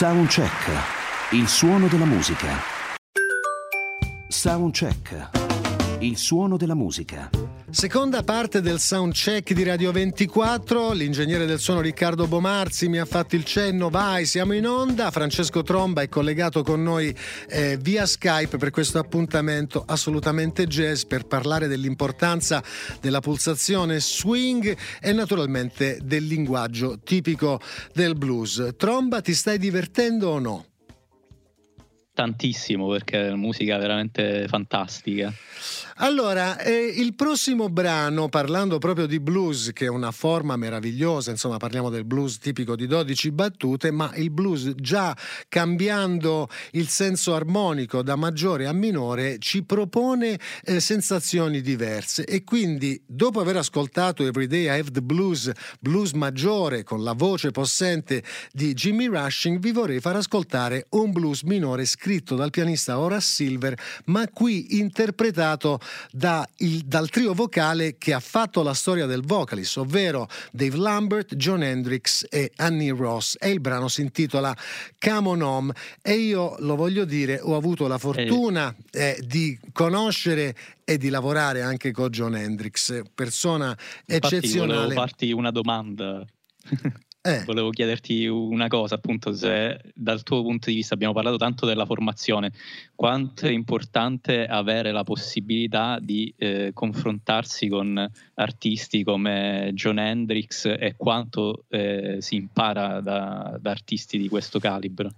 Soundcheck, 0.00 0.70
il 1.32 1.48
suono 1.48 1.88
della 1.88 2.04
musica. 2.04 2.46
Soundcheck, 4.28 5.30
il 5.98 6.16
suono 6.16 6.56
della 6.56 6.76
musica. 6.76 7.47
Seconda 7.70 8.22
parte 8.22 8.62
del 8.62 8.80
soundcheck 8.80 9.52
di 9.52 9.62
Radio 9.62 9.92
24, 9.92 10.92
l'ingegnere 10.92 11.44
del 11.44 11.58
suono 11.58 11.82
Riccardo 11.82 12.26
Bomarzi 12.26 12.88
mi 12.88 12.98
ha 12.98 13.04
fatto 13.04 13.36
il 13.36 13.44
cenno, 13.44 13.90
vai 13.90 14.24
siamo 14.24 14.54
in 14.54 14.66
onda, 14.66 15.10
Francesco 15.10 15.62
Tromba 15.62 16.00
è 16.00 16.08
collegato 16.08 16.62
con 16.62 16.82
noi 16.82 17.14
eh, 17.46 17.76
via 17.78 18.06
Skype 18.06 18.56
per 18.56 18.70
questo 18.70 18.98
appuntamento 18.98 19.84
assolutamente 19.86 20.66
jazz 20.66 21.02
per 21.02 21.26
parlare 21.26 21.68
dell'importanza 21.68 22.64
della 23.02 23.20
pulsazione 23.20 24.00
swing 24.00 24.74
e 24.98 25.12
naturalmente 25.12 25.98
del 26.02 26.24
linguaggio 26.24 26.98
tipico 27.04 27.60
del 27.92 28.14
blues. 28.14 28.76
Tromba 28.78 29.20
ti 29.20 29.34
stai 29.34 29.58
divertendo 29.58 30.30
o 30.30 30.38
no? 30.38 30.66
Tantissimo 32.18 32.88
perché 32.88 33.26
è 33.26 33.26
una 33.28 33.36
musica 33.36 33.78
veramente 33.78 34.48
fantastica. 34.48 35.32
Allora, 36.00 36.58
eh, 36.58 36.94
il 36.96 37.14
prossimo 37.14 37.68
brano, 37.68 38.28
parlando 38.28 38.78
proprio 38.78 39.06
di 39.06 39.20
blues, 39.20 39.70
che 39.72 39.84
è 39.84 39.88
una 39.88 40.10
forma 40.10 40.56
meravigliosa, 40.56 41.30
insomma 41.30 41.58
parliamo 41.58 41.90
del 41.90 42.04
blues 42.04 42.38
tipico 42.38 42.74
di 42.74 42.88
12 42.88 43.30
battute, 43.30 43.92
ma 43.92 44.12
il 44.16 44.30
blues 44.30 44.72
già 44.74 45.16
cambiando 45.48 46.48
il 46.72 46.88
senso 46.88 47.36
armonico 47.36 48.02
da 48.02 48.16
maggiore 48.16 48.66
a 48.66 48.72
minore 48.72 49.38
ci 49.38 49.62
propone 49.62 50.40
eh, 50.64 50.80
sensazioni 50.80 51.60
diverse 51.60 52.24
e 52.24 52.42
quindi 52.42 53.00
dopo 53.06 53.40
aver 53.40 53.58
ascoltato 53.58 54.24
Everyday 54.24 54.64
I 54.64 54.80
Have 54.80 54.90
the 54.90 55.02
Blues, 55.02 55.50
blues 55.78 56.12
maggiore 56.12 56.82
con 56.82 57.04
la 57.04 57.12
voce 57.12 57.52
possente 57.52 58.24
di 58.52 58.72
Jimmy 58.74 59.06
Rushing, 59.06 59.58
vi 59.60 59.70
vorrei 59.70 60.00
far 60.00 60.16
ascoltare 60.16 60.86
un 60.90 61.12
blues 61.12 61.42
minore 61.42 61.84
scritto 61.84 62.06
dal 62.34 62.50
pianista 62.50 62.98
Horace 62.98 63.26
Silver, 63.26 63.78
ma 64.06 64.26
qui 64.28 64.78
interpretato 64.78 65.78
da 66.10 66.48
il, 66.56 66.80
dal 66.84 67.10
trio 67.10 67.34
vocale 67.34 67.96
che 67.98 68.14
ha 68.14 68.20
fatto 68.20 68.62
la 68.62 68.72
storia 68.72 69.06
del 69.06 69.22
vocalist, 69.22 69.76
ovvero 69.76 70.26
Dave 70.50 70.76
Lambert, 70.76 71.34
John 71.36 71.62
Hendricks 71.62 72.26
e 72.30 72.52
Annie 72.56 72.92
Ross. 72.92 73.36
E 73.38 73.50
il 73.50 73.60
brano 73.60 73.88
si 73.88 74.00
intitola 74.00 74.56
Come 74.98 75.28
On 75.28 75.42
Home. 75.42 75.72
E 76.02 76.14
io 76.14 76.56
lo 76.60 76.76
voglio 76.76 77.04
dire, 77.04 77.40
ho 77.40 77.56
avuto 77.56 77.86
la 77.86 77.98
fortuna 77.98 78.74
eh, 78.90 79.22
di 79.26 79.58
conoscere 79.72 80.56
e 80.84 80.96
di 80.96 81.10
lavorare 81.10 81.62
anche 81.62 81.92
con 81.92 82.08
John 82.08 82.34
Hendricks, 82.34 83.02
persona 83.14 83.76
Infatti, 84.06 84.36
eccezionale. 84.36 84.82
Volevo 84.82 85.00
farti 85.00 85.32
una 85.32 85.50
domanda. 85.50 86.24
Eh. 87.20 87.42
Volevo 87.44 87.70
chiederti 87.70 88.26
una 88.26 88.68
cosa, 88.68 88.94
appunto, 88.94 89.32
se 89.32 89.80
dal 89.94 90.22
tuo 90.22 90.42
punto 90.42 90.70
di 90.70 90.76
vista 90.76 90.94
abbiamo 90.94 91.12
parlato 91.12 91.36
tanto 91.36 91.66
della 91.66 91.84
formazione, 91.84 92.52
quanto 92.94 93.46
è 93.46 93.50
importante 93.50 94.46
avere 94.46 94.92
la 94.92 95.02
possibilità 95.02 95.98
di 96.00 96.32
eh, 96.38 96.70
confrontarsi 96.72 97.68
con 97.68 98.08
artisti 98.34 99.02
come 99.02 99.72
John 99.74 99.98
Hendrix 99.98 100.66
e 100.66 100.94
quanto 100.96 101.64
eh, 101.68 102.18
si 102.20 102.36
impara 102.36 103.00
da, 103.00 103.58
da 103.60 103.70
artisti 103.70 104.16
di 104.16 104.28
questo 104.28 104.58
calibro? 104.58 105.10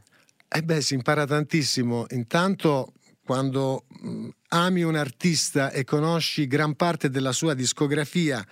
Eh 0.48 0.62
beh, 0.62 0.80
si 0.80 0.94
impara 0.94 1.26
tantissimo. 1.26 2.06
Intanto 2.10 2.94
quando 3.22 3.84
mh, 3.86 4.28
ami 4.48 4.82
un 4.82 4.96
artista 4.96 5.70
e 5.70 5.84
conosci 5.84 6.48
gran 6.48 6.74
parte 6.74 7.10
della 7.10 7.30
sua 7.30 7.54
discografia, 7.54 8.44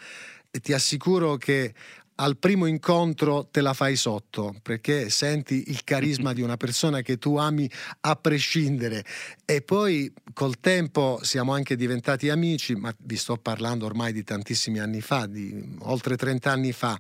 ti 0.51 0.73
assicuro 0.73 1.37
che 1.37 1.75
al 2.21 2.37
primo 2.37 2.67
incontro 2.67 3.49
te 3.51 3.61
la 3.61 3.73
fai 3.73 3.95
sotto 3.97 4.55
perché 4.63 5.09
senti 5.11 5.65
il 5.69 5.85
carisma 5.85 6.33
di 6.33 6.43
una 6.43 6.57
persona 6.57 7.01
che 7.01 7.19
tu 7.19 7.37
ami 7.37 7.71
a 8.01 8.17
prescindere. 8.17 9.05
E 9.45 9.63
poi 9.63 10.13
col 10.33 10.59
tempo 10.59 11.21
siamo 11.23 11.53
anche 11.53 11.77
diventati 11.77 12.29
amici, 12.29 12.75
ma 12.75 12.95
vi 12.99 13.17
sto 13.17 13.37
parlando 13.37 13.87
ormai 13.87 14.13
di 14.13 14.25
tantissimi 14.25 14.79
anni 14.79 15.01
fa, 15.01 15.27
di 15.27 15.77
oltre 15.81 16.17
30 16.17 16.51
anni 16.51 16.73
fa, 16.73 16.99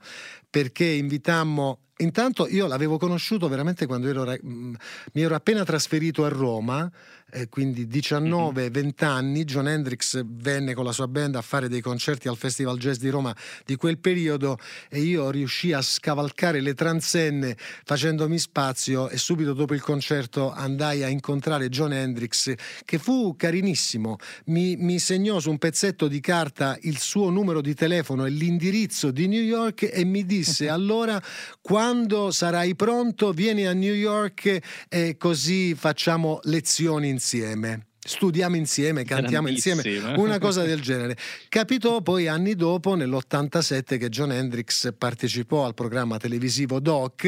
perché 0.50 0.84
invitammo 0.84 1.80
Intanto 2.00 2.46
io 2.46 2.68
l'avevo 2.68 2.96
conosciuto 2.96 3.48
veramente 3.48 3.84
quando 3.86 4.08
ero, 4.08 4.24
mi 4.42 5.20
ero 5.20 5.34
appena 5.34 5.64
trasferito 5.64 6.24
a 6.24 6.28
Roma 6.28 6.88
eh, 7.30 7.48
quindi 7.48 7.86
19-20 7.86 9.04
anni, 9.04 9.44
John 9.44 9.68
Hendrix 9.68 10.22
venne 10.24 10.74
con 10.74 10.84
la 10.84 10.92
sua 10.92 11.08
band 11.08 11.34
a 11.34 11.42
fare 11.42 11.68
dei 11.68 11.80
concerti 11.80 12.28
al 12.28 12.36
Festival 12.36 12.78
Jazz 12.78 12.98
di 12.98 13.10
Roma 13.10 13.34
di 13.64 13.76
quel 13.76 13.98
periodo 13.98 14.58
e 14.88 15.00
io 15.00 15.30
riuscii 15.30 15.72
a 15.72 15.82
scavalcare 15.82 16.60
le 16.60 16.74
transenne 16.74 17.56
facendomi 17.84 18.38
spazio 18.38 19.08
e 19.08 19.18
subito 19.18 19.52
dopo 19.52 19.74
il 19.74 19.82
concerto 19.82 20.52
andai 20.52 21.02
a 21.02 21.08
incontrare 21.08 21.68
John 21.68 21.92
Hendrix 21.92 22.54
che 22.84 22.98
fu 22.98 23.34
carinissimo, 23.36 24.16
mi, 24.46 24.76
mi 24.76 24.98
segnò 24.98 25.38
su 25.40 25.50
un 25.50 25.58
pezzetto 25.58 26.08
di 26.08 26.20
carta 26.20 26.78
il 26.82 26.98
suo 26.98 27.28
numero 27.28 27.60
di 27.60 27.74
telefono 27.74 28.24
e 28.24 28.30
l'indirizzo 28.30 29.10
di 29.10 29.26
New 29.26 29.42
York 29.42 29.90
e 29.92 30.04
mi 30.04 30.24
disse 30.24 30.37
allora 30.68 31.22
quando 31.60 32.30
sarai 32.30 32.74
pronto 32.74 33.32
vieni 33.32 33.66
a 33.66 33.72
New 33.72 33.94
York 33.94 34.86
e 34.88 35.16
così 35.16 35.74
facciamo 35.74 36.40
lezioni 36.44 37.08
insieme 37.08 37.87
studiamo 38.08 38.56
insieme, 38.56 39.04
cantiamo 39.04 39.48
insieme, 39.48 39.82
una 40.16 40.38
cosa 40.38 40.64
del 40.64 40.80
genere. 40.80 41.16
Capitò 41.48 42.00
poi 42.00 42.26
anni 42.26 42.54
dopo, 42.54 42.94
nell'87, 42.94 43.98
che 43.98 44.08
John 44.08 44.32
Hendrix 44.32 44.94
partecipò 44.96 45.66
al 45.66 45.74
programma 45.74 46.16
televisivo 46.16 46.80
Doc 46.80 47.24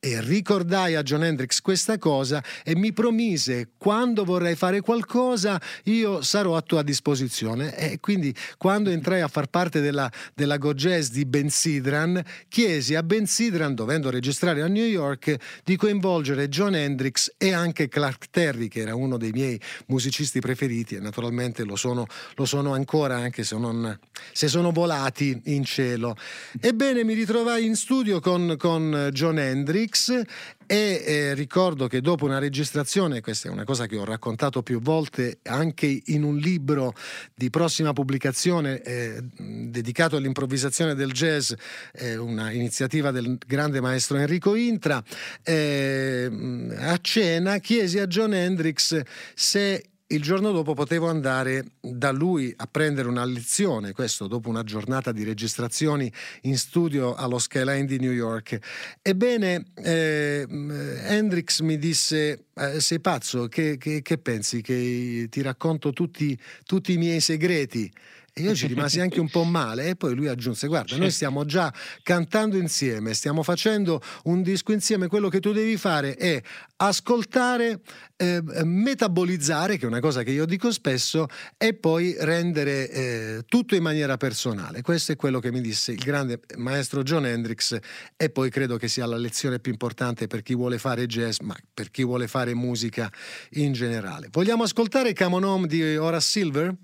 e 0.00 0.20
ricordai 0.22 0.94
a 0.94 1.02
John 1.02 1.24
Hendrix 1.24 1.60
questa 1.60 1.98
cosa 1.98 2.42
e 2.64 2.74
mi 2.74 2.92
promise 2.92 3.72
quando 3.76 4.24
vorrei 4.24 4.56
fare 4.56 4.80
qualcosa 4.80 5.60
io 5.84 6.22
sarò 6.22 6.56
a 6.56 6.62
tua 6.62 6.82
disposizione 6.82 7.76
e 7.76 8.00
quindi 8.00 8.34
quando 8.56 8.90
entrai 8.90 9.20
a 9.20 9.28
far 9.28 9.48
parte 9.48 9.80
della, 9.80 10.10
della 10.34 10.56
Go 10.56 10.72
Jazz 10.72 11.10
di 11.10 11.26
Ben 11.26 11.50
Sidran 11.50 12.22
chiesi 12.48 12.94
a 12.94 13.02
Ben 13.02 13.26
Sidran, 13.26 13.74
dovendo 13.74 14.08
registrare 14.08 14.62
a 14.62 14.68
New 14.68 14.86
York, 14.86 15.36
di 15.62 15.76
coinvolgere 15.76 16.48
John 16.48 16.74
Hendrix 16.74 17.34
e 17.36 17.52
anche 17.52 17.88
Clark 17.88 18.30
Terry 18.30 18.68
che 18.68 18.80
era 18.80 18.94
uno 18.94 19.18
dei 19.18 19.30
miei 19.30 19.60
musicisti 19.86 20.12
musicisti 20.14 20.38
preferiti 20.38 20.94
e 20.94 21.00
naturalmente 21.00 21.64
lo 21.64 21.74
sono, 21.74 22.06
lo 22.36 22.44
sono 22.44 22.74
ancora 22.74 23.16
anche 23.16 23.42
se, 23.42 23.56
non, 23.56 23.98
se, 24.32 24.46
sono 24.46 24.70
volati 24.70 25.40
in 25.46 25.64
cielo. 25.64 26.16
Ebbene 26.60 27.02
mi 27.02 27.14
ritrovai 27.14 27.66
in 27.66 27.74
studio 27.74 28.20
con, 28.20 28.54
con 28.56 29.10
John 29.12 29.38
Hendrix 29.38 30.22
e 30.66 31.02
eh, 31.04 31.34
ricordo 31.34 31.88
che 31.88 32.00
dopo 32.00 32.24
una 32.24 32.38
registrazione, 32.38 33.20
questa 33.20 33.48
è 33.48 33.50
una 33.50 33.64
cosa 33.64 33.86
che 33.86 33.96
ho 33.96 34.04
raccontato 34.04 34.62
più 34.62 34.80
volte 34.80 35.40
anche 35.42 36.02
in 36.06 36.22
un 36.22 36.36
libro 36.36 36.94
di 37.34 37.50
prossima 37.50 37.92
pubblicazione 37.92 38.80
eh, 38.82 39.20
dedicato 39.36 40.16
all'improvvisazione 40.16 40.94
del 40.94 41.12
jazz, 41.12 41.52
eh, 41.92 42.16
una 42.16 42.52
iniziativa 42.52 43.10
del 43.10 43.36
grande 43.44 43.80
maestro 43.80 44.16
Enrico 44.16 44.54
Intra, 44.54 45.02
eh, 45.42 46.30
a 46.78 46.98
cena 47.00 47.58
chiesi 47.58 47.98
a 47.98 48.06
John 48.06 48.32
Hendrix 48.32 49.02
se 49.34 49.88
il 50.08 50.20
giorno 50.20 50.52
dopo 50.52 50.74
potevo 50.74 51.08
andare 51.08 51.64
da 51.80 52.10
lui 52.10 52.52
a 52.56 52.66
prendere 52.66 53.08
una 53.08 53.24
lezione, 53.24 53.92
questo 53.92 54.26
dopo 54.26 54.50
una 54.50 54.62
giornata 54.62 55.12
di 55.12 55.24
registrazioni 55.24 56.12
in 56.42 56.58
studio 56.58 57.14
allo 57.14 57.38
Skyline 57.38 57.86
di 57.86 57.98
New 57.98 58.12
York. 58.12 58.58
Ebbene, 59.00 59.64
eh, 59.76 60.46
Hendrix 60.48 61.60
mi 61.60 61.78
disse, 61.78 62.46
eh, 62.54 62.80
sei 62.80 63.00
pazzo, 63.00 63.48
che, 63.48 63.78
che, 63.78 64.02
che, 64.02 64.18
pensi? 64.18 64.60
Che 64.60 65.26
ti 65.30 65.42
racconto 65.42 65.92
tutti, 65.92 66.38
tutti 66.64 66.92
i 66.92 66.98
miei 66.98 67.20
segreti? 67.20 67.90
E 68.36 68.42
io 68.42 68.52
ci 68.56 68.66
rimasi 68.66 68.98
anche 68.98 69.20
un 69.20 69.30
po' 69.30 69.44
male 69.44 69.90
e 69.90 69.94
poi 69.94 70.12
lui 70.12 70.26
aggiunse 70.26 70.66
guarda 70.66 70.96
noi 70.96 71.12
stiamo 71.12 71.44
già 71.44 71.72
cantando 72.02 72.56
insieme, 72.56 73.14
stiamo 73.14 73.44
facendo 73.44 74.02
un 74.24 74.42
disco 74.42 74.72
insieme, 74.72 75.06
quello 75.06 75.28
che 75.28 75.38
tu 75.38 75.52
devi 75.52 75.76
fare 75.76 76.16
è 76.16 76.42
ascoltare, 76.78 77.80
eh, 78.16 78.42
metabolizzare, 78.64 79.76
che 79.76 79.84
è 79.84 79.86
una 79.86 80.00
cosa 80.00 80.24
che 80.24 80.32
io 80.32 80.46
dico 80.46 80.72
spesso, 80.72 81.28
e 81.56 81.74
poi 81.74 82.16
rendere 82.18 82.90
eh, 82.90 83.42
tutto 83.46 83.76
in 83.76 83.84
maniera 83.84 84.16
personale. 84.16 84.82
Questo 84.82 85.12
è 85.12 85.16
quello 85.16 85.38
che 85.38 85.52
mi 85.52 85.60
disse 85.60 85.92
il 85.92 86.02
grande 86.02 86.40
maestro 86.56 87.04
John 87.04 87.26
Hendrix 87.26 87.78
e 88.16 88.30
poi 88.30 88.50
credo 88.50 88.76
che 88.78 88.88
sia 88.88 89.06
la 89.06 89.16
lezione 89.16 89.60
più 89.60 89.70
importante 89.70 90.26
per 90.26 90.42
chi 90.42 90.56
vuole 90.56 90.78
fare 90.78 91.06
jazz, 91.06 91.38
ma 91.38 91.56
per 91.72 91.88
chi 91.92 92.02
vuole 92.02 92.26
fare 92.26 92.52
musica 92.52 93.08
in 93.50 93.72
generale. 93.74 94.26
Vogliamo 94.32 94.64
ascoltare 94.64 95.12
Come 95.12 95.36
On 95.36 95.44
Home 95.44 95.66
di 95.68 95.96
Horace 95.96 96.26
Silver? 96.26 96.76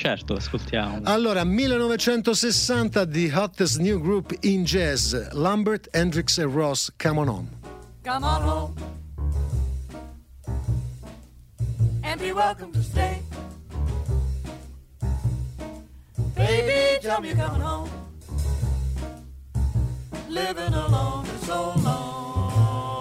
Certo, 0.00 0.32
ascoltiamo. 0.32 1.00
Allora, 1.02 1.44
1960 1.44 3.06
The 3.06 3.30
Hottest 3.34 3.76
New 3.80 4.00
Group 4.00 4.34
in 4.40 4.64
Jazz, 4.64 5.14
Lambert, 5.32 5.90
Hendrix 5.92 6.38
e 6.38 6.44
Ross, 6.44 6.90
Come 6.96 7.18
On 7.18 7.28
Home. 7.28 7.50
Come 8.02 8.24
on 8.24 8.40
home 8.40 8.72
and 12.02 12.18
be 12.18 12.32
welcome 12.32 12.72
to 12.72 12.82
stay. 12.82 13.20
Baby, 16.34 16.98
tell 17.02 17.20
me 17.20 17.28
you're 17.28 17.36
coming 17.36 17.60
home. 17.60 17.90
Living 20.30 20.72
alone 20.72 21.26
is 21.26 21.42
so 21.42 21.74
lonely. 21.76 22.98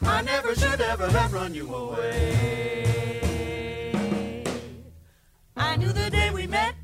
I 0.00 0.22
never 0.22 0.54
should 0.54 0.80
ever 0.80 1.10
have 1.10 1.34
run 1.34 1.52
you 1.54 1.74
away. 1.74 2.91
Knew 5.82 5.92
the 5.92 6.10
day 6.10 6.30
we 6.30 6.46
met, 6.46 6.76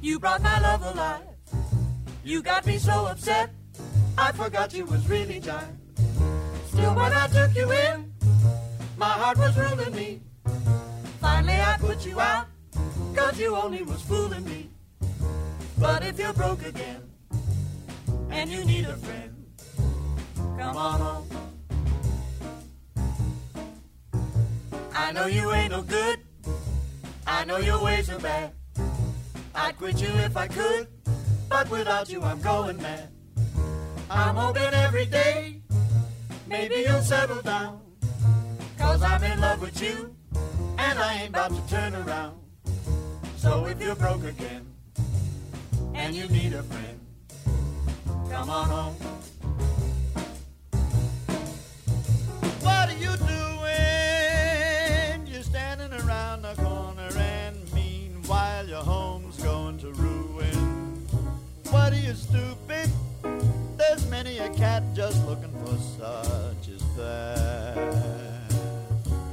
you 0.00 0.20
brought 0.20 0.40
my 0.40 0.60
love 0.60 0.80
alive. 0.80 1.26
You 2.22 2.40
got 2.40 2.64
me 2.64 2.78
so 2.78 3.06
upset, 3.06 3.50
I 4.16 4.30
forgot 4.30 4.72
you 4.72 4.84
was 4.84 5.08
really 5.08 5.40
time. 5.40 5.76
Still, 6.68 6.94
when 6.94 7.12
I 7.12 7.26
took 7.26 7.56
you 7.56 7.72
in, 7.72 8.12
my 8.96 9.08
heart 9.08 9.38
was 9.38 9.58
ruling 9.58 9.92
me. 9.92 10.20
Finally, 11.20 11.60
I 11.60 11.76
put 11.80 12.06
you 12.06 12.20
out, 12.20 12.46
cause 13.12 13.40
you 13.40 13.56
only 13.56 13.82
was 13.82 14.02
fooling 14.02 14.44
me. 14.44 14.70
But 15.76 16.04
if 16.04 16.16
you're 16.16 16.32
broke 16.32 16.64
again, 16.64 17.02
and 18.30 18.48
you 18.48 18.64
need 18.64 18.84
a 18.84 18.94
friend, 18.94 19.34
come 20.56 20.76
on 20.76 21.00
home. 21.00 21.28
I 24.94 25.10
know 25.10 25.26
you 25.26 25.52
ain't 25.52 25.72
no 25.72 25.82
good 25.82 26.25
I 27.26 27.44
know 27.44 27.58
your 27.58 27.82
ways 27.82 28.08
are 28.08 28.18
bad. 28.20 28.52
I'd 29.54 29.76
quit 29.76 30.00
you 30.00 30.08
if 30.08 30.36
I 30.36 30.46
could, 30.46 30.88
but 31.48 31.68
without 31.70 32.08
you 32.08 32.22
I'm 32.22 32.40
going 32.40 32.76
mad. 32.80 33.08
I'm 34.08 34.36
hoping 34.36 34.72
every 34.74 35.06
day, 35.06 35.62
maybe 36.46 36.76
you'll 36.86 37.02
settle 37.02 37.42
down. 37.42 37.80
Cause 38.78 39.02
I'm 39.02 39.22
in 39.24 39.40
love 39.40 39.60
with 39.60 39.82
you, 39.82 40.14
and 40.78 40.98
I 40.98 41.22
ain't 41.22 41.30
about 41.30 41.50
to 41.50 41.68
turn 41.68 41.94
around. 41.96 42.38
So 43.36 43.66
if 43.66 43.80
you're 43.80 43.96
broke 43.96 44.24
again, 44.24 44.66
and 45.94 46.14
you 46.14 46.28
need 46.28 46.52
a 46.52 46.62
friend, 46.62 47.00
come 48.30 48.50
on 48.50 48.68
home. 48.68 48.96
You 62.16 62.22
stupid? 62.22 62.90
There's 63.76 64.08
many 64.08 64.38
a 64.38 64.48
cat 64.54 64.82
just 64.94 65.22
looking 65.26 65.52
for 65.62 65.76
such 66.00 66.68
as 66.74 66.96
that. 66.96 68.52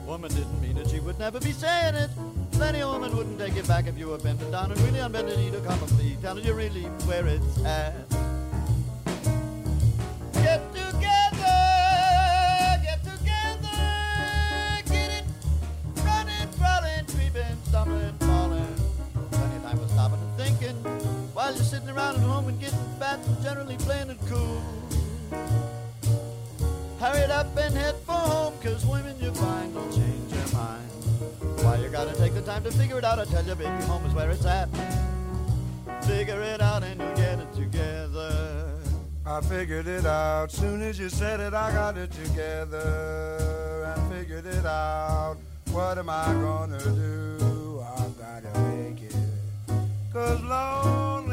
Woman 0.06 0.30
didn't 0.30 0.62
mean 0.62 0.78
it, 0.78 0.90
she 0.90 1.00
would 1.00 1.18
never 1.18 1.40
be 1.40 1.54
saying 1.54 1.96
it. 1.96 2.10
Plenty 2.52 2.82
of 2.82 2.92
woman 2.92 3.16
wouldn't 3.16 3.40
take 3.40 3.56
it 3.56 3.66
back 3.70 3.88
if 3.88 3.98
you 3.98 4.10
were 4.10 4.18
bending 4.18 4.52
down 4.52 4.72
and 4.72 4.82
really 4.82 5.00
on 5.00 5.14
bended 5.14 5.54
to 5.54 5.60
come 5.62 5.80
and 5.80 5.92
plead, 5.92 6.22
telling 6.22 6.44
you 6.44 6.54
really 6.54 6.84
where 7.06 7.26
it's 7.26 7.64
at. 7.64 8.23
Around 21.96 22.16
at 22.16 22.22
home 22.22 22.48
and 22.48 22.60
getting 22.60 22.80
fat 23.00 23.20
and 23.26 23.44
generally 23.44 23.78
playing 23.78 24.10
it 24.10 24.18
cool. 24.28 24.62
Hurry 27.00 27.24
up 27.24 27.56
and 27.58 27.74
head 27.76 27.96
for 28.06 28.14
home, 28.14 28.54
cause 28.62 28.86
women 28.86 29.16
you 29.20 29.32
find 29.34 29.76
will 29.76 29.92
change 29.92 30.34
your 30.34 30.48
mind. 30.54 30.90
Why 31.64 31.78
you 31.78 31.90
gotta 31.90 32.16
take 32.18 32.34
the 32.34 32.42
time 32.42 32.64
to 32.64 32.72
figure 32.72 32.98
it 32.98 33.04
out? 33.04 33.20
I 33.20 33.26
tell 33.26 33.46
you, 33.46 33.56
baby, 33.56 33.84
home 33.84 34.06
is 34.06 34.14
where 34.14 34.30
it's 34.30 34.46
at. 34.46 34.70
Figure 36.06 36.42
it 36.42 36.62
out 36.62 36.84
and 36.84 37.00
you'll 37.00 37.16
get 37.16 37.40
it 37.40 37.54
together. 37.54 38.80
I 39.26 39.42
figured 39.42 39.88
it 39.88 40.06
out. 40.06 40.52
Soon 40.52 40.82
as 40.82 41.00
you 41.00 41.10
said 41.10 41.40
it, 41.40 41.54
I 41.54 41.72
got 41.72 41.98
it 41.98 42.12
together 42.12 43.94
and 43.96 44.14
figured 44.14 44.46
it 44.46 44.66
out. 44.66 45.38
What 45.72 45.98
am 45.98 46.10
I 46.10 46.34
gonna 46.34 46.80
do? 46.80 47.84
I've 47.98 48.18
gotta 48.18 48.60
make 48.60 49.02
it. 49.04 49.16
Cause 50.12 50.42
lonely 50.42 51.33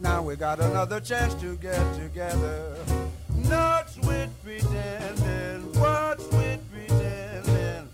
Now 0.00 0.22
we 0.22 0.34
got 0.34 0.60
another 0.60 0.98
chance 0.98 1.34
to 1.34 1.56
get 1.56 1.94
together. 1.94 2.74
Nuts 3.34 3.98
with 3.98 4.30
pretending, 4.42 5.72
what's 5.78 6.24
with 6.32 6.60
pretending? 6.72 7.88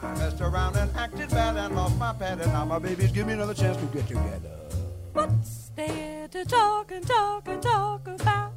I 0.00 0.14
messed 0.14 0.40
around 0.40 0.76
and 0.76 0.94
acted 0.96 1.30
bad 1.30 1.56
and 1.56 1.74
lost 1.74 1.96
my 1.96 2.12
pad, 2.12 2.40
and 2.40 2.52
now 2.52 2.64
my 2.64 2.78
babies 2.78 3.10
give 3.10 3.26
me 3.26 3.32
another 3.32 3.54
chance 3.54 3.76
to 3.76 3.86
get 3.86 4.06
together. 4.06 4.56
What's 5.12 5.70
there 5.74 6.28
to 6.28 6.44
talk 6.44 6.92
and 6.92 7.04
talk 7.04 7.48
and 7.48 7.60
talk 7.60 8.06
about? 8.06 8.52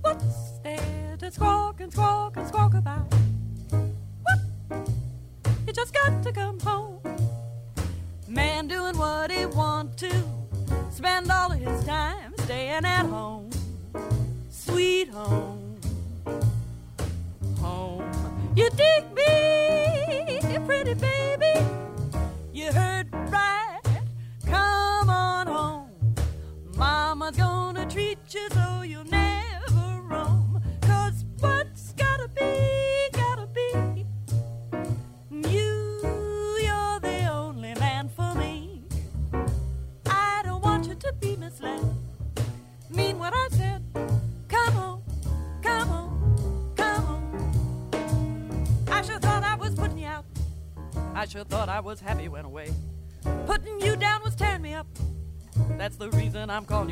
What's 0.00 0.58
there 0.62 1.16
to 1.18 1.30
squawk 1.30 1.80
and 1.80 1.92
squawk 1.92 2.38
and 2.38 2.48
squawk 2.48 2.74
about? 2.74 3.14
What? 4.22 4.88
You 5.66 5.72
just 5.74 5.92
got 5.92 6.22
to 6.22 6.32
come 6.32 6.58
home. 6.60 7.00
Man 8.26 8.68
doing 8.68 8.96
what 8.96 9.30
he 9.30 9.44
want 9.44 9.98
to. 9.98 10.43
Spend 10.90 11.30
all 11.30 11.52
of 11.52 11.58
his 11.58 11.84
time 11.84 12.32
staying 12.38 12.84
at 12.84 13.06
home. 13.06 13.50
Sweet 14.50 15.08
home. 15.08 15.80
Home. 17.60 18.52
You 18.56 18.70
dig 18.70 19.04
me, 19.14 19.63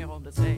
reason 0.03 0.11
I'm 0.11 0.11
calling 0.11 0.11
you 0.11 0.13
home 0.13 0.23
to 0.23 0.31
stay. 0.31 0.52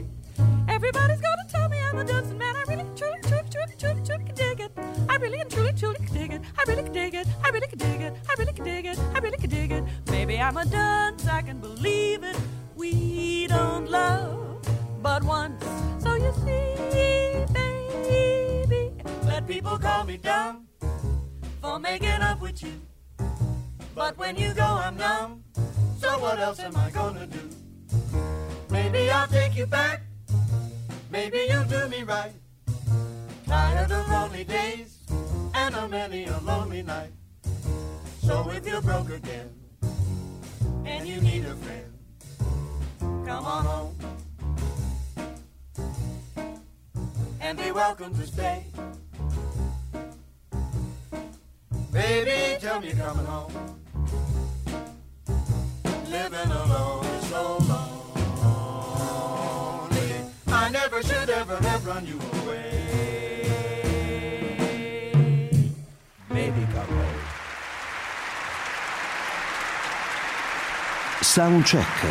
Soundcheck, 71.36 72.06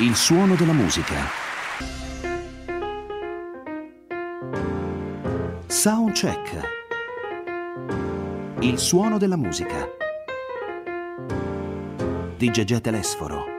il 0.00 0.14
suono 0.14 0.54
della 0.54 0.74
musica. 0.74 1.16
Soundcheck, 5.66 6.60
il 8.60 8.78
suono 8.78 9.16
della 9.16 9.36
musica. 9.36 9.88
Di 12.36 12.50
Gegè 12.50 12.82
Telesforo. 12.82 13.57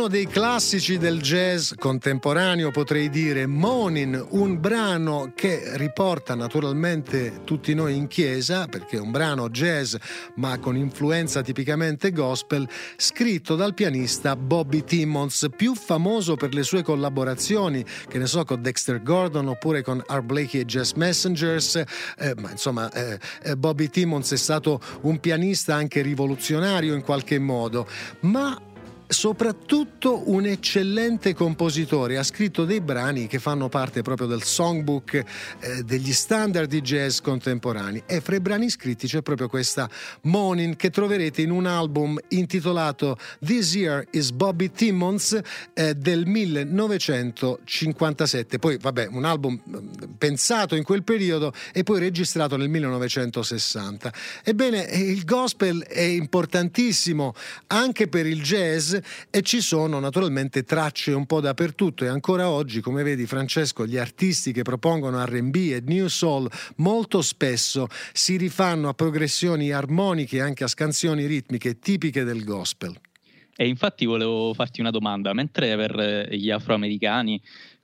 Uno 0.00 0.08
dei 0.08 0.28
classici 0.28 0.96
del 0.96 1.20
jazz 1.20 1.72
contemporaneo 1.74 2.70
potrei 2.70 3.10
dire 3.10 3.46
Monin, 3.46 4.28
un 4.30 4.58
brano 4.58 5.32
che 5.34 5.76
riporta 5.76 6.34
naturalmente 6.34 7.42
tutti 7.44 7.74
noi 7.74 7.96
in 7.96 8.06
chiesa, 8.06 8.66
perché 8.66 8.96
è 8.96 8.98
un 8.98 9.10
brano 9.10 9.50
jazz 9.50 9.94
ma 10.36 10.58
con 10.58 10.74
influenza 10.74 11.42
tipicamente 11.42 12.12
gospel, 12.12 12.66
scritto 12.96 13.56
dal 13.56 13.74
pianista 13.74 14.36
Bobby 14.36 14.84
Timmons, 14.84 15.48
più 15.54 15.74
famoso 15.74 16.34
per 16.34 16.54
le 16.54 16.62
sue 16.62 16.82
collaborazioni, 16.82 17.84
che 18.08 18.16
ne 18.16 18.26
so, 18.26 18.42
con 18.46 18.62
Dexter 18.62 19.02
Gordon 19.02 19.48
oppure 19.48 19.82
con 19.82 20.02
Art 20.06 20.24
Blakey 20.24 20.62
e 20.62 20.64
Jazz 20.64 20.92
Messengers, 20.92 21.76
eh, 21.76 22.34
ma 22.38 22.50
insomma 22.52 22.90
eh, 22.92 23.18
eh 23.42 23.54
Bobby 23.54 23.90
Timmons 23.90 24.32
è 24.32 24.38
stato 24.38 24.80
un 25.02 25.20
pianista 25.20 25.74
anche 25.74 26.00
rivoluzionario 26.00 26.94
in 26.94 27.02
qualche 27.02 27.38
modo, 27.38 27.86
ma 28.20 28.68
soprattutto 29.10 30.30
un 30.30 30.46
eccellente 30.46 31.34
compositore, 31.34 32.16
ha 32.16 32.22
scritto 32.22 32.64
dei 32.64 32.80
brani 32.80 33.26
che 33.26 33.40
fanno 33.40 33.68
parte 33.68 34.02
proprio 34.02 34.28
del 34.28 34.44
songbook 34.44 35.14
eh, 35.14 35.24
degli 35.82 36.12
standard 36.12 36.68
di 36.68 36.80
jazz 36.80 37.18
contemporanei 37.18 38.04
e 38.06 38.20
fra 38.20 38.36
i 38.36 38.40
brani 38.40 38.70
scritti 38.70 39.08
c'è 39.08 39.20
proprio 39.20 39.48
questa 39.48 39.90
Morning 40.22 40.76
che 40.76 40.90
troverete 40.90 41.42
in 41.42 41.50
un 41.50 41.66
album 41.66 42.20
intitolato 42.28 43.18
This 43.44 43.74
Year 43.74 44.06
is 44.12 44.30
Bobby 44.30 44.70
Timmons 44.70 45.40
eh, 45.74 45.96
del 45.96 46.26
1957. 46.26 48.60
Poi 48.60 48.78
vabbè, 48.80 49.08
un 49.10 49.24
album 49.24 49.60
mm, 49.68 49.78
pensato 50.18 50.76
in 50.76 50.84
quel 50.84 51.02
periodo 51.02 51.52
e 51.72 51.82
poi 51.82 51.98
registrato 51.98 52.56
nel 52.56 52.68
1960. 52.68 54.12
Ebbene, 54.44 54.82
il 54.82 55.24
gospel 55.24 55.82
è 55.82 56.00
importantissimo 56.00 57.34
anche 57.66 58.06
per 58.06 58.26
il 58.26 58.40
jazz 58.40 58.98
e 59.30 59.42
ci 59.42 59.60
sono 59.60 59.98
naturalmente 59.98 60.64
tracce 60.64 61.12
un 61.12 61.26
po' 61.26 61.40
dappertutto 61.40 62.04
e 62.04 62.08
ancora 62.08 62.48
oggi, 62.48 62.80
come 62.80 63.02
vedi 63.02 63.26
Francesco, 63.26 63.86
gli 63.86 63.96
artisti 63.96 64.52
che 64.52 64.62
propongono 64.62 65.24
RB 65.24 65.54
e 65.54 65.82
New 65.84 66.06
Soul 66.08 66.50
molto 66.76 67.22
spesso 67.22 67.86
si 68.12 68.36
rifanno 68.36 68.88
a 68.88 68.94
progressioni 68.94 69.70
armoniche 69.72 70.36
e 70.36 70.40
anche 70.40 70.64
a 70.64 70.68
scansioni 70.68 71.26
ritmiche 71.26 71.78
tipiche 71.78 72.24
del 72.24 72.44
gospel. 72.44 72.98
E 73.56 73.68
infatti 73.68 74.06
volevo 74.06 74.54
farti 74.54 74.80
una 74.80 74.90
domanda, 74.90 75.34
mentre 75.34 75.76
per 75.76 76.28
gli 76.34 76.50
afroamericani 76.50 77.38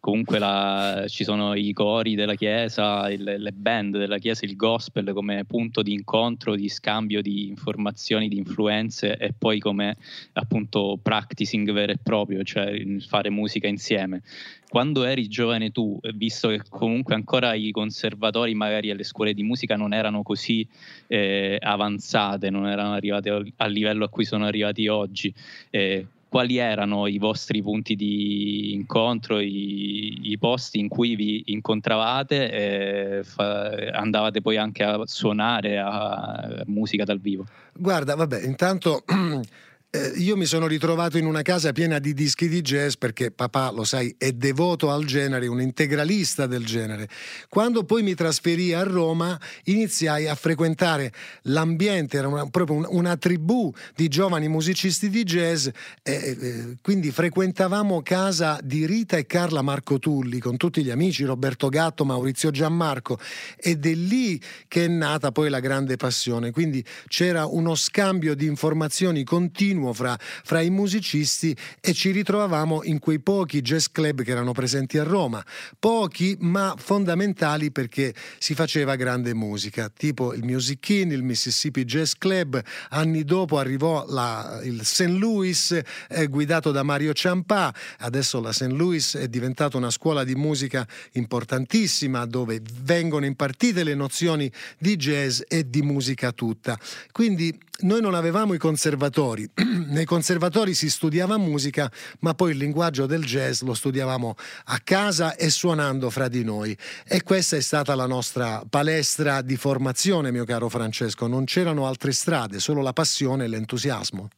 comunque 0.06 0.38
la, 0.38 1.04
ci 1.08 1.24
sono 1.24 1.54
i 1.54 1.72
cori 1.72 2.14
della 2.14 2.36
chiesa, 2.36 3.10
il, 3.10 3.24
le 3.24 3.50
band 3.50 3.98
della 3.98 4.18
chiesa, 4.18 4.46
il 4.46 4.54
gospel 4.54 5.12
come 5.12 5.44
punto 5.44 5.82
di 5.82 5.92
incontro, 5.92 6.54
di 6.54 6.68
scambio 6.68 7.20
di 7.20 7.48
informazioni, 7.48 8.28
di 8.28 8.36
influenze 8.36 9.16
e 9.16 9.34
poi 9.36 9.58
come 9.58 9.96
appunto 10.34 10.96
practicing 11.02 11.72
vero 11.72 11.90
e 11.90 11.98
proprio, 12.00 12.44
cioè 12.44 12.80
fare 13.00 13.30
musica 13.30 13.66
insieme. 13.66 14.22
Quando 14.68 15.02
eri 15.02 15.26
giovane 15.26 15.72
tu, 15.72 15.98
visto 16.14 16.50
che 16.50 16.60
comunque 16.68 17.16
ancora 17.16 17.54
i 17.54 17.72
conservatori 17.72 18.54
magari 18.54 18.92
alle 18.92 19.02
scuole 19.02 19.34
di 19.34 19.42
musica 19.42 19.74
non 19.74 19.92
erano 19.92 20.22
così 20.22 20.64
eh, 21.08 21.58
avanzate, 21.60 22.48
non 22.48 22.68
erano 22.68 22.92
arrivate 22.92 23.52
al 23.56 23.72
livello 23.72 24.04
a 24.04 24.08
cui 24.08 24.24
sono 24.24 24.44
arrivati 24.44 24.86
oggi, 24.86 25.34
eh, 25.70 26.06
quali 26.36 26.58
erano 26.58 27.06
i 27.06 27.16
vostri 27.16 27.62
punti 27.62 27.96
di 27.96 28.74
incontro, 28.74 29.40
i, 29.40 30.30
i 30.32 30.36
posti 30.36 30.78
in 30.78 30.88
cui 30.88 31.16
vi 31.16 31.44
incontravate 31.46 32.50
e 32.50 33.24
fa, 33.24 33.70
andavate 33.92 34.42
poi 34.42 34.58
anche 34.58 34.84
a 34.84 35.00
suonare 35.06 35.78
a, 35.78 35.88
a 35.88 36.62
musica 36.66 37.04
dal 37.04 37.20
vivo? 37.20 37.46
Guarda, 37.72 38.14
vabbè, 38.16 38.42
intanto 38.42 39.02
eh, 39.96 40.12
io 40.16 40.36
mi 40.36 40.44
sono 40.44 40.66
ritrovato 40.66 41.16
in 41.16 41.24
una 41.24 41.40
casa 41.40 41.72
piena 41.72 41.98
di 41.98 42.12
dischi 42.12 42.48
di 42.48 42.60
jazz 42.60 42.94
perché 42.94 43.30
papà, 43.30 43.70
lo 43.70 43.84
sai, 43.84 44.14
è 44.18 44.32
devoto 44.32 44.90
al 44.90 45.04
genere, 45.04 45.46
un 45.46 45.60
integralista 45.60 46.46
del 46.46 46.66
genere. 46.66 47.08
Quando 47.48 47.84
poi 47.84 48.02
mi 48.02 48.14
trasferì 48.14 48.74
a 48.74 48.82
Roma 48.82 49.40
iniziai 49.64 50.28
a 50.28 50.34
frequentare 50.34 51.12
l'ambiente, 51.42 52.18
era 52.18 52.28
una, 52.28 52.46
proprio 52.48 52.76
una, 52.76 52.88
una, 52.90 53.16
tribù 53.16 53.72
di 53.94 54.08
giovani 54.08 54.48
musicisti 54.48 55.08
di 55.08 55.22
jazz, 55.24 55.66
e, 55.66 55.72
e, 56.02 56.76
quindi 56.82 57.10
frequentavamo 57.10 58.02
casa 58.02 58.58
di 58.62 58.84
Rita 58.84 59.16
e 59.16 59.24
Carla 59.24 59.62
Marco 59.62 59.98
Tulli 59.98 60.38
con 60.38 60.56
tutti 60.58 60.84
gli 60.84 60.90
amici, 60.90 61.24
Roberto 61.24 61.68
Gatto, 61.68 62.04
Maurizio 62.04 62.50
Gianmarco 62.50 63.18
ed 63.56 63.86
è 63.86 63.94
lì 63.94 64.40
che 64.68 64.84
è 64.84 64.88
nata 64.88 65.32
poi 65.32 65.48
la 65.48 65.60
grande 65.60 65.96
passione. 65.96 66.50
Quindi 66.50 66.84
c'era 67.08 67.46
uno 67.46 67.74
scambio 67.74 68.34
di 68.34 68.46
informazioni 68.46 69.24
continuo 69.24 69.85
continuo 69.86 69.92
fra, 69.92 70.18
fra 70.18 70.60
i 70.60 70.70
musicisti 70.70 71.56
e 71.80 71.92
ci 71.92 72.10
ritrovavamo 72.10 72.82
in 72.84 72.98
quei 72.98 73.20
pochi 73.20 73.60
jazz 73.60 73.86
club 73.92 74.22
che 74.22 74.30
erano 74.30 74.52
presenti 74.52 74.98
a 74.98 75.04
Roma. 75.04 75.44
Pochi 75.78 76.36
ma 76.40 76.74
fondamentali 76.76 77.70
perché 77.70 78.14
si 78.38 78.54
faceva 78.54 78.96
grande 78.96 79.34
musica, 79.34 79.90
tipo 79.94 80.34
il 80.34 80.44
Music 80.44 80.88
Inn, 80.88 81.12
il 81.12 81.22
Mississippi 81.22 81.84
Jazz 81.84 82.12
Club. 82.18 82.60
Anni 82.90 83.24
dopo 83.24 83.58
arrivò 83.58 84.04
la, 84.08 84.60
il 84.64 84.84
St. 84.84 85.08
Louis 85.08 85.78
eh, 86.08 86.26
guidato 86.26 86.70
da 86.70 86.82
Mario 86.82 87.12
Ciampà. 87.12 87.74
Adesso 87.98 88.40
la 88.40 88.52
St. 88.52 88.70
Louis 88.70 89.16
è 89.16 89.28
diventata 89.28 89.76
una 89.76 89.90
scuola 89.90 90.24
di 90.24 90.34
musica 90.34 90.86
importantissima 91.12 92.24
dove 92.26 92.60
vengono 92.82 93.26
impartite 93.26 93.84
le 93.84 93.94
nozioni 93.94 94.50
di 94.78 94.96
jazz 94.96 95.40
e 95.48 95.68
di 95.68 95.82
musica 95.82 96.32
tutta. 96.32 96.78
Quindi 97.12 97.58
noi 97.80 98.00
non 98.00 98.14
avevamo 98.14 98.54
i 98.54 98.58
conservatori, 98.58 99.48
nei 99.88 100.04
conservatori 100.04 100.74
si 100.74 100.88
studiava 100.88 101.36
musica, 101.36 101.90
ma 102.20 102.34
poi 102.34 102.52
il 102.52 102.56
linguaggio 102.56 103.06
del 103.06 103.24
jazz 103.24 103.62
lo 103.62 103.74
studiavamo 103.74 104.34
a 104.66 104.78
casa 104.82 105.36
e 105.36 105.50
suonando 105.50 106.08
fra 106.10 106.28
di 106.28 106.44
noi. 106.44 106.76
E 107.06 107.22
questa 107.22 107.56
è 107.56 107.60
stata 107.60 107.94
la 107.94 108.06
nostra 108.06 108.62
palestra 108.68 109.42
di 109.42 109.56
formazione, 109.56 110.32
mio 110.32 110.44
caro 110.44 110.68
Francesco. 110.68 111.26
Non 111.26 111.44
c'erano 111.44 111.86
altre 111.86 112.12
strade, 112.12 112.60
solo 112.60 112.82
la 112.82 112.92
passione 112.92 113.44
e 113.44 113.48
l'entusiasmo. 113.48 114.28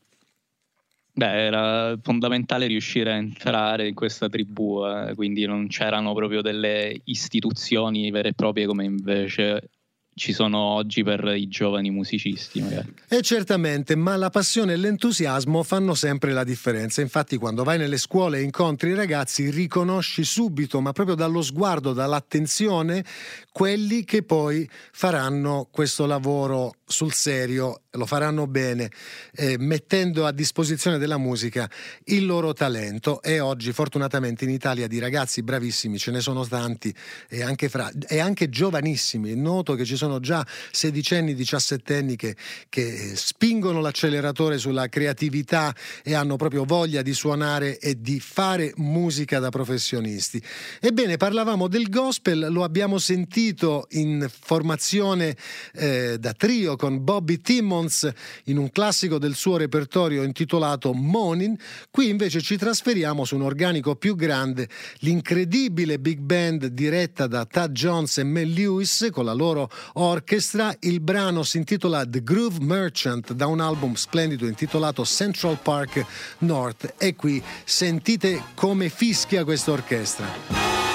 Beh, 1.18 1.46
era 1.46 1.98
fondamentale 2.00 2.68
riuscire 2.68 3.10
a 3.12 3.16
entrare 3.16 3.88
in 3.88 3.94
questa 3.94 4.28
tribù, 4.28 4.84
eh, 4.84 5.14
quindi 5.16 5.46
non 5.46 5.66
c'erano 5.66 6.14
proprio 6.14 6.42
delle 6.42 7.00
istituzioni 7.04 8.10
vere 8.12 8.28
e 8.28 8.34
proprie 8.34 8.66
come 8.66 8.84
invece 8.84 9.70
ci 10.18 10.32
sono 10.32 10.58
oggi 10.58 11.02
per 11.02 11.24
i 11.24 11.48
giovani 11.48 11.90
musicisti. 11.90 12.60
Magari. 12.60 12.92
E 13.08 13.22
certamente, 13.22 13.96
ma 13.96 14.16
la 14.16 14.28
passione 14.30 14.74
e 14.74 14.76
l'entusiasmo 14.76 15.62
fanno 15.62 15.94
sempre 15.94 16.32
la 16.32 16.44
differenza. 16.44 17.00
Infatti, 17.00 17.36
quando 17.36 17.64
vai 17.64 17.78
nelle 17.78 17.96
scuole 17.96 18.38
e 18.38 18.42
incontri 18.42 18.90
i 18.90 18.94
ragazzi, 18.94 19.50
riconosci 19.50 20.24
subito, 20.24 20.80
ma 20.80 20.92
proprio 20.92 21.14
dallo 21.14 21.40
sguardo, 21.40 21.92
dall'attenzione, 21.92 23.04
quelli 23.52 24.04
che 24.04 24.22
poi 24.22 24.68
faranno 24.92 25.68
questo 25.70 26.04
lavoro 26.04 26.74
sul 26.88 27.12
serio, 27.12 27.82
lo 27.92 28.06
faranno 28.06 28.46
bene, 28.46 28.90
eh, 29.34 29.56
mettendo 29.58 30.24
a 30.24 30.32
disposizione 30.32 30.96
della 30.96 31.18
musica 31.18 31.70
il 32.04 32.24
loro 32.24 32.54
talento. 32.54 33.20
E 33.22 33.40
oggi, 33.40 33.72
fortunatamente, 33.72 34.44
in 34.44 34.50
Italia 34.50 34.86
di 34.86 34.98
ragazzi 34.98 35.42
bravissimi 35.42 35.98
ce 35.98 36.10
ne 36.10 36.20
sono 36.20 36.46
tanti 36.46 36.92
e 37.28 37.42
anche, 37.42 37.68
fra, 37.68 37.90
e 38.08 38.18
anche 38.18 38.48
giovanissimi. 38.48 39.36
Noto 39.36 39.74
che 39.74 39.84
ci 39.84 39.96
sono 39.96 40.18
già 40.18 40.44
sedicenni, 40.70 41.34
diciassettenni 41.34 42.16
che, 42.16 42.34
che 42.70 43.12
spingono 43.14 43.80
l'acceleratore 43.80 44.56
sulla 44.56 44.88
creatività 44.88 45.74
e 46.02 46.14
hanno 46.14 46.36
proprio 46.36 46.64
voglia 46.64 47.02
di 47.02 47.12
suonare 47.12 47.78
e 47.78 48.00
di 48.00 48.18
fare 48.18 48.72
musica 48.76 49.38
da 49.38 49.50
professionisti. 49.50 50.42
Ebbene, 50.80 51.18
parlavamo 51.18 51.68
del 51.68 51.90
gospel, 51.90 52.46
lo 52.50 52.64
abbiamo 52.64 52.96
sentito 52.98 53.86
in 53.90 54.26
formazione 54.30 55.36
eh, 55.74 56.16
da 56.18 56.32
trio 56.32 56.76
con 56.78 57.04
Bobby 57.04 57.42
Timmons 57.42 58.10
in 58.44 58.56
un 58.56 58.70
classico 58.70 59.18
del 59.18 59.34
suo 59.34 59.58
repertorio 59.58 60.22
intitolato 60.22 60.94
Monin. 60.94 61.54
Qui 61.90 62.08
invece 62.08 62.40
ci 62.40 62.56
trasferiamo 62.56 63.26
su 63.26 63.34
un 63.34 63.42
organico 63.42 63.96
più 63.96 64.16
grande, 64.16 64.66
l'incredibile 65.00 65.98
big 65.98 66.20
band 66.20 66.68
diretta 66.68 67.26
da 67.26 67.44
Tad 67.44 67.72
Jones 67.72 68.16
e 68.16 68.24
Mel 68.24 68.50
Lewis 68.50 69.08
con 69.12 69.26
la 69.26 69.34
loro 69.34 69.68
orchestra. 69.94 70.74
Il 70.80 71.00
brano 71.00 71.42
si 71.42 71.58
intitola 71.58 72.06
The 72.06 72.22
Groove 72.22 72.60
Merchant 72.60 73.34
da 73.34 73.46
un 73.46 73.60
album 73.60 73.92
splendido 73.92 74.46
intitolato 74.46 75.04
Central 75.04 75.58
Park 75.60 76.06
North. 76.38 76.94
E 76.96 77.14
qui 77.14 77.42
sentite 77.64 78.42
come 78.54 78.88
fischia 78.88 79.44
questa 79.44 79.72
orchestra. 79.72 80.87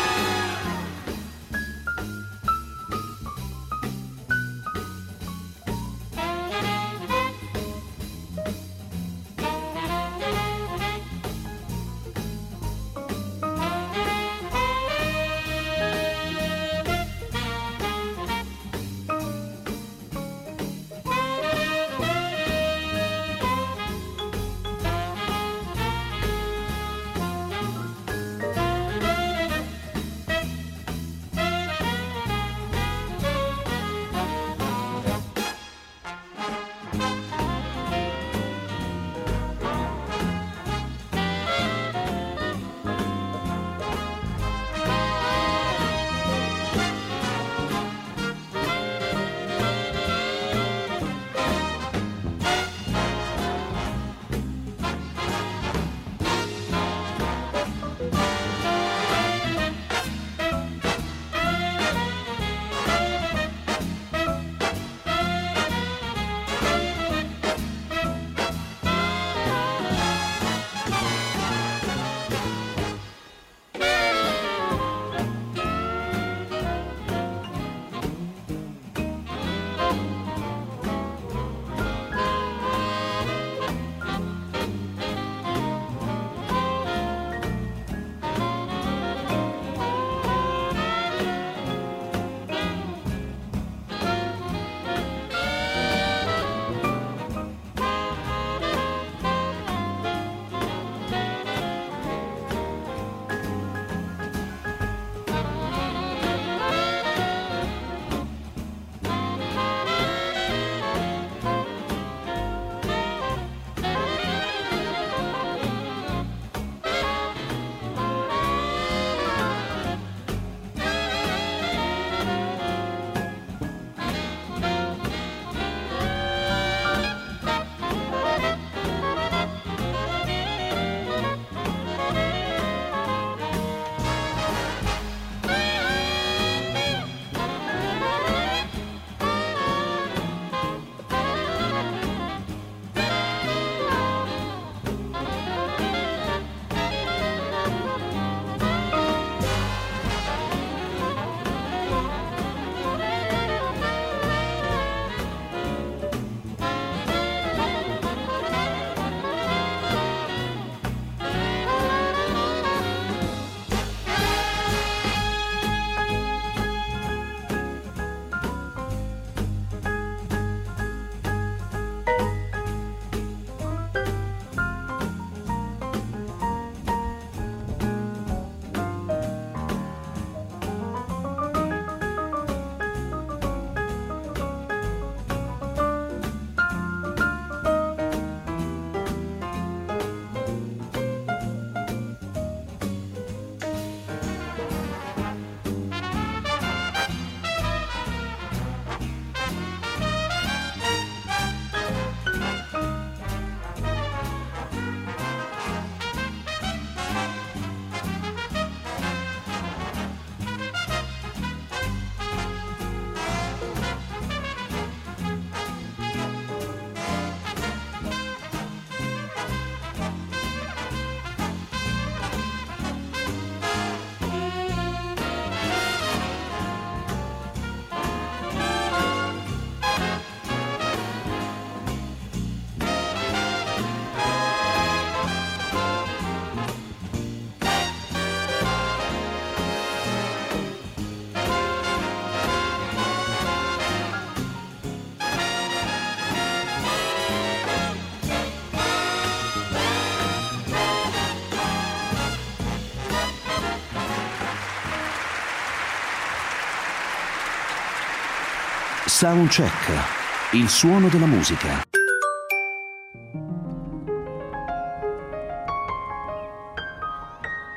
Soundcheck, 259.15 260.53
il 260.53 260.67
suono 260.67 261.07
della 261.07 261.27
musica. 261.27 261.83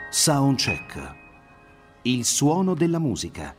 Soundcheck, 0.09 1.15
il 2.05 2.25
suono 2.25 2.73
della 2.73 2.99
musica. 2.99 3.55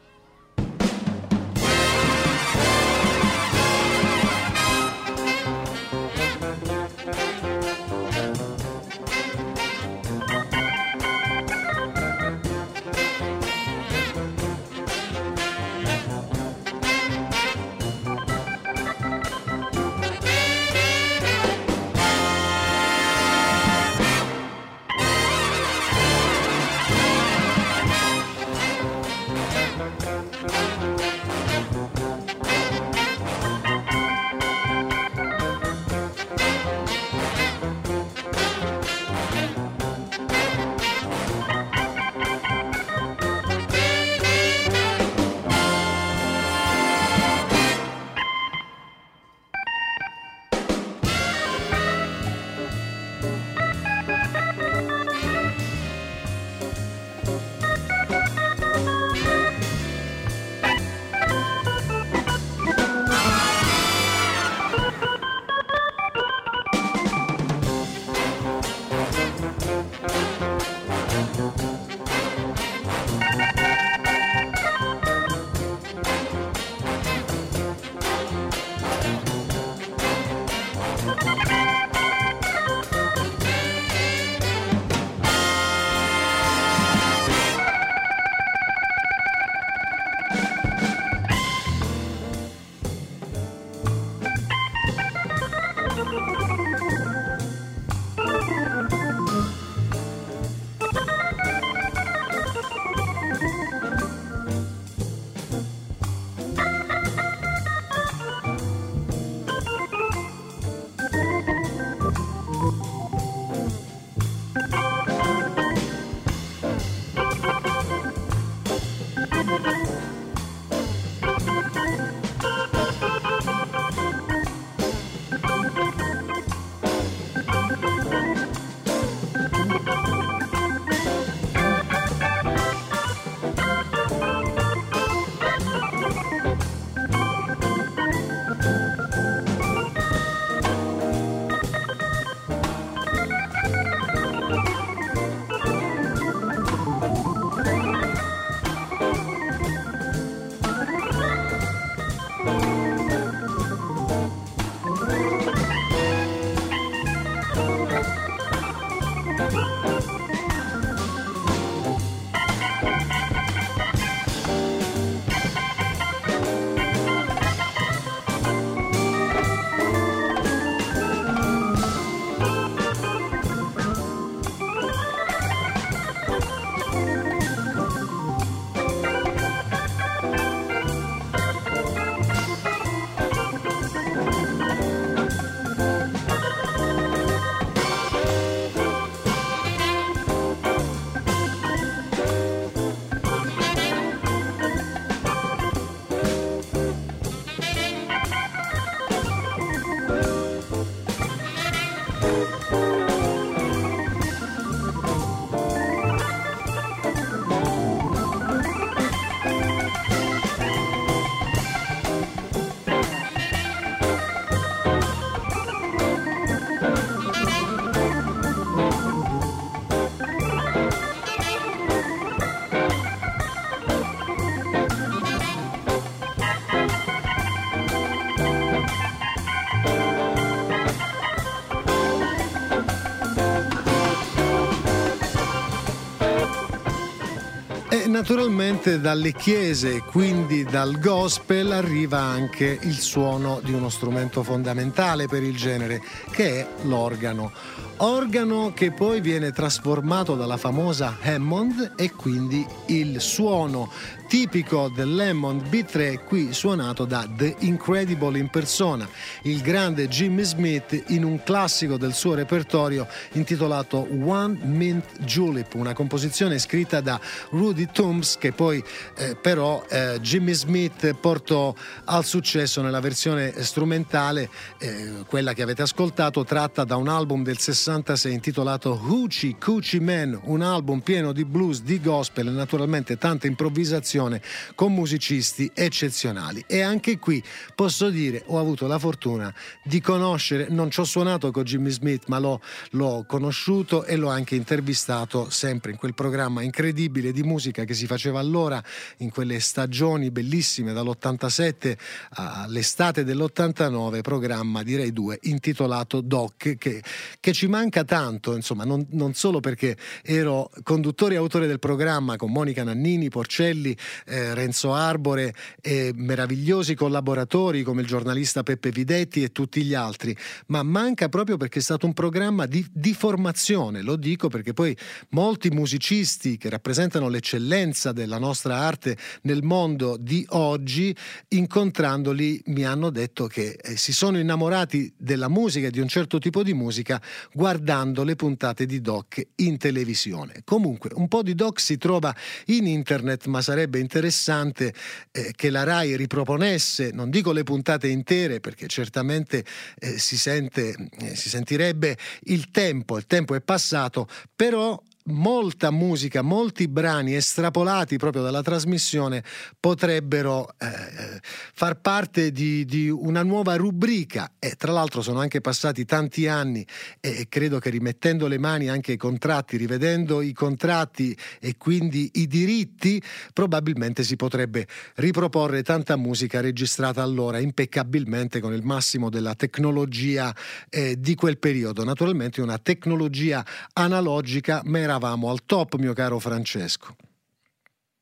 Naturalmente 238.18 239.00
dalle 239.00 239.32
chiese, 239.32 240.02
quindi 240.02 240.64
dal 240.64 240.98
gospel, 240.98 241.72
arriva 241.72 242.18
anche 242.18 242.80
il 242.82 242.98
suono 242.98 243.60
di 243.64 243.72
uno 243.74 243.90
strumento 243.90 244.42
fondamentale 244.42 245.28
per 245.28 245.44
il 245.44 245.56
genere, 245.56 246.02
che 246.32 246.62
è 246.62 246.68
l'organo. 246.86 247.52
Organo 248.00 248.74
che 248.76 248.92
poi 248.92 249.22
viene 249.22 249.52
trasformato 249.52 250.36
dalla 250.36 250.58
famosa 250.58 251.18
Hammond 251.20 251.94
e 251.96 252.12
quindi 252.12 252.64
il 252.88 253.20
suono 253.20 253.92
tipico 254.28 254.92
dell'Hammond 254.94 255.64
B3 255.64 256.26
qui 256.26 256.54
suonato 256.54 257.06
da 257.06 257.26
The 257.28 257.56
Incredible 257.60 258.38
in 258.38 258.50
persona, 258.50 259.08
il 259.44 259.62
grande 259.62 260.10
Jimmy 260.10 260.44
Smith 260.44 261.06
in 261.08 261.24
un 261.24 261.42
classico 261.44 261.98
del 261.98 262.14
suo 262.14 262.34
repertorio 262.36 263.08
intitolato 263.32 264.06
One 264.26 264.60
Mint 264.64 265.22
Julep, 265.22 265.74
una 265.76 265.94
composizione 265.94 266.60
scritta 266.60 267.00
da 267.00 267.20
Rudy 267.52 267.88
Toombs 267.92 268.38
che 268.38 268.52
poi 268.52 268.84
eh, 269.16 269.38
però 269.38 269.84
eh, 269.90 270.20
Jimmy 270.20 270.54
Smith 270.54 271.14
portò 271.14 271.74
al 272.04 272.26
successo 272.26 272.82
nella 272.82 273.00
versione 273.00 273.64
strumentale, 273.64 274.50
eh, 274.78 275.24
quella 275.26 275.54
che 275.54 275.62
avete 275.64 275.84
ascoltato, 275.84 276.44
tratta 276.44 276.84
da 276.84 276.98
un 276.98 277.08
album 277.08 277.44
del 277.44 277.58
60 277.58 277.87
66 277.88 278.34
intitolato 278.34 279.00
Hoochie 279.02 279.56
Coochie 279.58 280.02
Man, 280.02 280.38
un 280.44 280.62
album 280.62 281.00
pieno 281.00 281.32
di 281.32 281.46
blues, 281.46 281.84
di 281.84 282.02
gospel 282.02 282.48
e 282.48 282.52
naturalmente 282.52 283.18
tanta 283.18 283.48
improvvisazione 283.48 284.42
con 284.76 284.94
musicisti 284.94 285.72
eccezionali. 285.74 286.62
E 286.68 286.82
anche 286.82 287.18
qui 287.18 287.42
posso 287.74 288.10
dire, 288.10 288.44
ho 288.48 288.60
avuto 288.60 288.88
la 288.88 289.00
fortuna 289.00 289.54
di 289.86 290.02
conoscere, 290.02 290.68
non 290.70 290.92
ci 290.92 291.00
ho 291.00 291.06
suonato 291.06 291.50
con 291.52 291.64
Jimmy 291.64 291.90
Smith, 291.90 292.24
ma 292.28 292.40
l'ho, 292.40 292.60
l'ho 292.92 293.24
conosciuto 293.26 294.04
e 294.04 294.18
l'ho 294.18 294.28
anche 294.28 294.56
intervistato 294.56 295.50
sempre 295.50 295.92
in 295.92 295.98
quel 295.98 296.14
programma 296.14 296.64
incredibile 296.64 297.32
di 297.32 297.44
musica 297.44 297.86
che 297.86 297.94
si 297.94 298.06
faceva 298.06 298.40
allora, 298.40 298.84
in 299.20 299.30
quelle 299.30 299.62
stagioni 299.62 300.30
bellissime 300.30 300.92
dall'87 300.92 301.98
all'estate 302.32 303.24
dell'89, 303.24 304.20
programma 304.20 304.84
direi 304.84 305.14
due 305.14 305.40
intitolato 305.44 306.20
Doc, 306.20 306.76
che, 306.76 307.02
che 307.40 307.54
ci 307.54 307.68
manca 307.78 308.04
tanto, 308.04 308.56
insomma, 308.56 308.86
non, 308.86 309.06
non, 309.12 309.36
solo 309.36 309.60
perché 309.60 309.96
ero 310.24 310.72
conduttore 310.82 311.36
e 311.36 311.38
autore 311.38 311.68
del 311.68 311.78
programma 311.78 312.36
con 312.36 312.52
Monica 312.52 312.84
Nannini, 312.84 313.30
Porcelli, 313.30 313.96
eh, 314.26 314.56
Renzo 314.56 314.94
Arbore 314.94 315.54
e 315.80 316.12
meravigliosi 316.16 316.96
collaboratori 316.96 317.84
come 317.84 318.02
il 318.02 318.08
giornalista 318.08 318.64
Peppe 318.64 318.90
Videtti 318.90 319.44
e 319.44 319.52
tutti 319.52 319.84
gli 319.84 319.94
altri, 319.94 320.36
ma 320.68 320.82
manca 320.82 321.30
proprio 321.30 321.58
perché 321.58 321.78
è 321.78 321.82
stato 321.84 322.08
un 322.08 322.14
programma 322.14 322.66
di, 322.66 322.84
di 322.92 323.14
formazione, 323.14 324.02
lo 324.02 324.16
dico 324.16 324.48
perché 324.48 324.74
poi 324.74 324.98
molti 325.30 325.70
musicisti 325.70 326.58
che 326.58 326.70
rappresentano 326.70 327.30
l'eccellenza 327.30 328.12
della 328.12 328.40
nostra 328.40 328.78
arte 328.78 329.16
nel 329.44 329.62
mondo 329.62 330.18
di 330.20 330.44
oggi, 330.50 331.16
incontrandoli 331.50 332.64
mi 332.68 332.86
hanno 332.86 333.12
detto 333.12 333.46
che 333.46 333.78
eh, 333.80 333.98
si 333.98 334.14
sono 334.14 334.40
innamorati 334.40 335.14
della 335.16 335.48
musica 335.48 335.88
e 335.88 335.92
di 335.92 336.00
un 336.00 336.08
certo 336.08 336.40
tipo 336.40 336.64
di 336.64 336.74
musica 336.74 337.22
guardando 337.68 338.24
le 338.24 338.38
puntate 338.38 338.86
di 338.86 339.02
Doc 339.02 339.46
in 339.56 339.78
televisione. 339.78 340.62
Comunque, 340.64 341.10
un 341.16 341.28
po' 341.28 341.44
di 341.44 341.54
Doc 341.54 341.82
si 341.82 341.98
trova 341.98 342.34
in 342.68 342.88
internet, 342.88 343.48
ma 343.48 343.62
sarebbe 343.62 344.00
interessante 344.00 344.94
eh, 345.32 345.52
che 345.54 345.70
la 345.70 345.84
RAI 345.84 346.16
riproponesse, 346.16 347.12
non 347.12 347.30
dico 347.30 347.52
le 347.52 347.64
puntate 347.64 348.08
intere, 348.08 348.62
perché 348.62 348.88
certamente 348.88 349.66
eh, 350.00 350.18
si, 350.18 350.38
sente, 350.38 350.96
eh, 351.20 351.36
si 351.36 351.50
sentirebbe 351.50 352.18
il 352.44 352.72
tempo, 352.72 353.18
il 353.18 353.26
tempo 353.28 353.54
è 353.54 353.60
passato, 353.60 354.30
però 354.56 354.98
molta 355.28 355.92
musica, 355.92 356.42
molti 356.42 356.88
brani 356.88 357.36
estrapolati 357.36 358.18
proprio 358.18 358.44
dalla 358.44 358.62
trasmissione 358.62 359.44
potrebbero 359.80 360.68
eh, 360.78 361.40
far 361.74 362.00
parte 362.00 362.52
di, 362.52 362.86
di, 362.86 363.10
una 363.10 363.44
nuova 363.44 363.76
rubrica 363.76 364.54
e 364.60 364.76
tra 364.76 364.92
l'altro 364.92 365.22
sono 365.22 365.40
anche 365.40 365.62
passati 365.62 366.06
tanti 366.06 366.48
anni 366.48 366.86
e 367.20 367.48
credo 367.50 367.80
che 367.80 367.90
rimettendo 367.90 368.48
le 368.48 368.58
mani 368.58 368.90
anche 368.90 369.12
ai 369.12 369.18
contratti, 369.18 369.78
rivedendo 369.78 370.42
i 370.42 370.54
contratti 370.54 371.38
e 371.60 371.76
quindi 371.78 372.30
i 372.36 372.48
diritti, 372.48 373.22
probabilmente 373.54 374.24
si 374.24 374.36
potrebbe 374.36 374.88
riproporre 375.16 375.84
tanta 375.84 376.16
musica 376.16 376.62
registrata 376.62 377.22
allora 377.22 377.60
impeccabilmente 377.60 378.60
con 378.60 378.74
il 378.74 378.84
massimo 378.84 379.30
della 379.30 379.56
tecnologia 379.56 380.56
eh, 380.90 381.20
di 381.20 381.36
quel 381.36 381.58
periodo. 381.58 382.04
Naturalmente 382.04 382.62
una 382.62 382.78
tecnologia 382.78 383.66
analogica 383.94 384.82
ma 384.86 385.00
era 385.00 385.17
eravamo 385.18 385.50
al 385.50 385.66
top, 385.66 385.96
mio 385.96 386.14
caro 386.14 386.40
Francesco. 386.40 387.16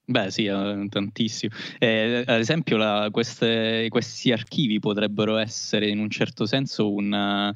Beh 0.07 0.29
sì, 0.29 0.45
eh, 0.45 0.85
tantissimo. 0.87 1.53
Eh, 1.79 2.23
ad 2.25 2.39
esempio 2.39 2.77
la, 2.77 3.09
queste, 3.11 3.87
questi 3.89 4.31
archivi 4.31 4.79
potrebbero 4.79 5.37
essere 5.37 5.89
in 5.89 5.99
un 5.99 6.09
certo 6.09 6.45
senso 6.45 6.91
una, 6.91 7.53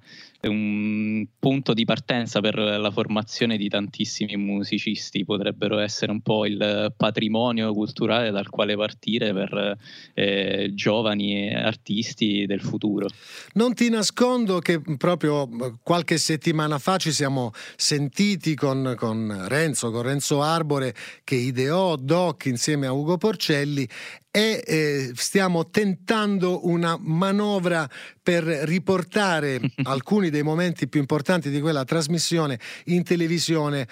un 0.48 1.26
punto 1.38 1.74
di 1.74 1.84
partenza 1.84 2.40
per 2.40 2.58
la 2.58 2.92
formazione 2.92 3.58
di 3.58 3.68
tantissimi 3.68 4.38
musicisti, 4.38 5.26
potrebbero 5.26 5.80
essere 5.80 6.12
un 6.12 6.22
po' 6.22 6.46
il 6.46 6.94
patrimonio 6.96 7.74
culturale 7.74 8.32
dal 8.32 8.50
quale 8.50 8.76
partire 8.76 9.34
per 9.34 9.78
eh, 10.14 10.72
giovani 10.74 11.54
artisti 11.54 12.46
del 12.46 12.62
futuro. 12.62 13.08
Non 13.54 13.74
ti 13.74 13.90
nascondo 13.90 14.60
che 14.60 14.82
proprio 14.98 15.50
qualche 15.84 16.18
settimana 16.18 16.78
fa 16.78 16.98
ci 16.98 17.12
siamo 17.12 17.52
sentiti 17.76 18.56
con, 18.56 18.96
con 18.98 19.46
Renzo, 19.48 19.92
con 19.92 20.04
Renzo 20.04 20.42
Arbore 20.42 20.96
che 21.24 21.36
ideò 21.36 21.96
Doc 21.96 22.46
insieme 22.46 22.88
a 22.88 22.94
Ugo 22.94 23.18
Porcelli 23.18 23.88
e 24.32 24.64
eh, 24.66 25.12
stiamo 25.16 25.70
tentando 25.70 26.68
una 26.68 26.98
manovra 27.00 27.90
per 28.22 28.44
riportare 28.44 29.60
alcuni 29.84 30.30
dei 30.30 30.44
momenti 30.44 30.88
più 30.88 31.00
importanti 31.00 31.50
di 31.50 31.60
quella 31.60 31.84
trasmissione 31.84 32.60
in 32.86 33.04
televisione 33.04 33.88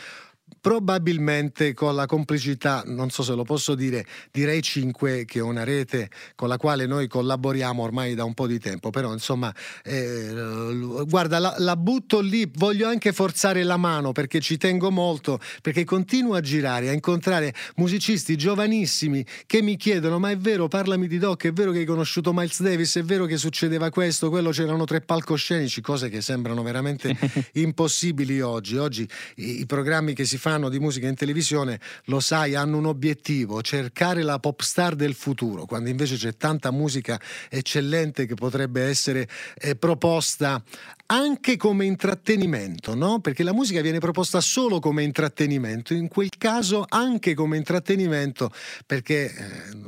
probabilmente 0.60 1.74
con 1.74 1.96
la 1.96 2.06
complicità, 2.06 2.84
non 2.86 3.10
so 3.10 3.24
se 3.24 3.34
lo 3.34 3.44
posso 3.44 3.76
dire, 3.76 4.06
di 4.32 4.44
Rai 4.44 4.62
5 4.62 5.26
che 5.26 5.40
è 5.40 5.42
una 5.42 5.64
rete 5.64 6.10
con 6.36 6.48
la 6.48 6.58
quale 6.58 6.86
noi 6.86 7.08
collaboriamo 7.08 7.82
ormai 7.82 8.16
da 8.16 8.24
un 8.24 8.34
po' 8.34 8.48
di 8.48 8.60
tempo, 8.60 8.90
però 8.90 9.14
insomma 9.14 9.54
eh, 9.84 11.04
guarda 11.08 11.40
la, 11.40 11.56
la, 11.60 11.76
butto 11.76 12.20
lì, 12.20 12.50
voglio 12.56 12.88
anche 12.88 13.14
forzare 13.14 13.64
la 13.64 13.78
mano 13.78 14.12
perché 14.12 14.40
ci 14.40 14.58
tengo 14.58 14.92
molto, 14.92 15.40
perché 15.62 15.84
continuo 15.84 16.34
a 16.34 16.42
girare, 16.42 16.90
a 16.90 16.92
incontrare 16.92 17.54
musicisti 17.76 18.36
giovanissimi 18.36 19.26
che 19.46 19.62
mi 19.62 19.78
chiedono 19.78 20.20
ma 20.20 20.32
è 20.32 20.38
vero, 20.38 20.68
parlami 20.68 21.08
di 21.08 21.18
Doc, 21.18 21.46
è 21.46 21.54
vero 21.54 21.72
che 21.72 21.80
hai 21.80 21.86
conosciuto 21.86 22.34
Miles 22.34 22.62
Davis, 22.62 22.98
è 22.98 23.04
vero 23.04 23.26
che 23.26 23.38
succedeva 23.38 23.90
questo, 23.90 24.30
quello? 24.30 24.50
C'erano 24.50 24.86
tre 24.86 25.02
palcoscenici, 25.02 25.82
cose 25.82 26.10
che 26.10 26.22
sembrano 26.22 26.64
veramente 26.64 27.16
impossibili 27.54 28.42
oggi, 28.42 28.76
oggi 28.78 29.08
i, 29.36 29.62
i 29.62 29.66
programmi 29.66 30.14
che 30.14 30.26
si 30.26 30.38
fanno 30.38 30.47
fanno 30.50 30.70
di 30.70 30.80
musica 30.80 31.10
in 31.10 31.16
televisione, 31.16 31.78
lo 32.06 32.22
sai, 32.22 32.56
hanno 32.56 32.78
un 32.78 32.86
obiettivo, 32.86 33.62
cercare 33.62 34.24
la 34.24 34.40
pop 34.40 34.62
star 34.62 34.96
del 34.96 35.14
futuro, 35.14 35.66
quando 35.66 35.90
invece 35.90 36.16
c'è 36.16 36.38
tanta 36.38 36.72
musica 36.72 37.20
eccellente 37.50 38.26
che 38.26 38.36
potrebbe 38.36 38.84
essere 38.84 39.28
eh, 39.56 39.76
proposta 39.76 40.64
anche 41.08 41.56
come 41.56 41.86
intrattenimento, 41.86 42.94
no? 42.94 43.20
Perché 43.20 43.44
la 43.44 43.54
musica 43.54 43.82
viene 43.82 44.00
proposta 44.00 44.42
solo 44.42 44.80
come 44.80 45.04
intrattenimento, 45.04 45.94
in 45.94 46.08
quel 46.08 46.30
caso 46.38 46.86
anche 46.88 47.34
come 47.34 47.58
intrattenimento, 47.58 48.52
perché 48.86 49.26
eh, 49.26 49.34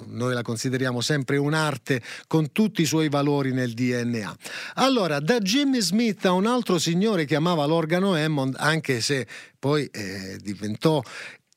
noi 0.07 0.33
la 0.33 0.41
consideriamo 0.41 1.01
sempre 1.01 1.37
un'arte 1.37 2.01
con 2.27 2.51
tutti 2.51 2.81
i 2.81 2.85
suoi 2.85 3.09
valori 3.09 3.51
nel 3.51 3.73
DNA. 3.73 4.35
Allora, 4.75 5.19
da 5.19 5.39
Jimmy 5.39 5.81
Smith 5.81 6.25
a 6.25 6.31
un 6.31 6.45
altro 6.45 6.77
signore 6.77 7.25
che 7.25 7.35
amava 7.35 7.65
l'organo 7.65 8.13
Hammond, 8.13 8.55
anche 8.57 9.01
se 9.01 9.27
poi 9.59 9.85
eh, 9.91 10.37
diventò 10.41 11.03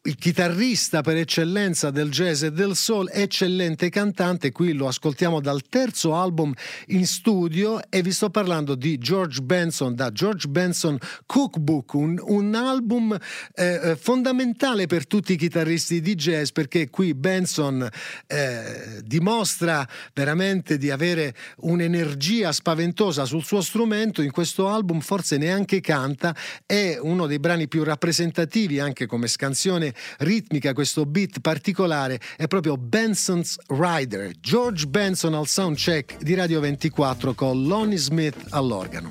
il 0.05 0.17
chitarrista 0.17 1.01
per 1.01 1.17
eccellenza 1.17 1.91
del 1.91 2.11
jazz 2.11 2.43
e 2.43 2.51
del 2.51 2.75
soul, 2.75 3.09
eccellente 3.13 3.89
cantante, 3.89 4.51
qui 4.51 4.73
lo 4.73 4.89
ascoltiamo 4.89 5.41
dal 5.41 5.63
terzo 5.69 6.17
album 6.17 6.53
in 6.89 7.07
studio 7.07 7.81
e 7.89 8.03
vi 8.03 8.11
sto 8.11 8.29
parlando 8.29 8.75
di 8.75 8.99
George 8.99 9.41
Benson, 9.43 9.95
da 9.95 10.11
George 10.11 10.49
Benson 10.49 10.99
Cookbook, 11.25 11.95
un, 11.95 12.21
un 12.21 12.53
album 12.57 13.17
eh, 13.55 13.81
eh, 13.91 13.97
fondamentale 13.97 14.87
per 14.87 15.07
tutti 15.07 15.35
i 15.35 15.37
chitarristi 15.37 16.01
di 16.01 16.17
jazz 16.17 16.51
perché 16.51 16.91
qui 16.91 17.15
Benson 17.15 17.89
eh, 18.27 19.01
dimostra 19.05 19.89
veramente 20.13 20.79
di 20.79 20.91
avere 20.91 21.33
un'energia 21.59 22.51
spaventosa 22.51 23.25
sul 23.25 23.45
suo 23.45 23.61
strumento, 23.61 24.21
in 24.21 24.33
questo 24.33 24.67
album 24.67 24.99
forse 24.99 25.37
neanche 25.37 25.81
canta, 25.81 26.35
è 26.67 26.99
uno 27.01 27.29
dei 27.29 27.39
brani 27.39 27.69
più 27.69 27.85
rappresentativi 27.85 28.81
anche 28.81 29.07
come 29.07 29.29
scansione 29.29 29.91
ritmica, 30.19 30.73
questo 30.73 31.07
beat 31.07 31.41
particolare 31.41 32.21
è 32.37 32.47
proprio 32.47 32.77
Benson's 32.77 33.57
Rider, 33.69 34.33
George 34.41 34.87
Benson 34.87 35.35
al 35.35 35.47
soundcheck 35.47 36.23
di 36.23 36.35
Radio 36.35 36.61
24 36.61 37.35
con 37.35 37.67
Lonnie 37.67 37.99
Smith 37.99 38.37
all'organo. 38.51 39.11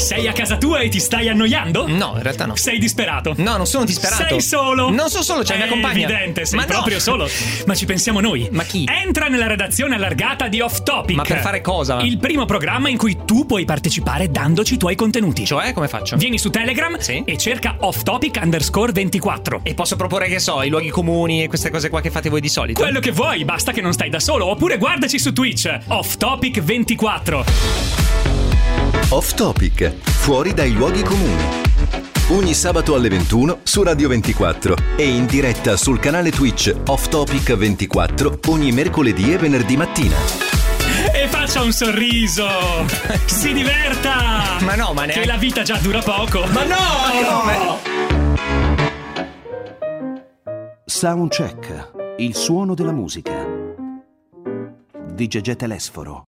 Sei 0.00 0.26
a 0.26 0.32
casa 0.32 0.56
tua 0.56 0.80
e 0.80 0.88
ti 0.88 0.98
stai 0.98 1.28
annoiando? 1.28 1.86
No, 1.86 2.14
in 2.16 2.22
realtà 2.22 2.46
no. 2.46 2.56
Sei 2.56 2.78
disperato? 2.78 3.34
No, 3.36 3.56
non 3.58 3.66
sono 3.66 3.84
disperato. 3.84 4.24
Sei 4.28 4.40
solo? 4.40 4.90
Non 4.90 5.08
sono 5.10 5.22
solo, 5.22 5.42
c'è 5.42 5.54
È 5.54 5.56
mia 5.58 5.68
compagna. 5.68 6.04
evidente, 6.08 6.46
sei 6.46 6.58
Ma 6.58 6.64
no. 6.64 6.72
proprio 6.72 6.98
solo. 6.98 7.28
Ma 7.66 7.74
ci 7.74 7.84
pensiamo 7.84 8.18
noi. 8.20 8.48
Ma 8.50 8.64
chi? 8.64 8.86
Entra 8.90 9.26
nella 9.28 9.46
redazione 9.46 9.94
allargata 9.96 10.48
di 10.48 10.60
Off 10.60 10.82
Topic. 10.82 11.14
Ma 11.16 11.22
per 11.22 11.40
fare 11.40 11.60
cosa? 11.60 12.00
Il 12.00 12.18
primo 12.18 12.46
programma 12.46 12.88
in 12.88 12.96
cui 12.96 13.18
tu 13.26 13.44
puoi 13.46 13.64
partecipare 13.66 14.30
dandoci 14.30 14.74
i 14.74 14.78
tuoi 14.78 14.94
contenuti. 14.96 15.44
Cioè, 15.44 15.72
come 15.74 15.86
faccio? 15.86 16.16
Vieni 16.16 16.38
su 16.38 16.48
Telegram 16.50 16.98
Sì. 16.98 17.22
e 17.24 17.36
cerca 17.36 17.76
Off 17.80 18.02
Topic 18.02 18.38
underscore 18.42 18.92
24. 18.92 19.60
E 19.62 19.74
posso 19.74 19.96
proporre, 19.96 20.28
che 20.28 20.38
so, 20.40 20.62
i 20.62 20.70
luoghi 20.70 20.88
comuni 20.88 21.42
e 21.44 21.48
queste 21.48 21.70
cose 21.70 21.90
qua 21.90 22.00
che 22.00 22.10
fate 22.10 22.30
voi 22.30 22.40
di 22.40 22.48
solito? 22.48 22.80
Quello 22.80 23.00
che 23.00 23.12
vuoi, 23.12 23.44
basta 23.44 23.70
che 23.72 23.82
non 23.82 23.92
stai 23.92 24.08
da 24.08 24.18
solo. 24.18 24.46
Oppure 24.46 24.78
guardaci 24.78 25.18
su 25.18 25.32
Twitch, 25.34 25.78
Off 25.88 26.16
Topic 26.16 26.60
24. 26.60 27.89
Off 29.10 29.34
Topic, 29.34 29.92
fuori 30.04 30.54
dai 30.54 30.72
luoghi 30.72 31.02
comuni. 31.02 31.42
Ogni 32.30 32.54
sabato 32.54 32.94
alle 32.94 33.08
21 33.08 33.58
su 33.64 33.82
Radio 33.82 34.08
24 34.08 34.76
e 34.96 35.08
in 35.08 35.26
diretta 35.26 35.76
sul 35.76 35.98
canale 35.98 36.30
Twitch 36.30 36.72
Off 36.86 37.08
Topic 37.08 37.54
24 37.56 38.38
ogni 38.48 38.70
mercoledì 38.70 39.32
e 39.32 39.38
venerdì 39.38 39.76
mattina. 39.76 40.16
E 41.12 41.26
faccia 41.28 41.62
un 41.62 41.72
sorriso! 41.72 42.46
Si 43.26 43.52
diverta! 43.52 44.58
Ma 44.60 44.74
no, 44.76 44.92
ma 44.92 45.04
neanche- 45.06 45.20
Che 45.20 45.26
la 45.26 45.36
vita 45.36 45.62
già 45.62 45.76
dura 45.78 46.00
poco! 46.00 46.46
Ma 46.46 46.62
no, 46.64 46.76
ma 47.44 47.54
come? 47.54 47.78
Soundcheck, 50.84 51.92
il 52.18 52.34
suono 52.36 52.74
della 52.74 52.92
musica. 52.92 53.46
Di 55.12 55.26
Gegè 55.26 55.56
Telesforo. 55.56 56.24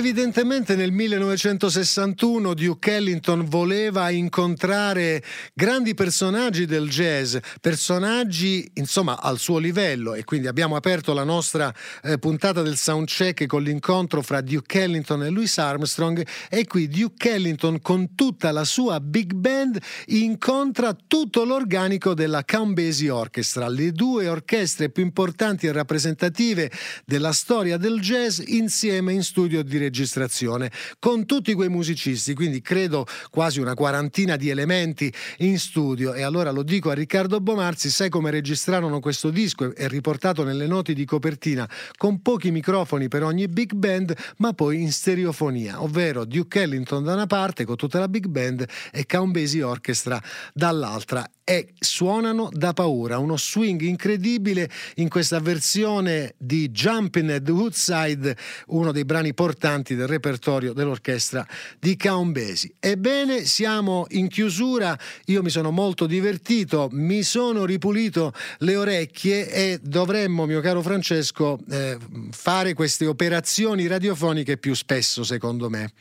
Evidentemente 0.00 0.76
nel 0.76 0.92
1961 0.92 2.54
Duke 2.54 2.90
Ellington 2.90 3.44
voleva 3.44 4.08
incontrare 4.08 5.22
grandi 5.52 5.92
personaggi 5.92 6.64
del 6.64 6.88
jazz, 6.88 7.36
personaggi 7.60 8.66
insomma 8.76 9.20
al 9.20 9.38
suo 9.38 9.58
livello 9.58 10.14
e 10.14 10.24
quindi 10.24 10.46
abbiamo 10.46 10.74
aperto 10.74 11.12
la 11.12 11.22
nostra 11.22 11.70
eh, 12.02 12.18
puntata 12.18 12.62
del 12.62 12.78
soundcheck 12.78 13.44
con 13.44 13.62
l'incontro 13.62 14.22
fra 14.22 14.40
Duke 14.40 14.80
Ellington 14.80 15.24
e 15.24 15.28
Louis 15.28 15.58
Armstrong 15.58 16.26
e 16.48 16.66
qui 16.66 16.88
Duke 16.88 17.34
Ellington 17.34 17.82
con 17.82 18.14
tutta 18.14 18.52
la 18.52 18.64
sua 18.64 19.00
big 19.00 19.34
band 19.34 19.78
incontra 20.06 20.96
tutto 21.06 21.44
l'organico 21.44 22.14
della 22.14 22.42
Basie 22.42 23.10
Orchestra, 23.10 23.68
le 23.68 23.92
due 23.92 24.28
orchestre 24.28 24.88
più 24.88 25.02
importanti 25.02 25.66
e 25.66 25.72
rappresentative 25.72 26.70
della 27.04 27.32
storia 27.32 27.76
del 27.76 28.00
jazz 28.00 28.40
insieme 28.46 29.12
in 29.12 29.22
studio 29.22 29.60
addirittura 29.60 29.88
registrazione 29.90 30.70
con 31.00 31.26
tutti 31.26 31.52
quei 31.52 31.68
musicisti, 31.68 32.32
quindi 32.32 32.62
credo 32.62 33.06
quasi 33.28 33.58
una 33.60 33.74
quarantina 33.74 34.36
di 34.36 34.48
elementi 34.48 35.12
in 35.38 35.58
studio 35.58 36.14
e 36.14 36.22
allora 36.22 36.52
lo 36.52 36.62
dico 36.62 36.90
a 36.90 36.94
Riccardo 36.94 37.40
Bomarzi, 37.40 37.90
sai 37.90 38.08
come 38.08 38.30
registrarono 38.30 39.00
questo 39.00 39.30
disco? 39.30 39.74
È 39.74 39.88
riportato 39.88 40.44
nelle 40.44 40.68
note 40.68 40.94
di 40.94 41.04
copertina 41.04 41.68
con 41.96 42.22
pochi 42.22 42.52
microfoni 42.52 43.08
per 43.08 43.24
ogni 43.24 43.48
big 43.48 43.72
band, 43.74 44.14
ma 44.36 44.52
poi 44.52 44.80
in 44.80 44.92
stereofonia, 44.92 45.82
ovvero 45.82 46.24
Duke 46.24 46.62
Ellington 46.62 47.02
da 47.02 47.14
una 47.14 47.26
parte 47.26 47.64
con 47.64 47.76
tutta 47.76 47.98
la 47.98 48.08
big 48.08 48.26
band 48.26 48.64
e 48.92 49.04
Count 49.06 49.32
Basie 49.32 49.64
Orchestra 49.64 50.22
dall'altra 50.54 51.28
e 51.50 51.72
suonano 51.80 52.48
da 52.52 52.72
paura, 52.72 53.18
uno 53.18 53.36
swing 53.36 53.80
incredibile 53.80 54.70
in 54.96 55.08
questa 55.08 55.40
versione 55.40 56.34
di 56.38 56.68
Jumpin' 56.70 57.30
at 57.30 57.48
Woodside, 57.48 58.36
uno 58.68 58.92
dei 58.92 59.04
brani 59.04 59.34
portanti 59.34 59.79
del 59.82 60.06
repertorio 60.06 60.72
dell'orchestra 60.72 61.46
di 61.78 61.96
Count 61.96 62.32
Basie. 62.32 62.72
Ebbene, 62.78 63.44
siamo 63.44 64.06
in 64.10 64.28
chiusura, 64.28 64.98
io 65.26 65.42
mi 65.42 65.50
sono 65.50 65.70
molto 65.70 66.06
divertito, 66.06 66.88
mi 66.92 67.22
sono 67.22 67.64
ripulito 67.64 68.32
le 68.58 68.76
orecchie 68.76 69.50
e 69.50 69.78
dovremmo, 69.82 70.46
mio 70.46 70.60
caro 70.60 70.82
Francesco, 70.82 71.58
eh, 71.70 71.96
fare 72.30 72.74
queste 72.74 73.06
operazioni 73.06 73.86
radiofoniche 73.86 74.56
più 74.56 74.74
spesso, 74.74 75.24
secondo 75.24 75.70
me. 75.70 75.92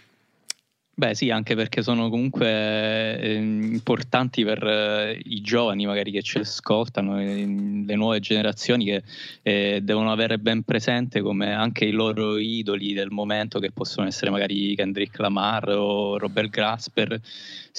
Beh 0.99 1.15
sì, 1.15 1.29
anche 1.29 1.55
perché 1.55 1.81
sono 1.81 2.09
comunque 2.09 3.17
eh, 3.21 3.33
importanti 3.35 4.43
per 4.43 4.61
eh, 4.61 5.17
i 5.23 5.39
giovani 5.39 5.85
magari 5.85 6.11
che 6.11 6.21
ci 6.21 6.39
ascoltano, 6.39 7.17
eh, 7.21 7.45
le 7.85 7.95
nuove 7.95 8.19
generazioni 8.19 8.83
che 8.83 9.03
eh, 9.41 9.79
devono 9.81 10.11
avere 10.11 10.39
ben 10.39 10.63
presente 10.63 11.21
come 11.21 11.53
anche 11.53 11.85
i 11.85 11.91
loro 11.91 12.37
idoli 12.37 12.91
del 12.91 13.11
momento 13.11 13.59
che 13.59 13.71
possono 13.71 14.07
essere 14.07 14.29
magari 14.29 14.75
Kendrick 14.75 15.17
Lamar 15.19 15.69
o 15.69 16.17
Robert 16.17 16.49
Grasper 16.49 17.17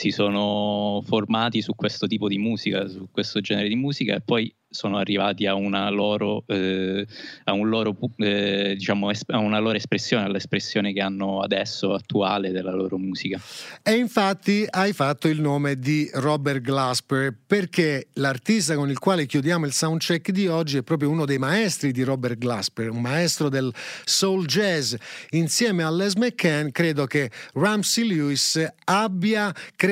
si 0.01 0.13
sono 0.13 1.03
formati 1.05 1.61
su 1.61 1.75
questo 1.75 2.07
tipo 2.07 2.27
di 2.27 2.39
musica, 2.39 2.89
su 2.89 3.09
questo 3.13 3.43
genere 3.43 3.69
di 3.69 3.77
musica 3.77 4.15
e 4.15 4.23
poi 4.23 4.51
sono 4.73 4.99
arrivati 4.99 5.47
a 5.47 5.55
una 5.55 5.91
loro, 5.91 6.45
eh, 6.47 7.05
a 7.45 7.53
un 7.53 7.69
loro 7.69 7.95
eh, 8.19 8.75
diciamo, 8.79 9.11
a 9.27 9.39
una 9.39 9.59
loro 9.59 9.77
espressione, 9.77 10.25
all'espressione 10.25 10.93
che 10.93 11.01
hanno 11.01 11.41
adesso 11.41 11.93
attuale 11.93 12.53
della 12.53 12.73
loro 12.73 12.97
musica. 12.97 13.39
E 13.83 13.97
infatti 13.97 14.65
hai 14.71 14.93
fatto 14.93 15.29
il 15.29 15.41
nome 15.41 15.79
di 15.79 16.09
Robert 16.15 16.61
Glasper 16.61 17.37
perché 17.45 18.09
l'artista 18.15 18.77
con 18.77 18.89
il 18.89 18.99
quale 18.99 19.27
chiudiamo 19.27 19.67
il 19.67 19.73
soundcheck 19.73 20.31
di 20.31 20.47
oggi 20.47 20.79
è 20.79 20.83
proprio 20.83 21.11
uno 21.11 21.25
dei 21.25 21.39
maestri 21.39 21.91
di 21.91 22.05
Robert 22.05 22.39
Glasper, 22.39 22.91
un 22.91 23.01
maestro 23.01 23.49
del 23.49 23.75
soul 24.05 24.47
jazz. 24.47 24.95
Insieme 25.31 25.83
a 25.83 25.91
Les 25.91 26.15
McCann 26.15 26.69
credo 26.69 27.07
che 27.07 27.31
Ramsey 27.55 28.07
Lewis 28.07 28.65
abbia 28.85 29.53
creato 29.75 29.90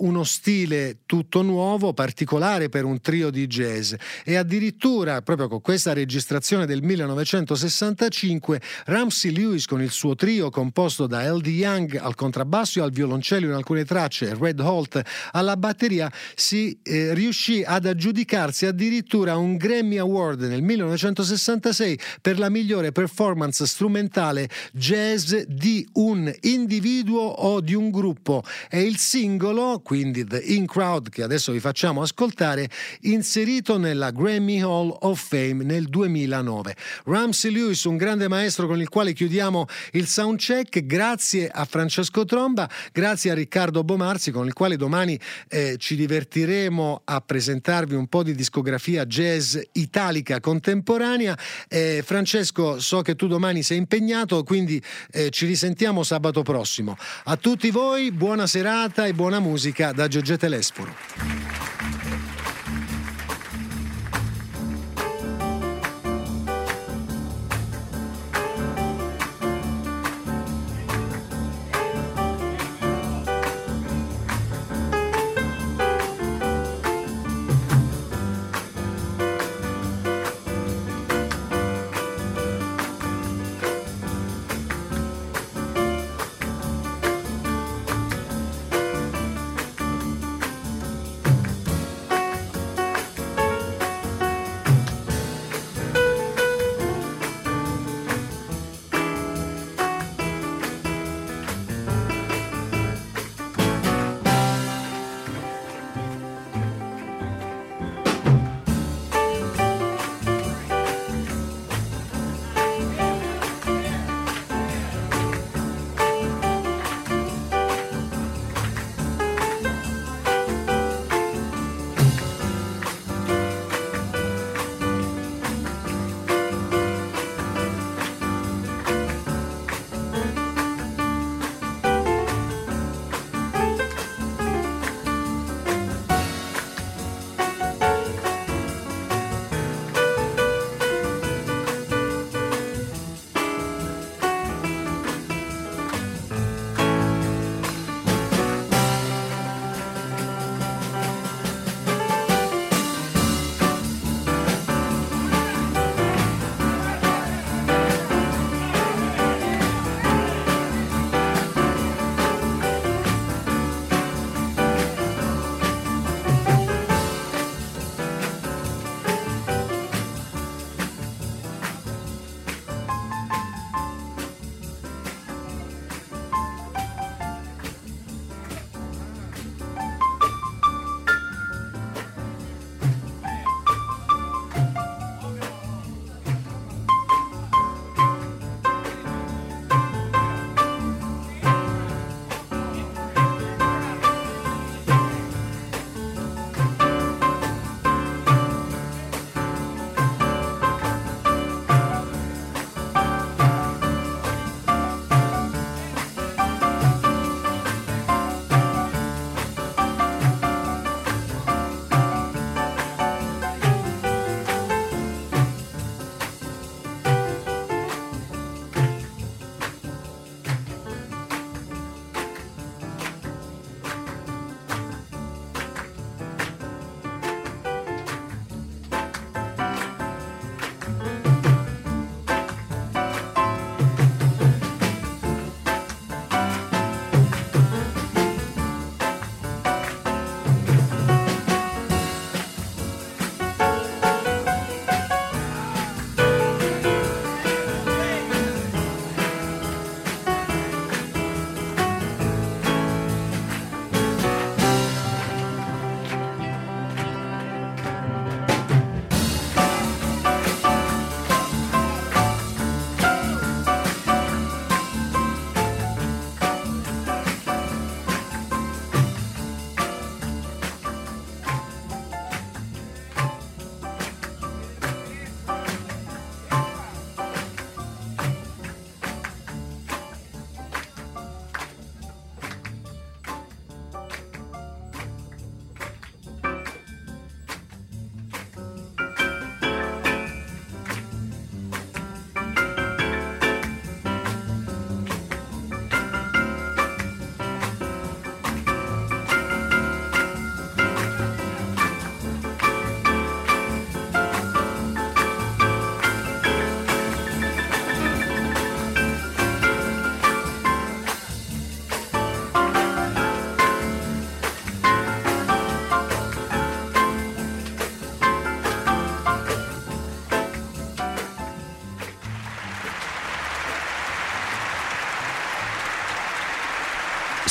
uno 0.00 0.24
stile 0.24 0.98
tutto 1.06 1.42
nuovo, 1.42 1.92
particolare 1.92 2.68
per 2.68 2.84
un 2.84 3.00
trio 3.00 3.30
di 3.30 3.46
jazz 3.46 3.92
e 4.24 4.36
addirittura 4.36 5.20
proprio 5.22 5.48
con 5.48 5.60
questa 5.60 5.92
registrazione 5.92 6.66
del 6.66 6.82
1965 6.82 8.60
Ramsey 8.86 9.32
Lewis 9.32 9.66
con 9.66 9.82
il 9.82 9.90
suo 9.90 10.14
trio 10.14 10.50
composto 10.50 11.06
da 11.06 11.30
L.D. 11.30 11.46
Young 11.46 11.96
al 11.96 12.14
contrabbasso 12.14 12.78
e 12.78 12.82
al 12.82 12.90
violoncello 12.90 13.46
in 13.46 13.52
alcune 13.52 13.84
tracce 13.84 14.30
e 14.30 14.34
Red 14.38 14.60
Holt 14.60 15.02
alla 15.32 15.56
batteria 15.56 16.10
si 16.34 16.78
eh, 16.82 17.12
riuscì 17.12 17.62
ad 17.64 17.86
aggiudicarsi 17.86 18.66
addirittura 18.66 19.36
un 19.36 19.56
Grammy 19.56 19.98
Award 19.98 20.42
nel 20.42 20.62
1966 20.62 21.98
per 22.20 22.38
la 22.38 22.48
migliore 22.48 22.92
performance 22.92 23.66
strumentale 23.66 24.48
jazz 24.72 25.34
di 25.46 25.86
un 25.94 26.32
individuo 26.42 27.22
o 27.22 27.60
di 27.60 27.74
un 27.74 27.90
gruppo 27.90 28.42
e 28.70 28.82
il 28.82 28.96
singolo, 29.24 29.80
quindi 29.82 30.26
The 30.26 30.36
In 30.36 30.66
Crowd 30.66 31.08
che 31.08 31.22
adesso 31.22 31.50
vi 31.50 31.58
facciamo 31.58 32.02
ascoltare, 32.02 32.68
inserito 33.02 33.78
nella 33.78 34.10
Grammy 34.10 34.60
Hall 34.60 34.94
of 35.00 35.28
Fame 35.28 35.64
nel 35.64 35.86
2009. 35.86 36.76
Ramsey 37.06 37.50
Lewis, 37.50 37.84
un 37.84 37.96
grande 37.96 38.28
maestro 38.28 38.66
con 38.66 38.82
il 38.82 38.90
quale 38.90 39.14
chiudiamo 39.14 39.64
il 39.92 40.06
soundcheck, 40.06 40.84
grazie 40.84 41.48
a 41.48 41.64
Francesco 41.64 42.26
Tromba, 42.26 42.68
grazie 42.92 43.30
a 43.30 43.34
Riccardo 43.34 43.82
Bomarzi 43.82 44.30
con 44.30 44.46
il 44.46 44.52
quale 44.52 44.76
domani 44.76 45.18
eh, 45.48 45.76
ci 45.78 45.96
divertiremo 45.96 47.00
a 47.04 47.20
presentarvi 47.22 47.94
un 47.94 48.08
po' 48.08 48.22
di 48.22 48.34
discografia 48.34 49.06
jazz 49.06 49.56
italica 49.72 50.38
contemporanea. 50.38 51.38
Eh, 51.66 52.02
Francesco, 52.04 52.78
so 52.78 53.00
che 53.00 53.16
tu 53.16 53.26
domani 53.26 53.62
sei 53.62 53.78
impegnato, 53.78 54.42
quindi 54.42 54.82
eh, 55.12 55.30
ci 55.30 55.46
risentiamo 55.46 56.02
sabato 56.02 56.42
prossimo. 56.42 56.98
A 57.24 57.38
tutti 57.38 57.70
voi 57.70 58.12
buona 58.12 58.46
serata 58.46 59.06
e 59.06 59.12
buona 59.14 59.38
musica 59.38 59.92
da 59.92 60.08
Giorgio 60.08 60.36
Telesforo. 60.36 60.92